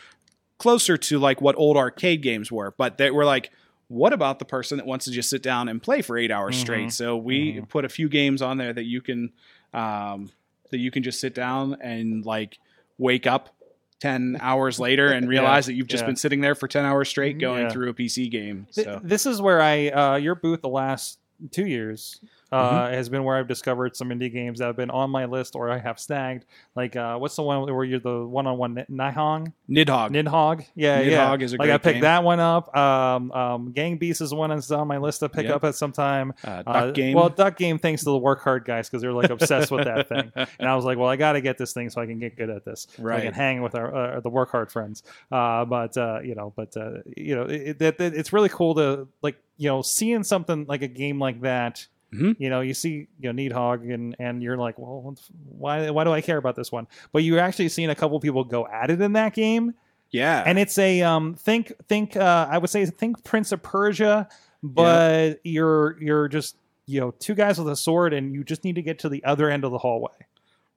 closer 0.60 0.96
to 0.96 1.18
like 1.18 1.42
what 1.42 1.56
old 1.58 1.76
arcade 1.76 2.22
games 2.22 2.52
were 2.52 2.76
but 2.78 3.00
that 3.00 3.16
we're 3.16 3.26
like 3.26 3.50
what 3.88 4.14
about 4.14 4.40
the 4.40 4.46
person 4.46 4.78
that 4.78 4.88
wants 4.88 5.06
to 5.06 5.12
just 5.12 5.30
sit 5.30 5.44
down 5.44 5.68
and 5.70 5.82
play 5.82 6.02
for 6.02 6.18
8 6.18 6.32
hours 6.32 6.56
Mhm. 6.56 6.60
straight 6.62 6.92
so 6.92 7.18
we 7.18 7.54
Mhm. 7.54 7.70
put 7.70 7.86
a 7.86 7.90
few 7.90 8.10
games 8.10 8.42
on 8.42 8.58
there 8.58 8.74
that 8.74 8.86
you 8.86 9.02
can 9.02 9.32
um 9.74 10.32
that 10.72 10.78
you 10.80 10.90
can 10.92 11.04
just 11.04 11.20
sit 11.20 11.36
down 11.36 11.78
and 11.82 12.26
like 12.26 12.58
wake 12.98 13.28
up 13.28 13.56
10 14.00 14.38
hours 14.42 14.80
later 14.80 15.08
and 15.12 15.28
realize 15.30 15.66
that 15.68 15.74
you've 15.74 15.88
just 15.88 16.02
yeah. 16.04 16.08
been 16.08 16.16
sitting 16.16 16.42
there 16.42 16.56
for 16.56 16.68
10 16.68 16.84
hours 16.86 17.10
straight 17.10 17.38
going 17.40 17.64
Yeah. 17.64 17.70
through 17.70 17.90
a 17.90 17.94
PC 17.94 18.30
game. 18.30 18.68
So 18.72 19.00
This 19.04 19.26
is 19.26 19.42
where 19.42 19.62
I 19.62 19.88
uh, 19.90 20.16
your 20.18 20.36
booth 20.36 20.62
the 20.62 20.70
last 20.70 21.20
two 21.52 21.66
years 21.68 22.20
uh, 22.54 22.84
Mm-hmm. 22.84 22.94
has 22.94 23.10
been 23.10 23.24
where 23.24 23.36
I've 23.38 23.48
discovered 23.48 23.96
some 23.96 24.10
indie 24.10 24.32
games 24.32 24.60
that 24.60 24.66
have 24.68 24.76
been 24.78 24.90
on 24.92 25.10
my 25.10 25.26
list 25.26 25.56
or 25.56 25.70
I 25.70 25.80
have 25.80 26.00
snagged. 26.00 26.46
Like 26.76 26.96
uh, 26.96 27.18
what's 27.18 27.36
the 27.36 27.44
one 27.44 27.74
where 27.74 27.84
you're 27.84 28.00
the 28.00 28.26
one 28.26 28.48
on 28.48 28.58
one 28.58 28.76
Nihong 28.90 29.52
Nidhogg. 29.70 30.12
Nidhogg? 30.12 30.66
Yeah, 30.76 31.00
yeah. 31.02 31.26
Nidhogg 31.28 31.42
is 31.42 31.54
a 31.54 31.58
like 31.58 31.70
I 31.70 31.78
picked 31.78 31.96
game. 31.96 32.02
that 32.02 32.24
one 32.24 32.40
up. 32.40 32.76
Um, 32.76 33.32
um, 33.32 33.72
Gang 33.72 33.98
Beast 33.98 34.22
is 34.22 34.34
one 34.34 34.50
that's 34.52 34.70
on 34.72 34.88
my 34.88 34.98
list 34.98 35.20
to 35.22 35.30
pick 35.30 35.46
Yep. 35.48 35.56
up 35.56 35.64
at 35.64 35.76
some 35.76 35.92
time. 35.92 36.34
uh, 36.44 36.64
Duck 36.64 36.68
Uh, 36.68 36.92
game. 36.92 37.16
Well, 37.16 37.30
Duck 37.30 37.58
Game 37.58 37.80
thanks 37.80 38.04
to 38.04 38.10
the 38.12 38.18
Work 38.18 38.42
Hard 38.42 38.66
guys 38.66 38.88
because 38.90 39.02
they're 39.02 39.14
like 39.14 39.30
obsessed 39.30 39.72
with 39.72 39.86
that 39.86 40.08
thing. 40.10 40.32
And 40.60 40.70
I 40.70 40.76
was 40.76 40.86
like, 40.86 40.98
well, 40.98 41.10
I 41.10 41.16
got 41.16 41.34
to 41.34 41.42
get 41.42 41.58
this 41.58 41.74
thing 41.74 41.90
so 41.90 42.02
I 42.02 42.06
can 42.06 42.20
get 42.20 42.38
good 42.38 42.50
at 42.50 42.64
this. 42.66 42.88
So 42.98 43.10
I 43.10 43.22
can 43.22 43.34
hang 43.34 43.62
with 43.62 43.76
our 43.76 43.94
uh, 44.18 44.20
the 44.20 44.30
Work 44.30 44.52
Hard 44.52 44.72
friends. 44.72 45.04
Uh, 45.32 45.66
but 45.66 45.98
uh, 45.98 46.20
you 46.24 46.36
know, 46.36 46.54
but 46.56 46.76
uh, 46.78 47.00
you 47.18 47.36
know, 47.36 47.44
it, 47.44 47.82
it, 47.82 48.00
it- 48.00 48.14
it's 48.14 48.32
really 48.32 48.50
cool 48.50 48.76
to 48.76 49.08
like 49.22 49.38
you 49.58 49.70
know 49.70 49.82
seeing 49.82 50.24
something 50.24 50.66
like 50.68 50.82
a 50.84 50.88
game 50.88 51.20
like 51.20 51.42
that. 51.42 51.88
Mhm. 52.14 52.36
You 52.40 52.50
know, 52.50 52.62
you 52.62 52.74
see 52.74 53.08
you 53.20 53.32
know 53.32 53.34
Nidhogg 53.34 53.94
and 53.94 54.16
and 54.20 54.44
you're 54.44 54.58
like, 54.58 54.78
well, 54.78 55.02
what 55.02 55.16
the 55.16 55.22
f- 55.22 55.32
why 55.58 55.90
why 55.90 56.04
do 56.04 56.12
I 56.12 56.22
care 56.22 56.38
about 56.38 56.56
this 56.56 56.72
one? 56.72 56.88
But 57.12 57.24
you're 57.24 57.40
actually 57.40 57.70
seeing 57.70 57.90
a 57.90 57.96
couple 57.96 58.20
people 58.20 58.44
go 58.44 58.68
at 58.68 58.90
it 58.90 59.02
in 59.02 59.14
that 59.14 59.34
game 59.34 59.74
yeah. 60.14 60.44
and 60.46 60.58
it's 60.58 60.78
a 60.78 61.02
um 61.02 61.34
think 61.34 61.74
think 61.90 62.16
uh 62.16 62.48
i 62.50 62.58
would 62.58 62.70
say 62.70 62.86
think 62.86 63.24
prince 63.24 63.52
of 63.52 63.62
persia 63.62 64.30
but 64.62 65.40
you're 65.44 66.02
you're 66.02 66.30
just 66.30 66.56
you 66.86 67.02
know 67.02 67.12
two 67.12 67.34
guys 67.34 67.58
with 67.58 67.68
a 67.68 67.76
sword 67.76 68.14
and 68.14 68.34
you 68.34 68.44
just 68.44 68.64
need 68.64 68.76
to 68.76 68.82
get 68.82 69.00
to 69.00 69.10
the 69.10 69.24
other 69.26 69.50
end 69.50 69.66
of 69.66 69.72
the 69.72 69.78
hallway 69.78 70.12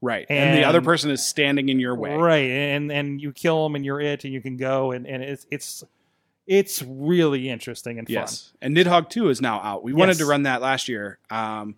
right. 0.01 0.27
And, 0.29 0.57
the 0.57 0.65
other 0.65 0.81
person 0.81 1.11
is 1.11 1.25
standing 1.25 1.69
in 1.69 1.79
your 1.79 1.95
way. 1.95 2.15
right 2.17 2.51
and 2.51 2.91
and 2.91 3.21
you 3.21 3.33
kill 3.33 3.63
them 3.63 3.77
and 3.77 3.85
you're 3.85 4.01
it 4.01 4.25
and 4.25 4.33
you 4.33 4.41
can 4.41 4.57
go 4.57 4.93
and 4.93 5.07
and 5.07 5.23
it's 5.23 5.47
it's 5.51 5.85
it's 6.47 6.83
really 6.83 7.49
interesting 7.49 7.99
and 7.99 8.07
fun 8.07 8.13
Yes. 8.15 8.53
And 8.63 8.77
Nidhogg 8.77 9.11
2 9.11 9.29
is 9.31 9.41
now 9.41 9.61
out. 9.61 9.83
We 9.83 9.93
wanted 9.93 10.19
to 10.19 10.27
run 10.27 10.45
that 10.45 10.63
last 10.63 10.89
year. 10.89 11.19
Um, 11.31 11.77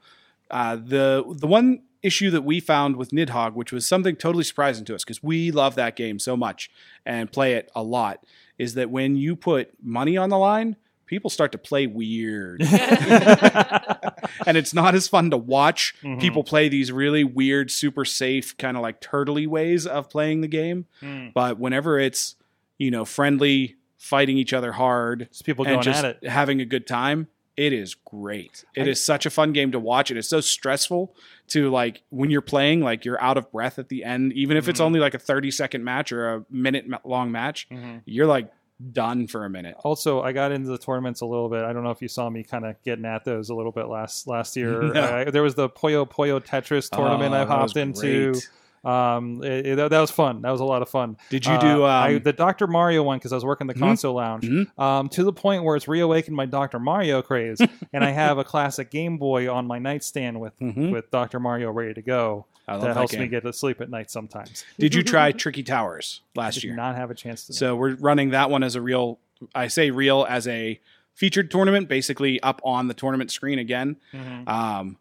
uh, 0.51 0.77
the 0.77 1.25
the 1.37 1.47
one 1.47 1.83
issue 2.03 2.31
that 2.31 2.43
we 2.43 2.61
found 2.61 2.97
with 2.97 3.11
Nidhogg, 3.11 3.55
which 3.55 3.73
was 3.73 3.87
something 3.87 4.14
totally 4.16 4.45
surprising 4.45 4.85
to 4.87 4.95
us 4.95 5.05
because 5.05 5.23
we 5.23 5.51
love 5.51 5.75
that 5.75 5.97
game 5.97 6.19
so 6.19 6.37
much 6.37 6.71
and 7.05 7.31
play 7.33 7.55
it 7.55 7.71
a 7.75 7.83
lot, 7.83 8.25
is 8.57 8.75
that 8.75 8.89
when 8.91 9.16
you 9.16 9.35
put 9.37 9.73
money 9.83 10.16
on 10.16 10.29
the 10.31 10.39
line, 10.39 10.77
people 11.07 11.29
start 11.31 11.51
to 11.53 11.59
play 11.59 11.87
weird. 11.87 12.61
and 14.47 14.57
it's 14.57 14.73
not 14.75 14.95
as 14.95 15.09
fun 15.09 15.31
to 15.31 15.37
watch 15.37 15.95
Mhm. 16.03 16.21
people 16.21 16.45
play 16.45 16.69
these 16.69 16.93
really 16.93 17.25
weird, 17.25 17.71
super 17.71 18.05
safe, 18.05 18.57
kind 18.59 18.77
of 18.77 18.83
like 18.83 19.01
turtley 19.01 19.47
ways 19.47 19.87
of 19.87 20.09
playing 20.11 20.41
the 20.43 20.49
game. 20.49 20.87
Mm. 21.03 21.33
But 21.33 21.59
whenever 21.59 21.99
it's, 21.99 22.37
you 22.79 22.91
know, 22.91 23.05
friendly, 23.05 23.77
fighting 23.99 24.38
each 24.38 24.53
other 24.55 24.72
hard, 24.72 25.28
Just 25.30 25.44
people 25.44 25.64
going 25.64 25.86
at 25.86 26.05
it 26.22 26.26
having 26.28 26.61
a 26.61 26.64
good 26.64 26.86
time, 26.86 27.28
it 27.57 27.72
is 27.72 27.94
great. 27.94 28.64
It 28.76 28.86
I- 28.86 28.90
is 28.90 29.05
such 29.05 29.26
a 29.26 29.30
fun 29.30 29.53
game 29.53 29.72
to 29.72 29.80
watch. 29.80 30.11
It 30.11 30.16
is 30.16 30.28
so 30.28 30.40
stressful 30.40 31.14
to 31.49 31.68
like 31.70 32.03
when 32.11 32.30
you're 32.30 32.40
playing, 32.40 32.80
like 32.80 33.05
you're 33.05 33.20
out 33.22 33.36
of 33.36 33.51
breath 33.51 33.78
at 33.78 33.88
the 33.88 34.05
end, 34.05 34.32
even 34.34 34.57
if 34.57 34.68
it's 34.68 34.80
Mhm. 34.80 34.84
only 34.84 35.01
like 35.01 35.14
a 35.14 35.18
30 35.18 35.51
second 35.51 35.82
match 35.84 36.12
or 36.12 36.32
a 36.34 36.44
minute 36.51 36.86
long 37.05 37.32
match, 37.32 37.68
Mhm. 37.70 38.03
you're 38.07 38.26
like 38.26 38.51
done 38.92 39.26
for 39.26 39.44
a 39.44 39.51
minute. 39.51 39.74
also 39.82 40.22
i 40.22 40.30
got 40.30 40.53
into 40.53 40.68
the 40.68 40.78
tournaments 40.78 41.20
a 41.20 41.26
little 41.26 41.49
bit 41.49 41.64
i 41.64 41.72
don't 41.72 41.82
know 41.82 41.90
if 41.90 42.01
you 42.01 42.07
saw 42.07 42.30
me 42.30 42.44
kind 42.44 42.64
of 42.64 42.76
getting 42.84 43.05
at 43.05 43.24
those 43.24 43.51
a 43.51 43.55
little 43.57 43.72
bit 43.72 43.88
last 43.88 44.28
last 44.28 44.57
year 44.57 44.80
No. 44.94 45.01
uh, 45.01 45.30
there 45.32 45.42
was 45.42 45.57
the 45.57 45.68
Puyo 45.68 46.09
Puyo 46.09 46.38
Tetris 46.38 46.88
tournament 46.88 47.34
Oh, 47.34 47.38
i 47.38 47.44
hopped 47.44 47.76
into 47.76 48.30
great. 48.34 48.49
Um, 48.85 49.43
it, 49.43 49.66
it- 49.66 49.76
that 49.91 50.01
was 50.01 50.11
fun. 50.11 50.43
That 50.43 50.51
was 50.51 50.61
a 50.61 50.64
lot 50.64 50.83
of 50.83 50.89
fun. 50.89 51.16
Did 51.31 51.47
you 51.47 51.53
Uh, 51.53 51.61
do 51.61 51.83
I, 51.85 52.14
um, 52.16 52.22
the 52.22 52.33
Dr. 52.33 52.66
Mario 52.66 53.03
one 53.03 53.18
because 53.18 53.33
I 53.33 53.37
was 53.37 53.45
working 53.45 53.66
the 53.66 53.74
Mhm. 53.74 53.79
console 53.81 54.14
lounge 54.14 54.45
Mhm. 54.45 54.79
um, 54.79 55.09
to 55.11 55.24
the 55.24 55.33
point 55.33 55.64
where 55.64 55.76
it's 55.76 55.89
reawakened 55.89 56.37
my 56.37 56.47
Dr. 56.47 56.79
Mario 56.79 57.22
craze, 57.22 57.59
and 57.93 58.05
I 58.05 58.11
have 58.11 58.39
a 58.39 58.45
classic 58.45 58.91
Game 58.91 59.18
Boy 59.18 59.53
on 59.53 59.66
my 59.66 59.79
nightstand 59.79 60.41
with 60.41 60.59
Mhm. 60.61 60.93
with 60.93 61.11
Dr. 61.11 61.41
Mario 61.41 61.70
ready 61.70 61.95
to 61.95 62.03
go. 62.03 62.47
I 62.66 62.76
That 62.76 62.83
that 62.89 62.97
helps 62.97 63.12
game. 63.12 63.22
me 63.22 63.29
get 63.29 63.43
to 63.45 63.53
sleep 63.53 63.81
at 63.81 63.89
night 63.91 64.11
sometimes. 64.11 64.64
Did 64.79 64.95
you 64.95 65.03
try 65.03 65.33
Tricky 65.33 65.62
Towers 65.62 66.20
I 66.37 66.41
last 66.43 66.55
did 66.57 66.64
year? 66.64 66.76
not 66.76 66.97
have 66.97 67.11
a 67.11 67.14
chance 67.14 67.47
to. 67.47 67.53
So 67.55 67.74
we're 67.74 67.95
running 67.97 68.31
that 68.31 68.51
one 68.51 68.62
as 68.62 68.74
a 68.74 68.83
real. 68.83 69.18
I 69.55 69.68
say 69.68 69.91
real 69.91 70.26
as 70.29 70.47
a 70.47 70.79
featured 71.14 71.51
tournament, 71.51 71.89
basically 71.89 72.41
up 72.43 72.61
on 72.64 72.87
the 72.89 72.95
tournament 72.95 73.31
screen 73.31 73.59
again. 73.59 73.97
Mhm. 74.12 74.49
Um, 74.49 74.97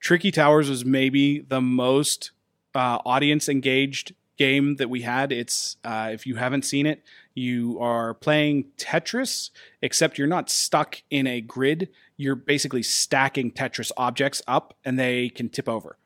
Tricky 0.00 0.30
Towers 0.30 0.70
was 0.70 0.84
maybe 0.84 1.40
the 1.40 1.60
most 1.60 2.30
uh, 2.74 2.98
audience 3.04 3.48
engaged 3.48 4.14
game 4.36 4.76
that 4.76 4.88
we 4.88 5.02
had. 5.02 5.32
It's 5.32 5.76
uh, 5.84 6.10
if 6.12 6.26
you 6.26 6.36
haven't 6.36 6.64
seen 6.64 6.86
it, 6.86 7.04
you 7.34 7.78
are 7.80 8.14
playing 8.14 8.64
Tetris, 8.78 9.50
except 9.82 10.16
you're 10.16 10.26
not 10.26 10.48
stuck 10.48 11.02
in 11.10 11.26
a 11.26 11.40
grid. 11.40 11.90
You're 12.16 12.36
basically 12.36 12.82
stacking 12.82 13.52
Tetris 13.52 13.92
objects 13.96 14.42
up, 14.48 14.74
and 14.84 14.98
they 14.98 15.28
can 15.28 15.48
tip 15.48 15.68
over. 15.68 15.98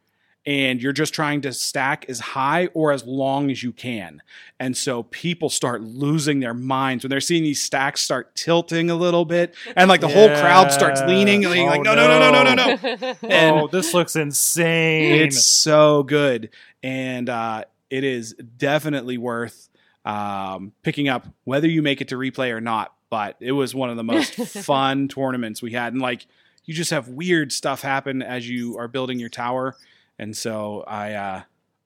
And 0.47 0.83
you're 0.83 0.93
just 0.93 1.15
trying 1.15 1.41
to 1.43 1.53
stack 1.55 2.05
as 2.09 2.21
high 2.21 2.67
or 2.75 2.93
as 2.93 3.05
long 3.07 3.51
as 3.51 3.63
you 3.63 3.73
can. 3.73 4.21
And 4.61 4.77
so 4.77 5.05
people 5.05 5.49
start 5.49 5.81
losing 5.83 6.41
their 6.41 6.53
minds 6.53 7.03
when 7.03 7.09
they're 7.11 7.21
seeing 7.21 7.43
these 7.43 7.63
stacks 7.63 8.03
start 8.03 8.35
tilting 8.35 8.91
a 8.91 8.95
little 8.95 9.25
bit, 9.25 9.55
and 9.75 9.89
like 9.89 10.03
the 10.03 10.09
whole 10.09 10.29
crowd 10.29 10.71
starts 10.71 11.01
leaning, 11.03 11.45
and 11.47 11.55
Oh, 11.55 11.65
like, 11.65 11.83
no, 11.83 11.95
no, 11.95 12.07
no, 12.07 12.31
no, 12.31 12.43
no, 12.43 12.55
no, 12.55 12.97
no. 13.01 13.15
And 13.29 13.57
oh, 13.61 13.69
this 13.69 13.95
looks 13.95 14.17
insane. 14.17 15.23
it's 15.23 15.45
so 15.45 16.03
good 16.03 16.51
and 16.83 17.31
uh, 17.31 17.65
it 17.89 18.05
is 18.05 18.35
definitely 18.35 19.17
worth 19.17 19.69
um, 20.05 20.73
picking 20.83 21.09
up 21.09 21.27
whether 21.45 21.67
you 21.69 21.81
make 21.81 22.01
it 22.03 22.09
to 22.09 22.17
replay 22.17 22.51
or 22.51 22.61
not 22.61 22.93
but 23.11 23.37
it 23.41 23.53
was 23.53 23.75
one 23.75 23.89
of 23.91 23.97
the 23.97 24.05
most 24.05 24.35
fun 24.65 25.09
tournaments 25.09 25.63
we 25.63 25.73
had 25.73 25.93
and 25.95 26.03
like 26.03 26.27
you 26.67 26.75
just 26.75 26.91
have 26.91 27.09
weird 27.09 27.53
stuff 27.53 27.81
happen 27.83 28.21
as 28.23 28.49
you 28.49 28.77
are 28.79 28.89
building 28.89 29.19
your 29.19 29.29
tower 29.31 29.75
and 30.19 30.37
so 30.37 30.85
i 30.87 31.13
uh, 31.13 31.43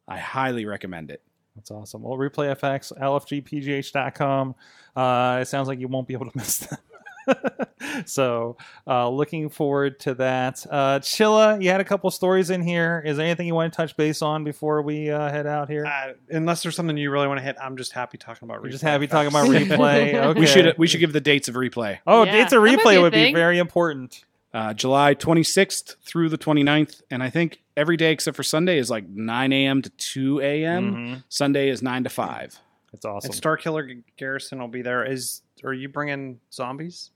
i 0.07 0.19
highly 0.19 0.65
recommend 0.67 1.11
it 1.11 1.23
That's 1.57 1.71
awesome. 1.73 2.03
Well, 2.03 2.17
Replay 2.17 2.55
FX, 2.57 2.93
LFGPGH.com. 2.99 4.55
Uh, 4.95 5.39
it 5.43 5.49
sounds 5.49 5.67
like 5.67 5.81
you 5.81 5.89
won't 5.89 6.07
be 6.07 6.15
able 6.15 6.31
to 6.31 6.33
miss 6.39 6.59
them. 6.59 6.79
so, 8.07 8.57
uh, 8.87 9.09
looking 9.09 9.49
forward 9.49 9.99
to 10.01 10.15
that. 10.15 10.65
Uh, 10.71 10.99
Chilla, 11.01 11.61
you 11.63 11.69
had 11.71 11.81
a 11.81 11.85
couple 11.85 12.11
stories 12.11 12.51
in 12.51 12.63
here. 12.63 13.03
Is 13.05 13.17
there 13.17 13.27
anything 13.27 13.47
you 13.47 13.55
want 13.55 13.73
to 13.73 13.77
touch 13.77 13.97
base 13.97 14.23
on 14.23 14.45
before 14.45 14.83
we 14.83 15.11
uh, 15.11 15.29
head 15.31 15.47
out 15.47 15.69
here? 15.69 15.85
Uh, 15.85 16.13
unless 16.31 16.63
there's 16.63 16.77
something 16.77 16.97
you 16.97 17.11
really 17.11 17.27
want 17.27 17.39
to 17.39 17.45
hit, 17.45 17.57
I'm 17.61 17.77
just 17.77 17.93
happy 17.93 18.19
talking 18.19 18.49
about. 18.49 18.63
We're 18.63 18.71
just 18.71 18.85
happy 18.85 19.05
effects. 19.07 19.33
talking 19.33 19.51
about 19.51 19.79
replay. 19.79 20.15
Okay. 20.15 20.41
we 20.41 20.47
should 20.47 20.79
we 20.79 20.87
should 20.87 21.01
give 21.01 21.13
the 21.13 21.21
dates 21.21 21.49
of 21.49 21.55
replay 21.57 21.99
Oh, 22.07 22.23
Yeah, 22.25 22.33
dates 22.33 22.53
of 22.53 22.63
that 22.63 22.71
be 22.71 22.77
replay 22.77 22.97
a 22.97 23.03
would 23.03 23.13
be 23.13 23.35
very 23.35 23.59
important. 23.59 24.25
Uh, 24.55 24.73
july 24.75 25.15
26th 25.15 25.97
through 26.03 26.29
the 26.29 26.39
29th 26.39 27.03
and 27.11 27.23
i 27.23 27.29
think 27.31 27.61
every 27.77 27.97
day 27.97 28.13
except 28.13 28.37
for 28.37 28.43
sunday 28.43 28.79
is 28.79 28.91
like 28.91 29.09
9 29.09 29.53
a.m 29.53 29.83
to 29.83 29.91
2 29.91 30.41
a.m 30.41 30.95
Mhm. 30.95 31.25
sunday 31.29 31.69
is 31.69 31.83
9 31.83 32.05
to 32.05 32.11
5 32.11 32.59
It's 32.95 33.05
awesome. 33.05 33.29
And 33.29 33.35
Star 33.35 33.57
Killer 33.59 33.87
G- 33.87 34.03
Garrison 34.17 34.59
will 34.61 34.69
be 34.69 34.81
there. 34.81 35.05
Is 35.05 35.43
are 35.63 35.75
you 35.75 35.91
bringing 35.91 36.41
zombies? 36.51 37.11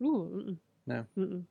Ooh. 0.00 0.56
No. 0.86 1.04
Mm-mm. 1.18 1.42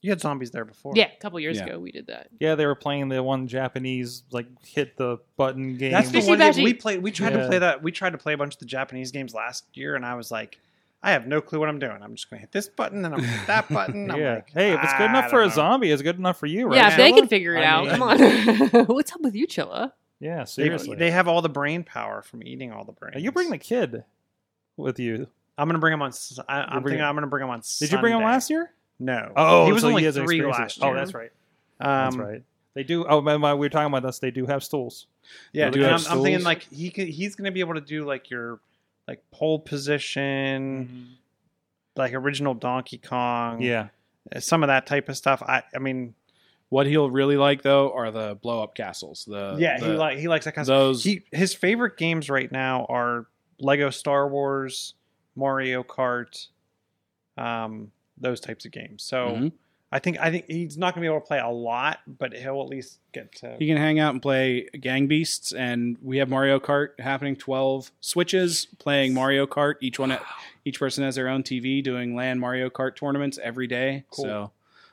You 0.00 0.10
had 0.10 0.20
zombies 0.20 0.52
there 0.52 0.64
before. 0.64 0.92
Yeah, 0.94 1.08
a 1.12 1.20
couple 1.20 1.40
years 1.40 1.56
Yeah. 1.56 1.64
ago 1.66 1.80
we 1.80 1.90
did 1.90 2.06
that. 2.06 2.28
Yeah, 2.38 2.54
they 2.54 2.66
were 2.66 2.76
playing 2.76 3.08
the 3.08 3.20
one 3.20 3.48
Japanese 3.48 4.22
like 4.30 4.46
hit 4.64 4.96
the 4.96 5.18
button 5.36 5.76
game. 5.76 5.90
That's 5.90 6.06
the 6.10 6.20
Fishy 6.20 6.28
one 6.28 6.38
game 6.38 6.52
Bashy. 6.52 6.62
we 6.62 6.72
played. 6.74 7.02
We 7.02 7.10
tried 7.10 7.32
Yeah. 7.32 7.40
to 7.42 7.48
play 7.48 7.58
that. 7.58 7.82
We 7.82 7.90
tried 7.90 8.10
to 8.10 8.18
play 8.18 8.34
a 8.34 8.36
bunch 8.38 8.54
of 8.54 8.60
the 8.60 8.66
Japanese 8.66 9.10
games 9.10 9.34
last 9.34 9.64
year, 9.74 9.96
and 9.96 10.06
I 10.06 10.14
was 10.14 10.30
like, 10.30 10.60
I 11.02 11.12
have 11.12 11.26
no 11.26 11.40
clue 11.40 11.60
what 11.60 11.68
I'm 11.68 11.78
doing. 11.78 11.98
I'm 12.02 12.14
just 12.16 12.28
going 12.28 12.38
to 12.38 12.40
hit 12.40 12.50
this 12.52 12.68
button, 12.68 13.04
and 13.04 13.14
I'm 13.14 13.20
going 13.20 13.30
to 13.30 13.36
hit 13.38 13.46
that 13.46 13.68
button. 13.72 14.10
I'm 14.10 14.20
yeah. 14.20 14.34
like, 14.36 14.50
hey, 14.52 14.72
if 14.72 14.82
it's 14.82 14.92
good 14.94 15.02
I 15.02 15.10
enough 15.10 15.30
for 15.30 15.36
don't 15.40 15.44
a 15.44 15.48
know. 15.48 15.54
zombie, 15.54 15.90
it's 15.92 16.02
good 16.02 16.18
enough 16.18 16.38
for 16.40 16.46
you, 16.46 16.66
right? 16.66 16.76
yeah, 16.76 16.90
if 16.90 16.96
they 16.96 17.12
Chilla? 17.12 17.16
can 17.18 17.28
figure 17.28 17.54
it 17.54 17.60
I 17.60 17.64
out. 17.64 17.84
mean- 17.86 18.68
Come 18.70 18.80
on. 18.80 18.84
What's 18.86 19.12
up 19.12 19.20
with 19.20 19.34
you, 19.36 19.46
Chilla? 19.46 19.92
Yeah, 20.20 20.40
They, 20.40 20.44
seriously. 20.46 20.96
they 20.96 21.12
have 21.12 21.28
all 21.28 21.40
the 21.42 21.48
brain 21.48 21.84
power 21.84 22.22
from 22.22 22.42
eating 22.42 22.72
all 22.72 22.84
the 22.84 22.90
brains. 22.92 23.22
you 23.22 23.30
bring 23.30 23.50
the 23.50 23.58
kid 23.58 24.02
with 24.76 24.98
you. 24.98 25.28
I'm 25.56 25.68
going 25.68 25.74
to 25.74 25.80
bring 25.80 25.92
him 25.94 26.02
on. 26.02 26.08
s- 26.08 26.38
I, 26.48 26.60
am 26.62 26.66
bringing- 26.82 26.84
thinking 26.98 27.04
I'm 27.04 27.14
going 27.14 27.22
to 27.22 27.28
bring 27.28 27.44
him 27.44 27.50
on. 27.50 27.62
Did 27.78 27.92
you 27.92 27.98
bring 27.98 28.14
him 28.14 28.22
last 28.24 28.50
year? 28.50 28.72
No. 28.98 29.32
Oh, 29.36 29.66
he 29.66 29.72
was 29.72 29.82
so 29.82 29.88
only 29.90 30.02
has 30.02 30.16
three 30.16 30.44
last 30.44 30.78
year. 30.78 30.90
Oh, 30.90 30.94
that's 30.94 31.14
right. 31.14 31.30
Um, 31.80 31.88
That's 31.88 32.16
right. 32.16 32.42
They 32.74 32.82
do. 32.82 33.06
Oh, 33.06 33.20
my, 33.20 33.36
my, 33.36 33.54
we 33.54 33.60
were 33.66 33.68
talking 33.70 33.86
about 33.86 34.02
this. 34.02 34.18
They 34.18 34.32
do 34.32 34.46
have 34.46 34.64
stools. 34.64 35.06
Yeah, 35.52 35.66
They 35.66 35.78
do 35.78 35.84
and 35.84 35.94
I'm, 35.94 36.00
have 36.00 36.10
I'm 36.10 36.22
thinking 36.24 36.44
like 36.44 36.62
he 36.72 36.90
could, 36.90 37.06
he's 37.08 37.36
going 37.36 37.44
to 37.46 37.52
be 37.52 37.60
able 37.60 37.74
to 37.74 37.80
do 37.80 38.04
like 38.04 38.30
your 38.30 38.58
like 39.08 39.22
pole 39.32 39.58
position, 39.58 41.16
like 41.96 42.12
original 42.14 42.54
Donkey 42.54 42.98
Kong. 42.98 43.60
Yeah. 43.60 43.88
uh, 44.34 44.38
some 44.40 44.62
of 44.62 44.66
that 44.68 44.86
type 44.86 45.08
of 45.08 45.16
stuff. 45.16 45.42
I 45.42 45.62
I 45.74 45.78
mean, 45.78 46.14
What 46.68 46.86
he'll 46.86 47.10
really 47.10 47.38
like 47.38 47.62
though 47.62 47.90
are 47.92 48.10
the 48.10 48.36
blow 48.42 48.62
up 48.62 48.74
castles. 48.74 49.24
The 49.26 49.56
yeah, 49.58 49.78
he 49.78 49.86
like 49.86 50.18
he 50.18 50.28
likes 50.28 50.44
that 50.44 50.52
kind 50.54 50.62
of 50.62 50.66
stuff. 50.66 50.78
those. 50.78 51.02
He 51.04 51.22
his 51.32 51.54
favorite 51.54 51.96
games 51.96 52.28
right 52.28 52.52
now 52.52 52.84
are 52.90 53.26
Lego 53.58 53.88
Star 53.90 54.28
Wars, 54.28 54.92
Mario 55.34 55.82
Kart, 55.82 56.48
um, 57.38 57.90
those 58.18 58.40
types 58.40 58.66
of 58.66 58.72
games. 58.72 59.02
So 59.02 59.16
Mhm. 59.28 59.52
I 59.90 59.98
think 59.98 60.18
I 60.20 60.30
think 60.30 60.44
he's 60.48 60.76
not 60.76 60.94
going 60.94 61.02
to 61.02 61.08
be 61.08 61.12
able 61.12 61.20
to 61.20 61.26
play 61.26 61.38
a 61.38 61.48
lot, 61.48 62.00
but 62.06 62.34
he'll 62.34 62.60
at 62.60 62.68
least 62.68 62.98
get 63.12 63.32
to. 63.36 63.56
He 63.58 63.66
can 63.66 63.78
hang 63.78 63.98
out 63.98 64.12
and 64.12 64.20
play 64.20 64.68
Gang 64.80 65.06
Beasts, 65.06 65.52
and 65.52 65.96
we 66.02 66.18
have 66.18 66.28
Mario 66.28 66.60
Kart 66.60 66.98
happening. 67.00 67.36
Twelve 67.36 67.90
switches 68.00 68.66
playing 68.78 69.14
Mario 69.14 69.46
Kart. 69.46 69.76
Each 69.80 69.98
one, 69.98 70.16
each 70.64 70.78
person 70.78 71.04
has 71.04 71.14
their 71.14 71.28
own 71.28 71.42
TV 71.42 71.82
doing 71.82 72.14
LAN 72.14 72.38
Mario 72.38 72.68
Kart 72.68 72.96
tournaments 72.96 73.38
every 73.42 73.66
day. 73.66 74.04
Cool. 74.10 74.24
So 74.24 74.50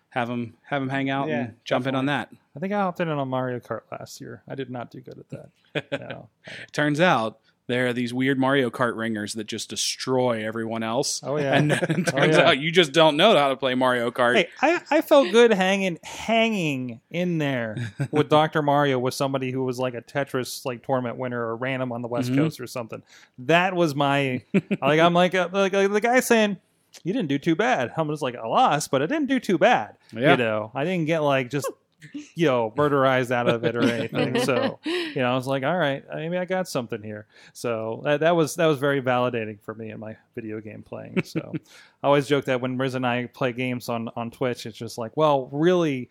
have 0.10 0.30
them 0.30 0.56
have 0.64 0.82
them 0.82 0.89
hang 0.89 1.10
out 1.10 1.28
Yeah, 1.28 1.39
and 1.41 1.56
jump 1.66 1.88
in 1.88 1.96
on 1.96 2.06
that. 2.06 2.30
I 2.56 2.60
think 2.60 2.72
I 2.72 2.80
opted 2.80 3.10
in 3.10 3.18
on 3.18 3.28
Mario 3.28 3.60
Kart 3.60 3.82
last 3.91 4.22
year. 4.22 4.43
I 4.48 4.56
did 4.56 4.70
not 4.70 4.91
do 4.91 5.02
good 5.02 5.20
at 5.20 5.30
that. 5.30 5.50
No. 5.91 6.30
Turns 6.72 7.02
out 7.02 7.39
there 7.68 7.88
are 7.88 7.93
these 7.93 8.13
weird 8.13 8.38
Mario 8.38 8.70
Kart 8.70 8.95
ringers 8.95 9.34
that 9.34 9.45
just 9.45 9.70
destroy 9.70 10.45
everyone 10.45 10.84
else. 10.84 11.22
Oh 11.24 11.38
yeah. 11.38 11.53
And 11.57 11.72
it 11.74 11.82
Oh, 11.89 12.03
turns 12.03 12.38
yeah. 12.38 12.49
out 12.49 12.59
you 12.59 12.72
just 12.72 12.91
don't 12.91 13.18
know 13.18 13.36
how 13.38 13.49
to 13.49 13.55
play 13.55 13.74
Mario 13.76 14.11
Kart. 14.11 14.36
Hey, 14.36 14.47
I, 14.61 14.82
I 14.91 15.01
felt 15.01 15.32
good 15.32 15.51
hanging 15.53 15.97
hanging 16.03 17.01
in 17.09 17.38
there 17.38 17.76
with 18.11 18.30
Dr. 18.30 18.61
Mario 18.61 18.99
with 18.99 19.13
somebody 19.13 19.51
who 19.51 19.63
was 19.63 19.80
like 19.80 19.93
a 19.93 20.01
Tetris 20.01 20.66
like 20.66 20.86
tournament 20.86 21.18
winner 21.18 21.41
or 21.47 21.55
random 21.55 21.91
on 21.91 22.01
the 22.01 22.07
West 22.07 22.32
Mhm. 22.32 22.36
Coast 22.38 22.59
or 22.59 22.68
something. 22.68 23.01
That 23.39 23.76
was 23.76 23.95
my 23.95 24.43
like 24.82 24.99
I'm 24.99 25.13
like, 25.13 25.34
uh, 25.36 25.49
like 25.51 25.74
like 25.74 25.91
the 25.91 26.01
guy 26.01 26.20
saying 26.20 26.57
you 27.03 27.13
didn't 27.13 27.28
do 27.30 27.38
too 27.38 27.55
bad. 27.55 27.91
I'm 27.97 28.07
just 28.09 28.22
like 28.22 28.36
I 28.36 28.45
lost, 28.47 28.89
but 28.91 29.01
I 29.01 29.05
didn't 29.05 29.28
do 29.28 29.39
too 29.39 29.57
bad. 29.57 29.95
Yeah. 30.13 30.32
You 30.32 30.38
know, 30.38 30.72
I 30.74 30.84
didn't 30.86 31.05
get 31.07 31.20
like 31.20 31.49
just 31.49 31.70
you 32.14 32.45
know 32.45 32.74
murderized 32.76 33.32
out 33.32 33.47
of 33.47 33.64
it 33.64 33.76
or 33.76 33.84
anything. 33.84 34.39
So 34.41 34.80
you 34.86 35.16
know, 35.16 35.32
I 35.32 35.36
was 35.36 35.47
like, 35.47 35.64
all 35.64 35.78
right, 35.78 36.03
maybe 36.14 36.38
I 36.38 36.45
got 36.45 36.68
something 36.68 37.01
here. 37.01 37.28
So 37.53 38.01
that, 38.03 38.20
that 38.22 38.36
was 38.36 38.56
that 38.56 38.66
was 38.68 38.80
very 38.80 39.01
validating 39.01 39.60
for 39.62 39.74
me 39.74 39.91
in 39.91 39.99
my 39.99 40.18
video 40.36 40.60
game 40.62 40.84
playing. 40.84 41.24
So 41.24 41.53
I 42.03 42.08
always 42.08 42.28
joke 42.28 42.45
that 42.45 42.62
when 42.62 42.78
Riz 42.78 42.95
and 42.95 43.06
I 43.06 43.28
play 43.28 43.53
games 43.53 43.89
on 43.89 44.10
on 44.16 44.32
Twitch, 44.32 44.66
it's 44.66 44.78
just 44.78 44.97
like, 44.97 45.16
well, 45.16 45.49
really, 45.51 46.10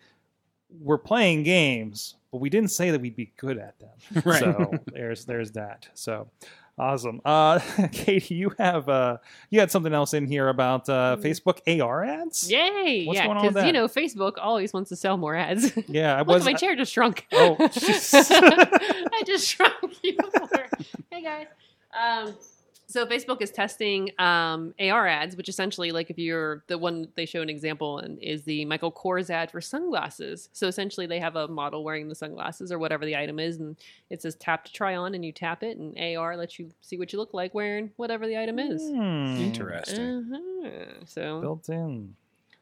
we're 0.79 0.97
playing 0.97 1.43
games, 1.43 2.15
but 2.31 2.39
we 2.39 2.49
didn't 2.49 2.71
say 2.71 2.91
that 2.91 3.01
we'd 3.01 3.15
be 3.15 3.31
good 3.37 3.57
at 3.57 3.77
them. 3.79 4.23
Right. 4.25 4.39
So 4.39 4.73
there's 4.91 5.25
there's 5.25 5.51
that. 5.51 5.87
So 5.93 6.27
awesome. 6.77 7.21
Uh, 7.25 7.59
Katie, 7.91 8.35
you 8.35 8.53
have 8.57 8.89
uh 8.89 9.17
you 9.49 9.59
had 9.59 9.71
something 9.71 9.93
else 9.93 10.13
in 10.13 10.27
here 10.27 10.49
about 10.49 10.87
uh, 10.89 11.17
Facebook 11.19 11.59
AR 11.81 12.03
ads. 12.03 12.49
Yay! 12.51 13.05
What's 13.05 13.17
yeah, 13.17 13.25
going 13.25 13.37
on 13.37 13.45
with 13.45 13.53
because 13.55 13.67
you 13.67 13.73
know 13.73 13.87
Facebook 13.87 14.33
always 14.37 14.73
wants 14.73 14.89
to 14.89 14.95
sell 14.95 15.17
more 15.17 15.35
ads. 15.35 15.71
Yeah, 15.87 16.15
I 16.15 16.19
Look, 16.19 16.27
was. 16.27 16.45
my 16.45 16.53
chair 16.53 16.75
just 16.75 16.91
shrunk. 16.91 17.27
Oh, 17.33 17.55
I 17.59 19.23
just 19.25 19.47
shrunk 19.47 19.73
you. 20.03 20.17
hey 21.11 21.21
guys. 21.23 21.47
Um, 21.97 22.33
so 22.95 23.05
Facebook 23.05 23.41
is 23.41 23.51
testing 23.51 24.09
um, 24.19 24.73
AR 24.79 25.05
ads, 25.05 25.35
which 25.35 25.49
essentially, 25.49 25.91
like 25.91 26.09
if 26.09 26.17
you're 26.17 26.63
the 26.67 26.77
one 26.77 27.09
they 27.15 27.25
show 27.25 27.41
an 27.41 27.49
example 27.49 27.99
and 27.99 28.17
is 28.19 28.43
the 28.43 28.63
Michael 28.63 28.89
Kors 28.89 29.29
ad 29.29 29.51
for 29.51 29.59
sunglasses. 29.59 30.47
So 30.53 30.67
essentially, 30.67 31.05
they 31.05 31.19
have 31.19 31.35
a 31.35 31.49
model 31.49 31.83
wearing 31.83 32.07
the 32.07 32.15
sunglasses 32.15 32.71
or 32.71 32.79
whatever 32.79 33.05
the 33.05 33.17
item 33.17 33.37
is, 33.37 33.57
and 33.57 33.75
it 34.09 34.21
says 34.21 34.35
tap 34.35 34.63
to 34.63 34.71
try 34.71 34.95
on, 34.95 35.13
and 35.13 35.25
you 35.25 35.33
tap 35.33 35.61
it, 35.61 35.77
and 35.77 36.17
AR 36.17 36.37
lets 36.37 36.57
you 36.57 36.71
see 36.79 36.97
what 36.97 37.11
you 37.11 37.19
look 37.19 37.33
like 37.33 37.53
wearing 37.53 37.91
whatever 37.97 38.27
the 38.27 38.37
item 38.37 38.59
is. 38.59 38.81
Hmm. 38.81 39.41
Interesting. 39.41 40.31
Uh-huh. 40.31 41.05
So 41.05 41.41
Built 41.41 41.67
in. 41.67 42.15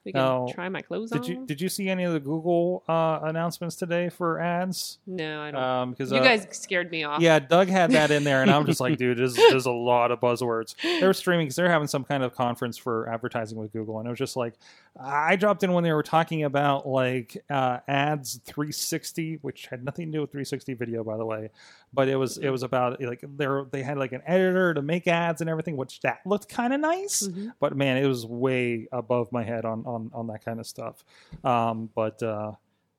We 0.06 0.12
can 0.12 0.20
Now, 0.22 0.47
try 0.54 0.68
my 0.70 0.82
clothes 0.82 1.12
Did 1.12 1.22
on. 1.22 1.28
you 1.28 1.45
did 1.45 1.62
you 1.62 1.70
see 1.70 1.89
any 1.89 2.04
of 2.04 2.14
the 2.14 2.20
Google 2.20 2.84
uh, 2.89 3.20
announcements 3.24 3.76
today 3.76 4.10
for 4.10 4.39
ads? 4.39 4.97
no, 5.08 5.41
I 5.41 5.51
don't. 5.51 5.62
Um, 5.64 5.91
because 5.91 6.12
you 6.12 6.18
uh, 6.18 6.24
guys 6.24 6.45
scared 6.51 6.91
me 6.91 7.04
off. 7.04 7.22
Yeah, 7.22 7.39
Doug 7.39 7.70
had 7.70 7.91
that 7.91 8.12
in 8.12 8.24
there, 8.24 8.41
and 8.41 8.51
I'm 8.51 8.66
just 8.66 8.80
like, 8.82 8.97
dude, 8.99 9.18
there's, 9.18 9.36
there's 9.36 9.66
a 9.66 9.72
lot 9.72 10.12
of 10.12 10.20
buzzwords. 10.20 10.76
They're 10.99 11.14
streaming 11.14 11.45
because 11.45 11.56
they're 11.56 11.72
having 11.72 11.88
some 11.88 12.04
kind 12.04 12.24
of 12.24 12.36
conference 12.36 12.78
for 12.78 13.08
advertising 13.10 13.58
with 13.58 13.72
Google, 13.72 13.99
and 13.99 14.08
it 14.08 14.10
was 14.10 14.20
just 14.20 14.36
like, 14.36 14.54
I 14.99 15.35
dropped 15.37 15.63
in 15.63 15.73
when 15.73 15.83
they 15.83 15.91
were 15.91 16.03
talking 16.03 16.43
about 16.43 16.87
like 16.87 17.43
uh, 17.49 17.79
ads 17.87 18.39
360, 18.45 19.39
which 19.41 19.65
had 19.65 19.83
nothing 19.83 20.07
to 20.07 20.11
do 20.17 20.21
with 20.21 20.31
360 20.31 20.73
video, 20.75 21.03
by 21.03 21.17
the 21.17 21.25
way, 21.25 21.49
but 21.91 22.07
it 22.07 22.15
was 22.15 22.37
it 22.37 22.49
was 22.49 22.61
about 22.61 23.01
like 23.01 23.23
they 23.37 23.47
they 23.71 23.81
had 23.83 23.97
like 23.97 24.11
an 24.11 24.21
editor 24.27 24.73
to 24.75 24.81
make 24.83 25.07
ads 25.07 25.41
and 25.41 25.49
everything, 25.49 25.77
which 25.77 25.99
that 26.01 26.19
looked 26.25 26.47
kind 26.47 26.73
of 26.73 26.79
nice, 26.79 27.23
Mhm. 27.27 27.53
but 27.59 27.75
man, 27.75 27.97
it 27.97 28.05
was 28.07 28.25
way 28.25 28.87
above 28.91 29.31
my 29.31 29.43
head 29.43 29.65
on 29.65 29.83
on 29.87 30.11
on 30.13 30.27
that 30.27 30.45
kind 30.45 30.59
of 30.59 30.67
stuff. 30.67 31.03
Um, 31.43 31.89
but 31.95 32.21
uh, 32.21 32.51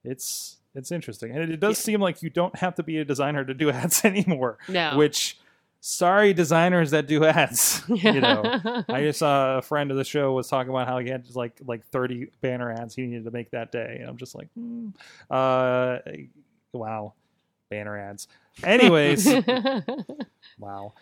it's 0.02 0.56
it's 0.74 0.90
interesting, 0.90 1.30
and 1.30 1.40
it, 1.44 1.50
it 1.50 1.60
does 1.60 1.78
seem 1.78 2.00
like 2.00 2.22
you 2.22 2.30
don't 2.30 2.56
have 2.56 2.74
to 2.74 2.82
be 2.82 2.98
a 2.98 3.04
designer 3.04 3.44
to 3.44 3.54
do 3.54 3.70
ads 3.70 4.04
anymore. 4.04 4.58
No. 4.68 4.96
Which, 4.96 5.38
sorry, 5.84 6.32
designers 6.32 6.92
that 6.92 7.06
do 7.06 7.24
ads. 7.24 7.82
you 7.88 8.20
know, 8.20 8.42
I 8.88 9.02
just 9.02 9.18
saw 9.18 9.58
a 9.58 9.62
friend 9.62 9.90
of 9.90 9.98
the 9.98 10.04
show 10.04 10.32
was 10.32 10.48
talking 10.48 10.70
about 10.70 10.88
how 10.88 10.98
he 10.98 11.08
had 11.08 11.24
just 11.24 11.36
like 11.36 11.58
like 11.66 11.86
thirty 11.88 12.30
banner 12.40 12.72
ads 12.72 12.94
he 12.94 13.02
needed 13.02 13.24
to 13.24 13.30
make 13.30 13.50
that 13.50 13.70
day, 13.70 13.98
and 14.00 14.08
I'm 14.08 14.16
just 14.16 14.34
like, 14.34 14.48
hmm. 14.54 14.88
uh, 15.30 15.98
wow, 16.72 17.12
banner 17.68 17.98
ads. 17.98 18.28
Anyways, 18.62 19.26
wow. 20.58 20.94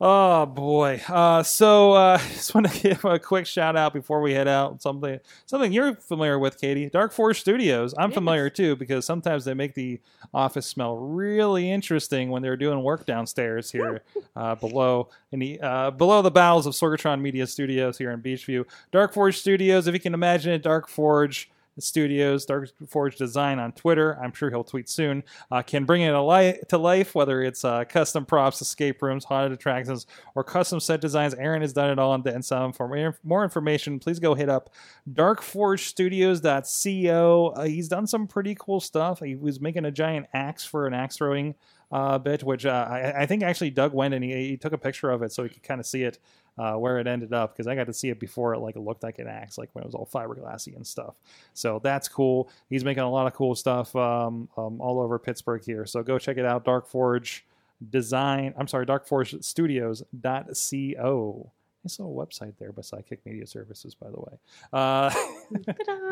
Oh 0.00 0.46
boy. 0.46 1.02
Uh, 1.08 1.42
so 1.42 1.92
uh, 1.94 2.18
just 2.32 2.54
want 2.54 2.70
to 2.70 2.80
give 2.80 3.04
a 3.04 3.18
quick 3.18 3.46
shout 3.46 3.76
out 3.76 3.92
before 3.92 4.20
we 4.20 4.32
head 4.32 4.46
out. 4.46 4.80
Something 4.80 5.18
something 5.46 5.72
you're 5.72 5.96
familiar 5.96 6.38
with, 6.38 6.60
Katie. 6.60 6.88
Dark 6.88 7.10
Forge 7.12 7.40
Studios. 7.40 7.94
I'm 7.98 8.10
Yes. 8.10 8.14
familiar 8.14 8.48
too 8.48 8.76
because 8.76 9.04
sometimes 9.04 9.44
they 9.44 9.54
make 9.54 9.74
the 9.74 10.00
office 10.32 10.66
smell 10.66 10.96
really 10.96 11.68
interesting 11.68 12.30
when 12.30 12.42
they're 12.42 12.56
doing 12.56 12.82
work 12.84 13.06
downstairs 13.06 13.72
here 13.72 14.02
uh, 14.36 14.54
below 14.54 15.08
in 15.32 15.40
the 15.40 15.60
uh, 15.60 15.90
below 15.90 16.22
the 16.22 16.30
bowels 16.30 16.66
of 16.66 16.74
Sorgatron 16.74 17.20
Media 17.20 17.44
Studios 17.48 17.98
here 17.98 18.12
in 18.12 18.22
Beechview. 18.22 18.64
Dark 18.92 19.12
Forge 19.12 19.36
Studios. 19.38 19.88
If 19.88 19.94
you 19.94 20.00
can 20.00 20.14
imagine 20.14 20.52
it, 20.52 20.62
Dark 20.62 20.86
Forge. 20.88 21.50
Studios, 21.82 22.44
Dark 22.44 22.68
Forge 22.88 23.16
Design 23.16 23.58
on 23.58 23.72
Twitter. 23.72 24.18
I'm 24.22 24.32
sure 24.32 24.50
he'll 24.50 24.64
tweet 24.64 24.88
soon. 24.88 25.22
Uh, 25.50 25.62
can 25.62 25.84
bring 25.84 26.02
it 26.02 26.12
li- 26.22 26.58
to 26.68 26.78
life, 26.78 27.14
whether 27.14 27.42
it's 27.42 27.64
uh, 27.64 27.84
custom 27.84 28.24
props, 28.26 28.60
escape 28.62 29.02
rooms, 29.02 29.24
haunted 29.24 29.52
attractions, 29.52 30.06
or 30.34 30.44
custom 30.44 30.80
set 30.80 31.00
designs. 31.00 31.34
Aaron 31.34 31.62
has 31.62 31.72
done 31.72 31.90
it 31.90 31.98
all 31.98 32.14
and 32.14 32.44
some. 32.44 32.72
For 32.72 32.88
more- 32.88 33.18
more 33.22 33.44
information, 33.44 33.98
please 33.98 34.18
go 34.18 34.34
hit 34.34 34.48
up 34.48 34.70
darkforgestudios.co. 35.10 37.52
Uh, 37.56 37.64
he's 37.64 37.88
done 37.88 38.06
some 38.06 38.26
pretty 38.26 38.56
cool 38.58 38.80
stuff. 38.80 39.20
He 39.20 39.34
was 39.34 39.60
making 39.60 39.84
a 39.84 39.90
giant 39.90 40.26
axe 40.32 40.64
for 40.64 40.86
an 40.86 40.94
axe 40.94 41.16
throwing 41.16 41.54
uh, 41.90 42.18
bit, 42.18 42.42
which 42.42 42.66
uh, 42.66 42.86
I, 42.90 43.22
I 43.22 43.26
think 43.26 43.42
actually 43.42 43.70
Doug 43.70 43.94
went 43.94 44.14
and 44.14 44.22
he, 44.22 44.48
he 44.48 44.56
took 44.56 44.72
a 44.72 44.78
picture 44.78 45.10
of 45.10 45.22
it 45.22 45.32
so 45.32 45.42
he 45.42 45.48
could 45.48 45.62
kind 45.62 45.80
of 45.80 45.86
see 45.86 46.02
it 46.02 46.18
uh, 46.58 46.74
where 46.74 46.98
it 46.98 47.06
ended 47.06 47.32
up 47.32 47.54
because 47.54 47.66
I 47.66 47.74
got 47.74 47.86
to 47.86 47.94
see 47.94 48.10
it 48.10 48.18
before 48.18 48.52
it 48.52 48.58
like 48.58 48.76
looked 48.76 49.02
like 49.02 49.18
an 49.18 49.28
axe, 49.28 49.58
like 49.58 49.70
when 49.72 49.84
it 49.84 49.86
was 49.86 49.94
all 49.94 50.08
fiberglassy 50.12 50.76
and 50.76 50.86
stuff. 50.86 51.14
So 51.54 51.80
that's 51.82 52.08
cool. 52.08 52.50
He's 52.68 52.84
making 52.84 53.04
a 53.04 53.10
lot 53.10 53.26
of 53.26 53.32
cool 53.34 53.54
stuff 53.54 53.96
um, 53.96 54.48
um, 54.56 54.80
all 54.80 55.00
over 55.00 55.18
Pittsburgh 55.18 55.62
here. 55.64 55.86
So 55.86 56.02
go 56.02 56.18
check 56.18 56.36
it 56.36 56.44
out. 56.44 56.64
Dark 56.64 56.88
Forge 56.88 57.46
Design. 57.90 58.54
I'm 58.58 58.66
sorry, 58.66 58.86
darkforgestudios.co. 58.86 61.52
Nice 61.84 62.00
little 62.00 62.14
website 62.14 62.54
there 62.58 62.72
by 62.72 62.82
Sidekick 62.82 63.18
Media 63.24 63.46
Services, 63.46 63.94
by 63.94 64.08
the 64.10 64.18
way. 64.18 64.36
Uh, 64.72 65.14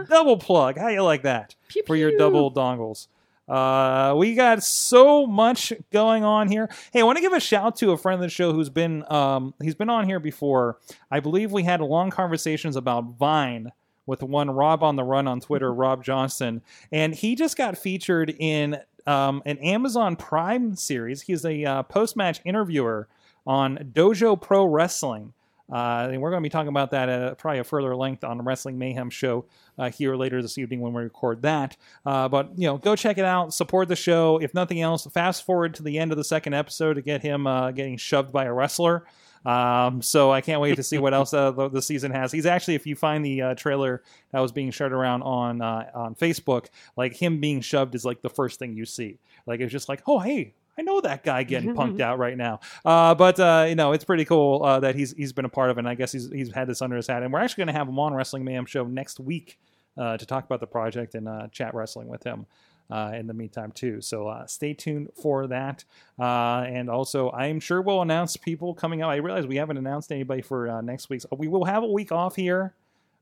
double 0.09 0.37
plug. 0.37 0.79
How 0.79 0.87
you 0.89 1.03
like 1.03 1.25
that? 1.25 1.57
Pew, 1.69 1.83
for 1.87 1.97
your 1.97 2.17
double 2.17 2.53
dongles. 2.53 3.09
Uh, 3.49 4.15
we 4.17 4.35
got 4.35 4.63
so 4.63 5.27
much 5.27 5.73
going 5.93 6.25
on 6.25 6.49
here. 6.49 6.69
Hey, 6.93 7.01
I 7.01 7.03
want 7.05 7.17
to 7.17 7.23
give 7.23 7.33
a 7.33 7.41
shout 7.41 7.77
to 7.77 7.93
a 7.93 7.97
friend 7.97 8.17
of 8.17 8.23
the 8.23 8.29
show 8.29 8.53
who's 8.53 8.71
been 8.71 9.05
um, 9.11 9.55
he's 9.63 9.75
been 9.75 9.91
on 9.91 10.07
here 10.07 10.19
before. 10.19 10.79
I 11.11 11.21
believe 11.21 11.53
we 11.53 11.63
had 11.63 11.81
long 11.81 12.11
conversations 12.11 12.77
about 12.77 13.17
Vine 13.19 13.73
with 14.05 14.23
one 14.23 14.51
Rob 14.51 14.83
on 14.83 14.97
the 14.97 15.05
Run 15.05 15.29
on 15.29 15.41
Twitter, 15.41 15.73
Rob 15.73 16.03
Johnson, 16.03 16.63
and 16.91 17.15
he 17.15 17.35
just 17.35 17.57
got 17.57 17.79
featured 17.79 18.35
in 18.39 18.79
um, 19.07 19.43
an 19.47 19.59
Amazon 19.59 20.17
Prime 20.17 20.75
series. 20.75 21.23
He's 21.23 21.45
a 21.45 21.65
uh, 21.65 21.83
post 21.85 22.17
match 22.17 22.41
interviewer 22.45 23.09
on 23.47 23.77
Dojo 23.93 24.41
Pro 24.41 24.65
Wrestling. 24.65 25.33
Uh, 25.71 26.09
and 26.13 26.21
we're 26.21 26.31
going 26.31 26.43
to 26.43 26.47
be 26.47 26.51
talking 26.51 26.69
about 26.69 26.93
that 26.93 27.09
at 27.09 27.39
probably 27.39 27.59
a 27.59 27.65
further 27.65 27.97
length 27.97 28.25
on 28.25 28.37
the 28.37 28.43
Wrestling 28.43 28.79
Mayhem 28.79 29.11
show 29.11 29.45
uh, 29.79 29.91
here 29.91 30.15
later 30.15 30.41
this 30.41 30.59
evening 30.59 30.81
when 30.81 30.93
we 30.93 31.03
record 31.03 31.43
that. 31.43 31.77
Uh, 32.05 32.29
but 32.29 32.51
you 32.57 32.67
know, 32.67 32.79
go 32.79 32.95
check 32.95 33.19
it 33.19 33.25
out, 33.25 33.53
support 33.53 33.89
the 33.89 33.97
show. 33.97 34.39
If 34.39 34.55
nothing 34.55 34.81
else, 34.81 35.07
fast 35.07 35.45
forward 35.45 35.75
to 35.75 35.83
the 35.83 35.99
end 35.99 36.13
of 36.13 36.19
the 36.19 36.25
second 36.25 36.55
episode 36.55 36.95
to 36.95 37.03
get 37.03 37.23
him 37.23 37.47
uh, 37.47 37.73
getting 37.73 37.97
shoved 37.97 38.33
by 38.33 38.45
a 38.45 38.53
wrestler. 38.53 39.05
Um, 39.45 40.03
so 40.03 40.33
I 40.33 40.41
can't 40.41 40.61
wait 40.61 40.75
to 40.75 40.83
see 40.83 40.99
what 40.99 41.15
else 41.15 41.33
uh, 41.33 41.53
the, 41.53 41.69
the 41.69 41.83
season 41.83 42.11
has. 42.11 42.33
He's 42.33 42.47
actually, 42.47 42.75
if 42.75 42.85
you 42.85 42.97
find 42.97 43.25
the 43.25 43.43
uh, 43.43 43.55
trailer 43.55 44.03
that 44.33 44.41
was 44.41 44.51
being 44.51 44.73
shared 44.73 44.93
around 44.93 45.23
on 45.23 45.63
uh, 45.63 45.89
on 45.95 46.17
Facebook, 46.17 46.67
like 46.97 47.15
him 47.15 47.41
being 47.41 47.61
shoved 47.61 47.95
is 47.95 48.05
like 48.05 48.23
the 48.23 48.29
first 48.29 48.59
thing 48.59 48.75
you 48.75 48.85
see. 48.85 49.19
Like 49.47 49.61
it's 49.61 49.71
just 49.71 49.89
like, 49.89 50.03
oh 50.09 50.19
hey, 50.19 50.55
I 50.79 50.83
know 50.83 51.01
that 51.01 51.25
guy 51.25 51.43
getting 51.43 51.75
punked 51.75 52.01
out 52.09 52.19
right 52.19 52.37
now. 52.37 52.61
Uh, 52.85 53.15
but 53.15 53.39
uh, 53.41 53.67
you 53.69 53.75
know, 53.75 53.93
it's 53.93 54.05
pretty 54.05 54.25
cool 54.25 54.63
uh, 54.63 54.81
that 54.81 54.95
he's 54.95 55.13
he's 55.13 55.33
been 55.33 55.45
a 55.45 55.51
part 55.51 55.71
of 55.71 55.79
it. 55.79 55.81
And 55.81 55.89
I 55.89 55.95
guess 55.95 56.13
he's 56.13 56.31
he's 56.31 56.53
had 56.53 56.69
this 56.69 56.83
under 56.83 56.97
his 56.97 57.07
hat. 57.07 57.23
And 57.23 57.33
we're 57.33 57.41
actually 57.41 57.63
going 57.63 57.75
to 57.75 57.79
have 57.79 57.89
him 57.89 57.99
on 57.99 58.15
Wrestling 58.15 58.45
Mayhem 58.45 58.67
show 58.67 58.85
next 58.85 59.21
week 59.21 59.59
uh, 59.97 60.17
to 60.17 60.27
talk 60.27 60.45
about 60.45 60.61
the 60.61 60.67
project 60.67 61.15
and 61.15 61.29
uh, 61.29 61.49
chat 61.49 61.75
wrestling 61.75 62.09
with 62.09 62.25
him. 62.25 62.47
Uh, 62.89 63.11
in 63.17 63.27
the 63.27 63.35
meantime, 63.35 63.73
too. 63.73 64.01
So 64.01 64.29
uh, 64.29 64.47
stay 64.47 64.73
tuned 64.73 65.09
for 65.21 65.49
that. 65.49 65.83
Uh, 66.21 66.65
and 66.69 66.89
also, 66.89 67.33
I'm 67.33 67.59
sure 67.59 67.83
we'll 67.83 68.01
announce 68.01 68.37
people 68.37 68.75
coming 68.75 69.03
out. 69.03 69.11
I 69.11 69.17
realize 69.17 69.45
we 69.45 69.57
haven't 69.57 69.77
announced 69.77 70.13
anybody 70.13 70.41
for 70.41 70.69
uh, 70.69 70.81
next 70.83 71.09
week's. 71.09 71.27
We 71.37 71.49
will 71.49 71.65
have 71.65 71.83
a 71.83 71.89
week 71.89 72.13
off 72.13 72.37
here. 72.37 72.75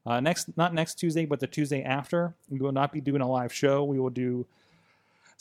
Uh, 0.05 0.21
next, 0.21 0.55
not 0.59 0.75
next 0.75 0.97
Tuesday, 0.97 1.25
but 1.25 1.41
the 1.41 1.47
Tuesday 1.47 1.83
after. 1.83 2.35
We 2.51 2.59
will 2.59 2.73
not 2.73 2.93
be 2.93 3.01
doing 3.01 3.23
a 3.23 3.27
live 3.27 3.55
show. 3.55 3.85
We 3.85 3.99
will 3.99 4.11
do 4.11 4.45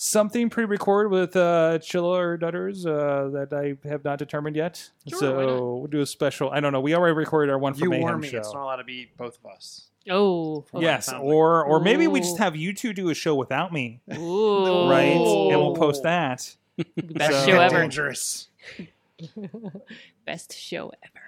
something 0.03 0.49
pre-recorded 0.49 1.09
with 1.11 1.35
uh, 1.35 1.79
Chilla 1.79 2.17
or 2.17 2.37
Dutters 2.37 2.85
uh, 2.85 3.29
that 3.29 3.53
I 3.53 3.87
have 3.87 4.03
not 4.03 4.19
determined 4.19 4.55
yet. 4.55 4.89
Sure, 5.07 5.19
so 5.19 5.75
we'll 5.77 5.87
do 5.87 6.01
a 6.01 6.05
special. 6.05 6.49
I 6.51 6.59
don't 6.59 6.73
know. 6.73 6.81
We 6.81 6.93
already 6.95 7.15
recorded 7.15 7.51
our 7.51 7.57
one 7.57 7.73
for 7.73 7.83
You 7.85 7.89
Mayhem 7.89 8.01
warn 8.03 8.19
me. 8.19 8.29
show. 8.29 8.37
It's 8.37 8.53
not 8.53 8.63
allowed 8.63 8.75
to 8.77 8.83
be 8.83 9.09
both 9.17 9.37
of 9.43 9.51
us. 9.51 9.87
Oh, 10.09 10.65
yes, 10.77 11.05
that 11.05 11.15
like- 11.15 11.23
or 11.23 11.63
or 11.63 11.79
maybe 11.79 12.07
we 12.07 12.19
just 12.19 12.37
have 12.37 12.55
you 12.57 12.73
two 12.73 12.91
do 12.91 13.09
a 13.09 13.13
show 13.13 13.35
without 13.35 13.71
me, 13.71 14.01
Ooh. 14.13 14.89
right? 14.89 15.03
And 15.13 15.19
we'll 15.61 15.75
post 15.75 16.03
that. 16.03 16.55
Best 16.97 17.31
So- 17.45 17.45
show 17.47 17.59
ever. 17.61 17.79
Dangerous. 17.79 18.49
Best 20.25 20.57
show 20.57 20.91
ever. 21.03 21.21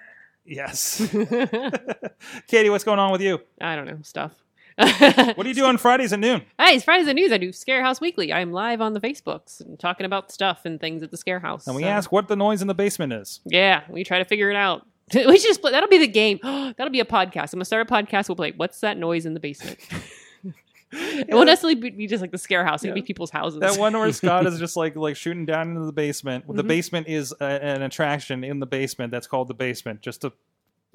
Yes. 0.44 0.98
Katie, 2.46 2.70
what's 2.70 2.84
going 2.84 2.98
on 2.98 3.10
with 3.12 3.20
you? 3.22 3.40
I 3.60 3.74
don't 3.76 3.86
know 3.86 3.98
stuff. 4.02 4.32
What 5.36 5.42
do 5.42 5.48
you 5.48 5.54
do 5.54 5.64
on 5.64 5.78
Fridays 5.78 6.12
at 6.12 6.18
noon? 6.18 6.42
Hey, 6.58 6.74
it's 6.74 6.84
Fridays 6.84 7.08
at 7.08 7.14
News. 7.14 7.32
I 7.32 7.38
do 7.38 7.50
Scare 7.52 7.82
House 7.82 8.00
Weekly. 8.00 8.32
I'm 8.32 8.52
live 8.52 8.80
on 8.82 8.92
the 8.92 9.00
Facebooks 9.00 9.60
and 9.60 9.78
talking 9.78 10.04
about 10.04 10.30
stuff 10.30 10.66
and 10.66 10.78
things 10.78 11.02
at 11.02 11.10
the 11.10 11.16
Scare 11.16 11.40
House. 11.40 11.66
And 11.66 11.74
we 11.74 11.82
So, 11.82 11.88
ask 11.88 12.12
what 12.12 12.28
the 12.28 12.36
noise 12.36 12.60
in 12.60 12.68
the 12.68 12.74
basement 12.74 13.12
is. 13.14 13.40
Yeah, 13.46 13.84
we 13.88 14.04
try 14.04 14.18
to 14.18 14.24
figure 14.26 14.50
it 14.50 14.56
out. 14.56 14.86
We 15.14 15.38
should 15.38 15.48
just 15.48 15.60
play. 15.62 15.70
That'll 15.70 15.88
be 15.88 15.98
the 15.98 16.06
game. 16.08 16.40
That'll 16.42 16.90
be 16.90 17.00
a 17.00 17.04
podcast. 17.06 17.52
I'm 17.52 17.58
gonna 17.58 17.64
start 17.64 17.88
a 17.90 17.92
podcast. 17.92 18.28
We'll 18.28 18.36
play. 18.36 18.52
What's 18.56 18.80
that 18.80 18.98
noise 18.98 19.24
in 19.24 19.32
the 19.34 19.40
basement? 19.40 19.78
it 20.92 21.32
won't 21.34 21.46
necessarily 21.46 21.90
be 21.90 22.06
just 22.06 22.20
like 22.20 22.32
the 22.32 22.38
Scare 22.38 22.64
House. 22.66 22.84
It'll 22.84 22.94
be 22.94 23.02
people's 23.02 23.30
houses. 23.30 23.60
That 23.60 23.78
one 23.78 23.92
where 23.98 24.12
Scott 24.12 24.46
is 24.46 24.58
just 24.58 24.76
like 24.76 24.94
like 24.96 25.16
shooting 25.16 25.46
down 25.46 25.70
into 25.70 25.86
the 25.86 25.92
basement. 25.92 26.44
The 26.48 26.62
Mhm. 26.62 26.68
basement 26.68 27.08
is 27.08 27.32
a, 27.40 27.44
an 27.44 27.82
attraction 27.82 28.44
in 28.44 28.60
the 28.60 28.66
basement 28.66 29.10
that's 29.10 29.26
called 29.26 29.48
the 29.48 29.54
basement. 29.54 30.02
Just 30.02 30.20
to 30.22 30.32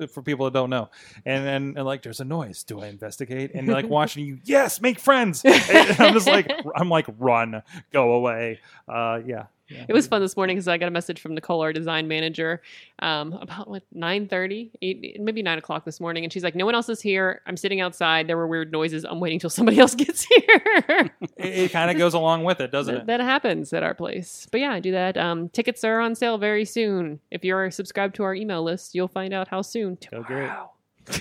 for 0.09 0.21
people 0.21 0.45
that 0.45 0.53
don't 0.53 0.69
know, 0.69 0.89
and 1.25 1.45
then 1.45 1.73
and 1.77 1.85
like 1.85 2.01
there's 2.03 2.19
a 2.19 2.25
noise. 2.25 2.63
Do 2.63 2.81
I 2.81 2.87
investigate? 2.87 3.51
And 3.53 3.67
like 3.67 3.87
watching 3.89 4.25
you, 4.25 4.39
yes, 4.43 4.81
make 4.81 4.99
friends. 4.99 5.43
And 5.45 5.99
I'm 5.99 6.13
just 6.13 6.27
like 6.27 6.51
I'm 6.75 6.89
like 6.89 7.07
run, 7.19 7.61
go 7.91 8.13
away. 8.13 8.59
Uh, 8.87 9.21
yeah, 9.25 9.45
yeah. 9.71 9.85
It 9.87 9.93
was 9.93 10.07
fun 10.07 10.21
this 10.21 10.35
morning 10.35 10.57
because 10.57 10.67
I 10.67 10.77
got 10.77 10.87
a 10.87 10.91
message 10.91 11.19
from 11.19 11.33
Nicole, 11.35 11.61
our 11.61 11.71
design 11.71 12.07
manager, 12.07 12.61
um, 12.99 13.33
about 13.33 13.69
what 13.69 13.83
nine 13.91 14.27
thirty, 14.27 14.71
maybe 14.81 15.41
nine 15.41 15.57
o'clock 15.57 15.85
this 15.85 15.99
morning, 15.99 16.23
and 16.23 16.33
she's 16.33 16.43
like, 16.43 16.55
"No 16.55 16.65
one 16.65 16.75
else 16.75 16.89
is 16.89 17.01
here. 17.01 17.41
I'm 17.45 17.57
sitting 17.57 17.81
outside. 17.81 18.27
There 18.27 18.37
were 18.37 18.47
weird 18.47 18.71
noises. 18.71 19.05
I'm 19.05 19.19
waiting 19.19 19.39
till 19.39 19.49
somebody 19.49 19.79
else 19.83 19.95
gets 19.95 20.23
here." 20.23 21.11
It, 21.37 21.45
it 21.45 21.71
kind 21.71 21.89
of 21.89 21.97
goes 21.97 22.13
along 22.13 22.43
with 22.43 22.59
it, 22.59 22.71
doesn't 22.71 22.93
that, 22.93 23.01
it? 23.01 23.07
that 23.07 23.19
happens 23.21 23.71
at 23.73 23.83
our 23.83 23.93
place. 23.93 24.47
But 24.51 24.61
yeah, 24.61 24.71
I 24.71 24.79
do 24.79 24.91
that. 24.91 25.17
Um, 25.17 25.49
tickets 25.49 25.83
are 25.83 25.99
on 25.99 26.15
sale 26.15 26.37
very 26.37 26.65
soon. 26.65 27.19
If 27.31 27.45
you're 27.45 27.71
subscribed 27.71 28.15
to 28.15 28.23
our 28.23 28.35
email 28.35 28.63
list, 28.63 28.93
you'll 28.93 29.07
find 29.07 29.33
out 29.33 29.47
how 29.47 29.61
soon. 29.61 29.97
Go 30.09 30.23
get 30.23 30.37
it. 30.37 30.51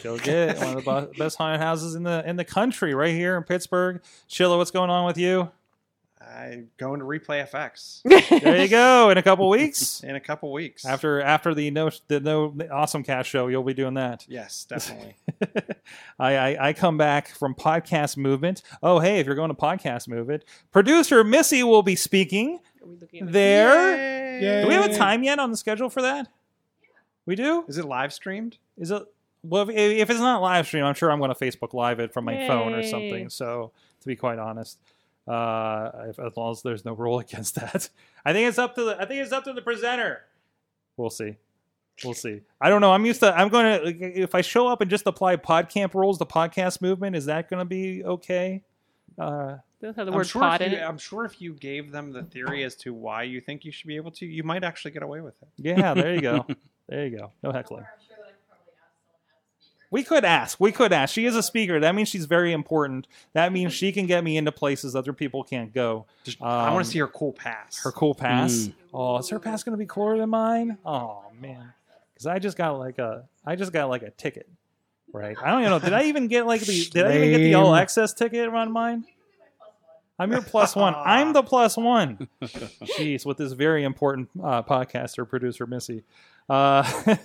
Go 0.02 0.18
get 0.18 0.50
it. 0.50 0.58
One 0.58 0.76
of 0.76 0.84
the 0.84 1.10
best 1.18 1.38
haunted 1.38 1.60
houses 1.60 1.94
in 1.94 2.02
the 2.02 2.22
in 2.28 2.36
the 2.36 2.44
country, 2.44 2.94
right 2.94 3.14
here 3.14 3.36
in 3.36 3.44
Pittsburgh. 3.44 4.02
Chilla, 4.28 4.56
what's 4.56 4.70
going 4.70 4.90
on 4.90 5.06
with 5.06 5.16
you? 5.16 5.50
I 6.22 6.64
go 6.76 6.92
into 6.92 7.06
replay 7.06 7.48
FX 7.48 8.02
There 8.42 8.60
you 8.60 8.68
go. 8.68 9.08
In 9.08 9.16
a 9.16 9.22
couple 9.22 9.48
weeks, 9.48 10.02
in 10.04 10.16
a 10.16 10.20
couple 10.20 10.52
weeks. 10.52 10.84
after 10.84 11.20
after 11.22 11.54
the 11.54 11.70
no 11.70 11.90
the 12.08 12.20
no 12.20 12.54
awesome 12.70 13.02
cast 13.02 13.28
show, 13.28 13.46
you'll 13.48 13.62
be 13.62 13.72
doing 13.74 13.94
that. 13.94 14.26
yes, 14.28 14.64
definitely. 14.68 15.16
I, 16.18 16.36
I 16.36 16.68
I 16.68 16.72
come 16.74 16.98
back 16.98 17.28
from 17.28 17.54
podcast 17.54 18.16
movement. 18.18 18.62
Oh 18.82 18.98
hey, 18.98 19.18
if 19.18 19.26
you're 19.26 19.34
going 19.34 19.48
to 19.48 19.54
podcast 19.54 20.08
movement, 20.08 20.44
producer 20.70 21.24
Missy 21.24 21.62
will 21.62 21.82
be 21.82 21.96
speaking 21.96 22.60
we 22.84 22.96
looking 22.96 23.20
at 23.22 23.26
the- 23.28 23.32
there. 23.32 24.40
Yay. 24.40 24.62
Do 24.62 24.68
we 24.68 24.74
have 24.74 24.90
a 24.90 24.94
time 24.94 25.22
yet 25.22 25.38
on 25.38 25.50
the 25.50 25.56
schedule 25.56 25.88
for 25.90 26.02
that? 26.02 26.28
We 27.26 27.34
do. 27.34 27.64
Is 27.68 27.78
it 27.78 27.84
live 27.84 28.12
streamed? 28.12 28.58
Is 28.78 28.90
it? 28.90 29.02
Well, 29.42 29.68
if, 29.70 29.74
if 29.76 30.10
it's 30.10 30.20
not 30.20 30.42
live 30.42 30.66
stream, 30.66 30.84
I'm 30.84 30.94
sure 30.94 31.10
I'm 31.10 31.18
going 31.18 31.32
to 31.32 31.38
Facebook 31.38 31.72
Live 31.72 31.98
it 32.00 32.12
from 32.12 32.26
my 32.26 32.46
phone 32.46 32.74
or 32.74 32.82
something. 32.82 33.30
So, 33.30 33.72
to 34.00 34.06
be 34.06 34.16
quite 34.16 34.38
honest, 34.38 34.78
uh, 35.26 35.90
if, 36.08 36.18
as 36.18 36.36
long 36.36 36.52
as 36.52 36.62
there's 36.62 36.84
no 36.84 36.92
rule 36.92 37.18
against 37.26 37.54
that, 37.56 37.88
I 38.24 38.32
think 38.32 38.48
it's 38.48 38.58
up 38.58 38.74
to 38.76 38.84
the. 38.84 38.96
I 39.00 39.04
think 39.06 39.22
it's 39.22 39.32
up 39.32 39.44
to 39.44 39.52
the 39.52 39.62
presenter. 39.62 40.20
We'll 40.96 41.10
see. 41.10 41.36
We'll 42.04 42.14
see. 42.14 42.40
I 42.60 42.70
don't 42.70 42.80
know. 42.80 42.92
I'm 42.92 43.04
used 43.04 43.20
to. 43.20 43.36
I'm 43.36 43.48
going 43.48 43.98
to. 43.98 44.20
If 44.22 44.34
I 44.34 44.40
show 44.40 44.66
up 44.68 44.80
and 44.80 44.90
just 44.90 45.06
apply 45.06 45.36
PodCamp 45.36 45.94
rules, 45.94 46.18
the 46.18 46.26
podcast 46.26 46.80
movement, 46.80 47.14
is 47.16 47.26
that 47.26 47.50
going 47.50 47.60
to 47.60 47.64
be 47.66 48.04
okay? 48.04 48.62
Uh, 49.18 49.56
They'll 49.80 49.94
have 49.94 50.06
the 50.06 50.12
I'm 50.12 50.16
word 50.16 50.26
sure, 50.26 50.42
pod 50.42 50.60
in 50.60 50.72
you, 50.72 50.78
it. 50.78 50.82
I'm 50.82 50.98
sure 50.98 51.24
if 51.24 51.40
you 51.40 51.54
gave 51.54 51.90
them 51.90 52.12
the 52.12 52.22
theory 52.22 52.64
as 52.64 52.74
to 52.76 52.92
why 52.92 53.22
you 53.22 53.40
think 53.40 53.64
you 53.64 53.72
should 53.72 53.86
be 53.86 53.96
able 53.96 54.10
to, 54.12 54.26
you 54.26 54.42
might 54.42 54.62
actually 54.62 54.90
get 54.90 55.02
away 55.02 55.20
with 55.20 55.34
it. 55.42 55.48
yeah. 55.56 55.94
There 55.94 56.14
you 56.14 56.20
go. 56.20 56.46
there 56.88 57.06
you 57.06 57.16
go. 57.16 57.32
No 57.42 57.50
heckling. 57.50 57.84
We 59.92 60.04
could 60.04 60.24
ask. 60.24 60.60
We 60.60 60.70
could 60.70 60.92
ask. 60.92 61.12
She 61.12 61.26
is 61.26 61.34
a 61.34 61.42
speaker. 61.42 61.80
That 61.80 61.94
means 61.96 62.08
she's 62.08 62.26
very 62.26 62.52
important. 62.52 63.08
That 63.32 63.52
means 63.52 63.72
she 63.72 63.90
can 63.90 64.06
get 64.06 64.22
me 64.22 64.36
into 64.36 64.52
places 64.52 64.94
other 64.94 65.12
people 65.12 65.42
can't 65.42 65.72
go. 65.72 66.06
Just, 66.22 66.40
I 66.40 66.68
want 66.70 66.76
Um, 66.76 66.82
to 66.84 66.84
see 66.88 66.98
her 67.00 67.08
cool 67.08 67.32
pass. 67.32 67.82
Her 67.82 67.90
cool 67.90 68.14
pass. 68.14 68.52
Mm. 68.52 68.72
Oh, 68.94 69.18
is 69.18 69.28
her 69.30 69.40
pass 69.40 69.64
going 69.64 69.72
to 69.72 69.78
be 69.78 69.86
cooler 69.86 70.16
than 70.16 70.30
mine? 70.30 70.78
Oh 70.84 71.22
man, 71.40 71.72
because 72.14 72.26
I 72.26 72.38
just 72.38 72.56
got 72.56 72.78
like 72.78 72.98
a, 72.98 73.24
I 73.44 73.56
just 73.56 73.72
got 73.72 73.88
like 73.88 74.02
a 74.02 74.10
ticket, 74.10 74.48
right? 75.12 75.36
I 75.42 75.50
don't 75.50 75.60
even 75.60 75.70
know. 75.72 75.78
Did 75.80 75.92
I 75.92 76.04
even 76.04 76.28
get 76.28 76.46
like 76.46 76.60
the? 76.60 76.84
Did 76.88 77.06
I 77.06 77.16
even 77.16 77.30
get 77.30 77.38
the 77.38 77.54
all 77.54 77.74
access 77.74 78.12
ticket 78.14 78.48
on 78.48 78.70
mine? 78.70 79.04
I'm 80.20 80.30
your 80.30 80.42
plus 80.42 80.76
one. 80.76 80.94
I'm 80.94 81.32
the 81.32 81.42
plus 81.52 81.76
one. 81.78 82.28
Jeez, 82.42 83.24
with 83.24 83.38
this 83.38 83.52
very 83.52 83.84
important 83.84 84.28
uh, 84.42 84.62
podcaster 84.62 85.26
producer 85.28 85.66
Missy, 85.66 86.04
uh, 86.48 86.84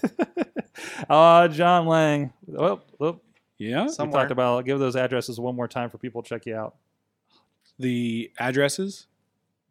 uh, 1.10 1.48
John 1.50 1.88
Lang. 1.88 2.32
Oh, 2.58 2.80
oh, 3.02 3.20
Yeah. 3.58 3.84
we 3.84 3.89
Somewhere. 3.89 4.22
talked 4.22 4.32
about. 4.32 4.56
I'll 4.56 4.62
Give 4.62 4.80
those 4.80 4.96
addresses 4.96 5.38
one 5.39 5.56
more 5.56 5.68
time 5.68 5.89
for 5.89 5.98
people 5.98 6.24
to 6.24 6.30
check 6.30 6.46
you 6.46 6.56
out. 6.56 6.76
The 7.80 8.32
addresses. 8.39 9.08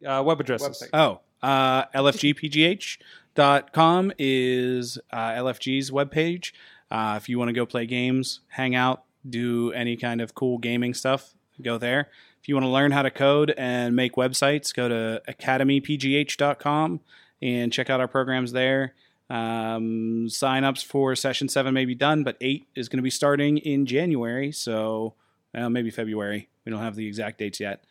Uh, 0.05 0.21
web 0.25 0.39
addresses. 0.39 0.83
Website. 0.83 0.89
Oh, 0.93 1.21
uh, 1.41 1.85
lfgpgh.com 1.95 4.11
is 4.19 4.99
uh, 5.11 5.17
LFG's 5.31 5.89
webpage. 5.91 6.51
Uh, 6.91 7.15
if 7.17 7.27
you 7.27 7.39
want 7.39 7.49
to 7.49 7.53
go 7.53 7.65
play 7.65 7.87
games, 7.87 8.41
hang 8.49 8.75
out, 8.75 9.03
do 9.27 9.71
any 9.71 9.97
kind 9.97 10.21
of 10.21 10.35
cool 10.35 10.59
gaming 10.59 10.93
stuff, 10.93 11.33
go 11.61 11.77
there. 11.79 12.09
If 12.45 12.49
you 12.49 12.53
want 12.53 12.65
to 12.65 12.69
learn 12.69 12.91
how 12.91 13.01
to 13.01 13.09
code 13.09 13.55
and 13.57 13.95
make 13.95 14.17
websites, 14.17 14.71
go 14.71 14.87
to 14.87 15.19
academypgh.com 15.27 16.99
and 17.41 17.73
check 17.73 17.89
out 17.89 17.99
our 17.99 18.07
programs 18.07 18.51
there. 18.51 18.93
Um, 19.31 20.29
sign-ups 20.29 20.83
for 20.83 21.15
session 21.15 21.49
seven 21.49 21.73
may 21.73 21.85
be 21.85 21.95
done, 21.95 22.23
but 22.23 22.37
eight 22.41 22.67
is 22.75 22.87
going 22.87 22.99
to 22.99 23.01
be 23.03 23.09
starting 23.09 23.57
in 23.57 23.87
January, 23.87 24.51
so 24.51 25.15
uh, 25.55 25.69
maybe 25.69 25.89
February. 25.89 26.47
We 26.65 26.71
don't 26.71 26.83
have 26.83 26.95
the 26.95 27.07
exact 27.07 27.39
dates 27.39 27.59
yet, 27.59 27.83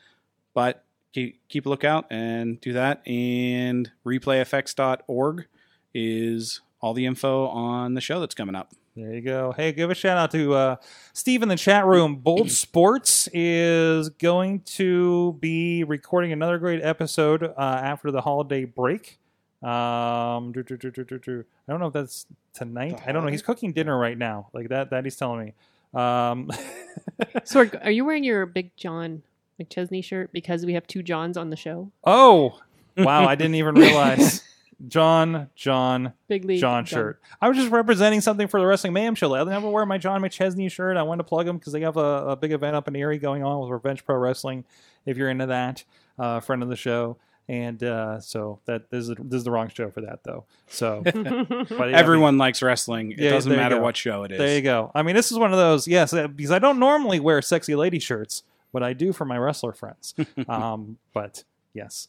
but 0.54 0.84
keep, 1.12 1.40
keep 1.48 1.66
a 1.66 1.68
lookout 1.68 2.06
and 2.12 2.60
do 2.60 2.74
that. 2.74 3.02
And 3.08 3.90
replayfx.org 4.06 5.46
is 5.92 6.60
all 6.80 6.94
the 6.94 7.06
info 7.06 7.48
on 7.48 7.94
the 7.94 8.00
show 8.00 8.20
that's 8.20 8.36
coming 8.36 8.54
up. 8.54 8.70
There 8.96 9.12
you 9.12 9.22
go. 9.22 9.52
Hey, 9.56 9.72
give 9.72 9.90
a 9.90 9.94
shout 9.94 10.16
out 10.16 10.30
to 10.30 10.54
uh, 10.54 10.76
Steve 11.12 11.42
in 11.42 11.48
the 11.48 11.56
chat 11.56 11.84
room. 11.84 12.14
Bold 12.14 12.48
Sports 12.52 13.28
is 13.32 14.08
going 14.08 14.60
to 14.60 15.36
be 15.40 15.82
recording 15.82 16.30
another 16.30 16.58
great 16.58 16.80
episode 16.80 17.42
uh, 17.42 17.52
after 17.58 18.12
the 18.12 18.20
holiday 18.20 18.64
break. 18.64 19.18
Um, 19.64 20.52
do, 20.52 20.62
do, 20.62 20.76
do, 20.76 20.92
do, 20.92 21.02
do, 21.02 21.18
do. 21.18 21.44
I 21.66 21.72
don't 21.72 21.80
know 21.80 21.88
if 21.88 21.92
that's 21.92 22.26
tonight. 22.52 23.00
I 23.02 23.06
don't 23.06 23.14
know. 23.14 23.20
holiday? 23.20 23.32
He's 23.32 23.42
cooking 23.42 23.72
dinner 23.72 23.98
right 23.98 24.16
now, 24.16 24.46
like 24.52 24.68
that. 24.68 24.90
That 24.90 25.02
he's 25.02 25.16
telling 25.16 25.46
me. 25.46 25.54
Um, 25.92 26.52
Sorg, 27.38 27.84
are 27.84 27.90
you 27.90 28.04
wearing 28.04 28.22
your 28.22 28.46
Big 28.46 28.76
John 28.76 29.24
McChesney 29.60 30.04
shirt 30.04 30.30
because 30.32 30.64
we 30.64 30.74
have 30.74 30.86
two 30.86 31.02
Johns 31.02 31.36
on 31.36 31.50
the 31.50 31.56
show? 31.56 31.90
oh, 32.04 32.60
wow! 32.96 33.26
I 33.26 33.34
didn't 33.34 33.56
even 33.56 33.74
realize. 33.74 34.42
John, 34.88 35.50
John, 35.54 36.12
Big 36.28 36.44
League 36.44 36.60
John 36.60 36.84
shirt. 36.84 37.20
I 37.40 37.48
was 37.48 37.56
just 37.56 37.70
representing 37.70 38.20
something 38.20 38.48
for 38.48 38.60
the 38.60 38.66
Wrestling 38.66 38.92
Mayhem 38.92 39.14
show. 39.14 39.34
I 39.34 39.44
never 39.44 39.68
wear 39.68 39.86
my 39.86 39.98
John 39.98 40.20
McChesney 40.20 40.70
shirt. 40.70 40.96
I 40.96 41.02
wanted 41.02 41.24
to 41.24 41.28
plug 41.28 41.46
them 41.46 41.58
because 41.58 41.72
they 41.72 41.80
have 41.82 41.96
a, 41.96 42.28
a 42.28 42.36
big 42.36 42.52
event 42.52 42.76
up 42.76 42.88
in 42.88 42.96
Erie 42.96 43.18
going 43.18 43.42
on 43.42 43.60
with 43.60 43.70
Revenge 43.70 44.04
Pro 44.04 44.16
Wrestling. 44.16 44.64
If 45.06 45.16
you're 45.16 45.30
into 45.30 45.46
that, 45.46 45.84
uh, 46.18 46.40
friend 46.40 46.62
of 46.62 46.68
the 46.68 46.76
show. 46.76 47.16
And 47.46 47.82
uh, 47.84 48.20
so 48.20 48.60
that 48.64 48.88
this 48.88 49.06
is 49.06 49.16
this 49.18 49.38
is 49.38 49.44
the 49.44 49.50
wrong 49.50 49.68
show 49.68 49.90
for 49.90 50.00
that 50.00 50.20
though. 50.24 50.46
So, 50.66 51.02
but 51.04 51.14
yeah, 51.14 51.66
Everyone 51.92 52.38
likes 52.38 52.62
wrestling. 52.62 53.12
It 53.12 53.18
Yeah, 53.18 53.30
doesn't 53.30 53.54
matter 53.54 53.78
what 53.78 53.98
show 53.98 54.22
it 54.22 54.32
is. 54.32 54.38
There 54.38 54.56
you 54.56 54.62
go. 54.62 54.90
I 54.94 55.02
mean, 55.02 55.14
this 55.14 55.30
is 55.30 55.38
one 55.38 55.52
of 55.52 55.58
those, 55.58 55.86
yes, 55.86 56.14
uh, 56.14 56.26
because 56.26 56.50
I 56.50 56.58
don't 56.58 56.78
normally 56.78 57.20
wear 57.20 57.42
sexy 57.42 57.74
lady 57.74 57.98
shirts, 57.98 58.44
but 58.72 58.82
I 58.82 58.94
do 58.94 59.12
for 59.12 59.26
my 59.26 59.36
wrestler 59.36 59.72
friends. 59.74 60.14
um, 60.48 60.96
but 61.12 61.44
yes. 61.74 62.08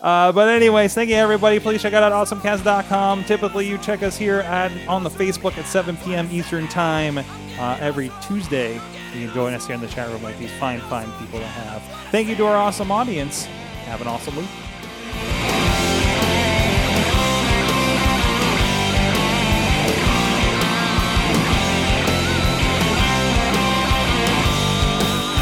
Uh, 0.00 0.30
but 0.30 0.48
anyways, 0.48 0.94
thank 0.94 1.10
you 1.10 1.16
everybody. 1.16 1.58
Please 1.58 1.82
check 1.82 1.92
out 1.94 2.12
awesomecast.com. 2.12 3.24
Typically, 3.24 3.66
you 3.66 3.78
check 3.78 4.02
us 4.02 4.16
here 4.16 4.40
at 4.40 4.70
on 4.86 5.02
the 5.02 5.10
Facebook 5.10 5.58
at 5.58 5.66
7 5.66 5.96
p.m. 5.98 6.28
Eastern 6.30 6.68
Time 6.68 7.18
uh, 7.18 7.78
every 7.80 8.12
Tuesday. 8.22 8.74
You 9.14 9.26
can 9.26 9.34
join 9.34 9.54
us 9.54 9.66
here 9.66 9.74
in 9.74 9.80
the 9.80 9.88
chat 9.88 10.08
room 10.10 10.22
like 10.22 10.38
these 10.38 10.52
fine, 10.58 10.80
fine 10.80 11.10
people 11.18 11.40
to 11.40 11.46
have. 11.46 11.82
Thank 12.10 12.28
you 12.28 12.36
to 12.36 12.46
our 12.46 12.56
awesome 12.56 12.92
audience. 12.92 13.46
Have 13.86 14.00
an 14.02 14.06
awesome 14.06 14.36
week. 14.36 14.48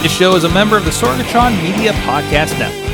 This 0.03 0.13
show 0.13 0.37
is 0.37 0.45
a 0.45 0.51
member 0.51 0.77
of 0.77 0.85
the 0.85 0.91
Sorgatron 0.91 1.61
Media 1.63 1.93
Podcast 1.93 2.59
Network. 2.59 2.94